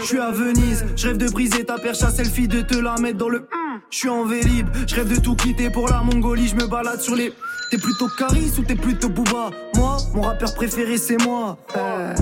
Je 0.00 0.06
suis 0.06 0.18
à 0.18 0.30
Venise, 0.30 0.86
je 0.96 1.08
rêve 1.08 1.18
de 1.18 1.28
briser 1.28 1.66
ta 1.66 1.76
perche 1.76 2.02
à 2.02 2.10
selfie, 2.10 2.48
de 2.48 2.62
te 2.62 2.78
la 2.78 2.96
mettre 2.96 3.18
dans 3.18 3.28
le. 3.28 3.46
Je 3.90 3.98
suis 3.98 4.08
en 4.08 4.24
vélib, 4.24 4.68
je 4.86 4.94
rêve 4.94 5.14
de 5.14 5.20
tout 5.20 5.36
quitter 5.36 5.68
pour 5.68 5.86
la 5.88 6.00
Mongolie. 6.02 6.48
Je 6.48 6.54
me 6.54 6.66
balade 6.66 7.02
sur 7.02 7.14
les. 7.14 7.30
T'es 7.70 7.76
plutôt 7.76 8.08
Caris 8.16 8.52
ou 8.58 8.62
t'es 8.62 8.74
plutôt 8.74 9.10
Booba? 9.10 9.50
Moi, 9.74 9.98
mon 10.14 10.22
rappeur 10.22 10.54
préféré 10.54 10.96
c'est 10.96 11.22
moi. 11.22 11.58
Euh, 11.76 12.14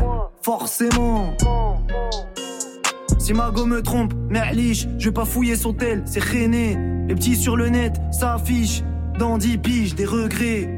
forcément. 0.43 1.37
Si 3.20 3.32
Margot 3.32 3.66
me 3.66 3.82
trompe, 3.82 4.14
merliche, 4.28 4.89
je 4.99 5.05
vais 5.09 5.14
pas 5.14 5.24
fouiller 5.24 5.55
son 5.55 5.74
tel, 5.74 6.03
c'est 6.07 6.22
René. 6.22 6.76
Les 7.07 7.14
petits 7.14 7.37
sur 7.37 7.57
le 7.57 7.68
net, 7.68 7.95
ça 8.11 8.34
affiche. 8.34 8.82
Dans 9.19 9.39
10 9.39 9.59
piges, 9.59 9.95
des 9.95 10.05
regrets. 10.05 10.69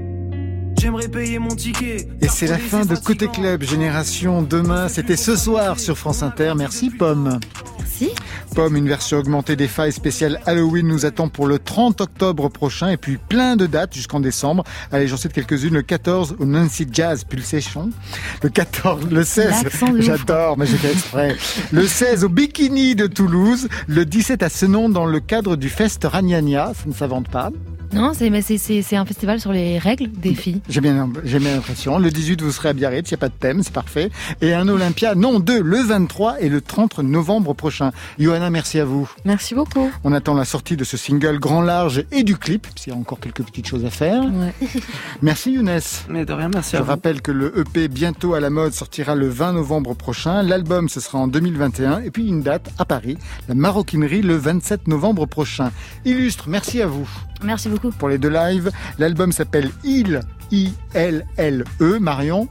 J'aimerais 0.81 1.09
payer 1.09 1.41
mon 1.41 1.49
ticket. 1.49 2.09
Et 2.21 2.29
c'est 2.29 2.47
la 2.47 2.57
fin 2.59 2.85
de 2.87 2.95
Côté 2.95 3.27
Club 3.27 3.63
Génération 3.65 4.43
demain. 4.43 4.89
C'était 4.89 5.17
ce 5.17 5.35
soir 5.35 5.81
sur 5.81 5.99
France 5.99 6.23
Inter. 6.23 6.53
Merci 6.57 6.91
Pomme. 6.91 7.41
Merci. 7.79 8.11
Pomme, 8.55 8.77
une 8.77 8.87
version 8.87 9.19
augmentée 9.19 9.57
des 9.57 9.67
failles 9.67 9.91
spéciales 9.93 10.41
Halloween 10.47 10.87
nous 10.87 11.05
attend 11.05 11.29
pour 11.29 11.49
le 11.49 11.59
30 11.59 12.01
octobre 12.01 12.49
prochain 12.49 12.91
et 12.91 12.97
puis 12.97 13.17
plein 13.19 13.57
de 13.57 13.67
dates 13.67 13.93
jusqu'en 13.93 14.21
décembre. 14.21 14.63
Allez, 14.93 15.09
j'en 15.09 15.17
cite 15.17 15.33
quelques-unes. 15.33 15.75
Le 15.75 15.83
14 15.83 16.37
au 16.39 16.45
Nancy 16.45 16.87
Jazz 16.93 17.25
Pulsation. 17.25 17.91
Le 18.45 18.49
14, 18.51 19.11
le 19.11 19.25
16, 19.25 19.65
L'accent 19.65 19.89
de 19.89 19.99
ouf. 19.99 20.05
j'adore, 20.05 20.57
mais 20.57 20.67
j'ai 20.67 20.77
fait 20.77 20.93
exprès. 20.93 21.37
Le 21.73 21.85
16 21.89 22.23
au 22.23 22.29
Bikini 22.29 22.95
de 22.95 23.09
Toulouse. 23.09 23.67
Le 23.89 24.05
17 24.05 24.45
à 24.45 24.49
Senon 24.49 24.89
dans 24.89 25.07
le 25.07 25.19
cadre 25.19 25.57
du 25.57 25.69
Fest 25.69 26.05
Ragnagna. 26.05 26.73
Ça 26.75 26.85
ne 26.89 26.95
s'invente 26.95 27.29
pas. 27.29 27.51
Non, 27.93 28.13
c'est 28.15 28.29
mais 28.31 28.43
c'est- 28.43 28.59
c'est 28.59 28.83
c'est 28.83 28.97
un 28.97 29.05
festival 29.05 29.41
sur 29.41 29.53
les 29.53 29.79
règles 29.79 30.11
des 30.13 30.35
filles. 30.35 30.61
J'ai 30.69 30.81
bien, 30.81 31.09
j'ai 31.25 31.39
bien 31.39 31.55
l'impression. 31.55 31.99
Le 31.99 32.11
18, 32.11 32.43
vous 32.43 32.53
serez 32.53 32.69
à 32.71 32.73
Biarritz, 32.73 33.11
il 33.11 33.15
n'y 33.15 33.19
a 33.19 33.19
pas 33.19 33.29
de 33.29 33.35
thème, 33.35 33.63
c'est 33.63 33.73
parfait. 33.73 34.11
Et 34.43 34.53
un 34.53 34.69
Olympia, 34.69 35.15
non, 35.15 35.41
deux, 35.41 35.63
le 35.63 35.79
23 35.83 36.41
et 36.41 36.49
le 36.49 36.61
30 36.61 36.99
novembre 36.99 37.55
prochain. 37.55 37.93
Johanna, 38.19 38.51
merci 38.51 38.79
à 38.79 38.85
vous. 38.85 39.11
Merci 39.25 39.55
beaucoup. 39.55 39.91
On 40.05 40.13
attend 40.13 40.35
la 40.35 40.45
sortie 40.45 40.77
de 40.77 40.85
ce 40.85 40.97
single 40.97 41.39
grand 41.39 41.63
large 41.63 42.05
et 42.13 42.23
du 42.25 42.37
clip, 42.37 42.67
qu'il 42.75 42.93
y 42.93 42.97
a 42.97 42.99
encore 42.99 43.21
quelques 43.21 43.43
petites 43.43 43.67
choses 43.67 43.85
à 43.85 43.91
faire. 43.91 44.23
Ouais. 44.23 44.53
Merci 45.23 45.53
Younes. 45.53 45.81
Mais 46.09 46.25
de 46.25 46.33
rien, 46.33 46.49
merci 46.53 46.73
Je 46.73 46.77
à 46.77 46.81
vous. 46.83 46.89
rappelle 46.89 47.23
que 47.23 47.33
le 47.33 47.59
EP 47.59 47.89
bientôt 47.89 48.35
à 48.35 48.41
la 48.41 48.51
mode 48.51 48.73
sortira 48.73 49.15
le 49.15 49.29
20 49.29 49.53
novembre 49.53 49.95
prochain. 49.95 50.43
L'album 50.43 50.89
ce 50.89 51.01
sera 51.01 51.19
en 51.19 51.27
2021 51.29 52.01
et 52.01 52.11
puis 52.11 52.27
une 52.27 52.43
date 52.43 52.71
à 52.79 52.85
Paris, 52.85 53.17
la 53.49 53.55
maroquinerie 53.55 54.23
le 54.23 54.37
27 54.37 54.89
novembre 54.89 55.27
prochain. 55.27 55.71
Illustre, 56.05 56.45
merci 56.49 56.83
à 56.83 56.87
vous 56.87 57.09
Merci 57.45 57.69
beaucoup. 57.69 57.78
Pour 57.99 58.09
les 58.09 58.19
deux 58.19 58.29
lives. 58.31 58.71
L'album 58.99 59.33
s'appelle 59.33 59.71
Il, 59.85 60.21
I-L-L-E. 60.51 61.99
Marion, 62.01 62.49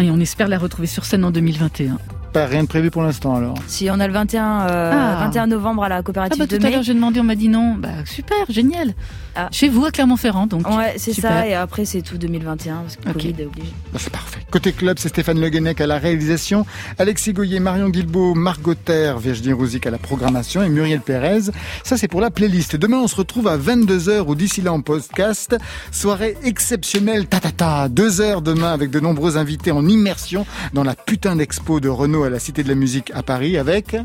Et 0.00 0.10
on 0.10 0.18
espère 0.20 0.48
la 0.48 0.58
retrouver 0.58 0.86
sur 0.88 1.04
scène 1.04 1.24
en 1.24 1.30
2021. 1.30 1.98
pas 2.32 2.46
rien 2.46 2.62
de 2.62 2.68
prévu 2.68 2.90
pour 2.90 3.02
l'instant 3.02 3.36
alors. 3.36 3.56
Si 3.66 3.88
on 3.90 4.00
a 4.00 4.06
le 4.06 4.12
21, 4.12 4.62
euh, 4.70 4.90
Ah. 4.94 5.24
21 5.26 5.46
novembre 5.48 5.84
à 5.84 5.88
la 5.90 5.96
Ah 5.96 6.02
coopérative 6.02 6.38
bah 6.38 6.46
tout 6.46 6.56
de 6.56 6.62
à 6.64 6.68
mai. 6.68 6.74
l'heure 6.74 6.82
j'ai 6.82 6.94
demandé, 6.94 7.20
on 7.20 7.24
m'a 7.24 7.34
dit 7.34 7.48
non. 7.48 7.74
Bah 7.74 7.88
super, 8.06 8.46
génial. 8.48 8.94
Ah. 9.34 9.48
Chez 9.50 9.68
vous 9.68 9.84
à 9.84 9.90
Clermont-Ferrand 9.90 10.46
donc. 10.46 10.68
Ouais, 10.68 10.94
c'est 10.96 11.12
ça. 11.12 11.46
Et 11.46 11.54
après, 11.54 11.84
c'est 11.84 12.02
tout 12.02 12.18
2021 12.18 12.76
parce 12.82 12.96
que. 12.96 13.12
Covid 13.12 13.34
est 13.38 13.46
obligé. 13.46 13.72
Bah, 13.92 13.98
C'est 14.00 14.12
parfait. 14.12 14.40
Côté 14.50 14.72
club, 14.72 14.98
c'est 14.98 15.08
Stéphane 15.08 15.40
Le 15.40 15.48
Guenec 15.48 15.80
à 15.80 15.86
la 15.86 15.98
réalisation, 15.98 16.66
Alexis 16.98 17.32
Goyer, 17.32 17.60
Marion 17.60 17.88
Guilbault, 17.88 18.34
Margot 18.34 18.74
Terre, 18.74 19.18
Virginie 19.18 19.52
Rouzic 19.54 19.86
à 19.86 19.90
la 19.90 19.98
programmation 19.98 20.62
et 20.62 20.68
Muriel 20.68 21.00
Pérez. 21.00 21.50
Ça, 21.84 21.96
c'est 21.96 22.08
pour 22.08 22.20
la 22.20 22.30
playlist. 22.30 22.76
Demain, 22.76 22.98
on 22.98 23.08
se 23.08 23.16
retrouve 23.16 23.48
à 23.48 23.56
22h 23.56 24.26
ou 24.26 24.34
d'ici 24.34 24.60
là 24.60 24.72
en 24.72 24.80
podcast. 24.82 25.56
Soirée 25.90 26.36
exceptionnelle, 26.44 27.26
ta 27.26 27.40
ta 27.40 27.50
ta. 27.50 27.88
Deux 27.88 28.20
heures 28.20 28.42
demain 28.42 28.72
avec 28.72 28.90
de 28.90 29.00
nombreux 29.00 29.36
invités 29.36 29.72
en 29.72 29.86
immersion 29.86 30.44
dans 30.74 30.84
la 30.84 30.94
putain 30.94 31.36
d'expo 31.36 31.80
de 31.80 31.88
Renault 31.88 32.24
à 32.24 32.30
la 32.30 32.38
Cité 32.38 32.62
de 32.62 32.68
la 32.68 32.74
Musique 32.74 33.10
à 33.14 33.22
Paris 33.22 33.56
avec 33.56 33.96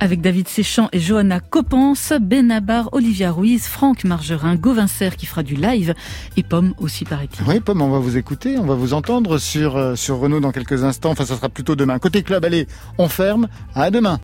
Avec 0.00 0.20
David 0.20 0.48
Séchant 0.48 0.88
et 0.92 1.00
Johanna 1.00 1.40
Copence, 1.40 2.12
Benabar, 2.20 2.88
Olivia 2.92 3.32
Ruiz, 3.32 3.64
Franck 3.66 4.04
Margerin, 4.04 4.56
Gauvincer 4.68 5.16
qui 5.16 5.24
fera 5.24 5.42
du 5.42 5.54
live 5.54 5.94
et 6.36 6.42
Pomme 6.42 6.74
aussi 6.76 7.06
paraît-il. 7.06 7.42
Oui, 7.48 7.58
Pomme, 7.60 7.80
on 7.80 7.88
va 7.88 8.00
vous 8.00 8.18
écouter, 8.18 8.58
on 8.58 8.66
va 8.66 8.74
vous 8.74 8.92
entendre 8.92 9.38
sur, 9.38 9.78
euh, 9.78 9.96
sur 9.96 10.18
Renault 10.18 10.40
dans 10.40 10.52
quelques 10.52 10.84
instants. 10.84 11.10
Enfin, 11.10 11.24
ça 11.24 11.36
sera 11.36 11.48
plutôt 11.48 11.74
demain. 11.74 11.98
Côté 11.98 12.22
club, 12.22 12.44
allez, 12.44 12.66
on 12.98 13.08
ferme. 13.08 13.48
À 13.74 13.90
demain. 13.90 14.16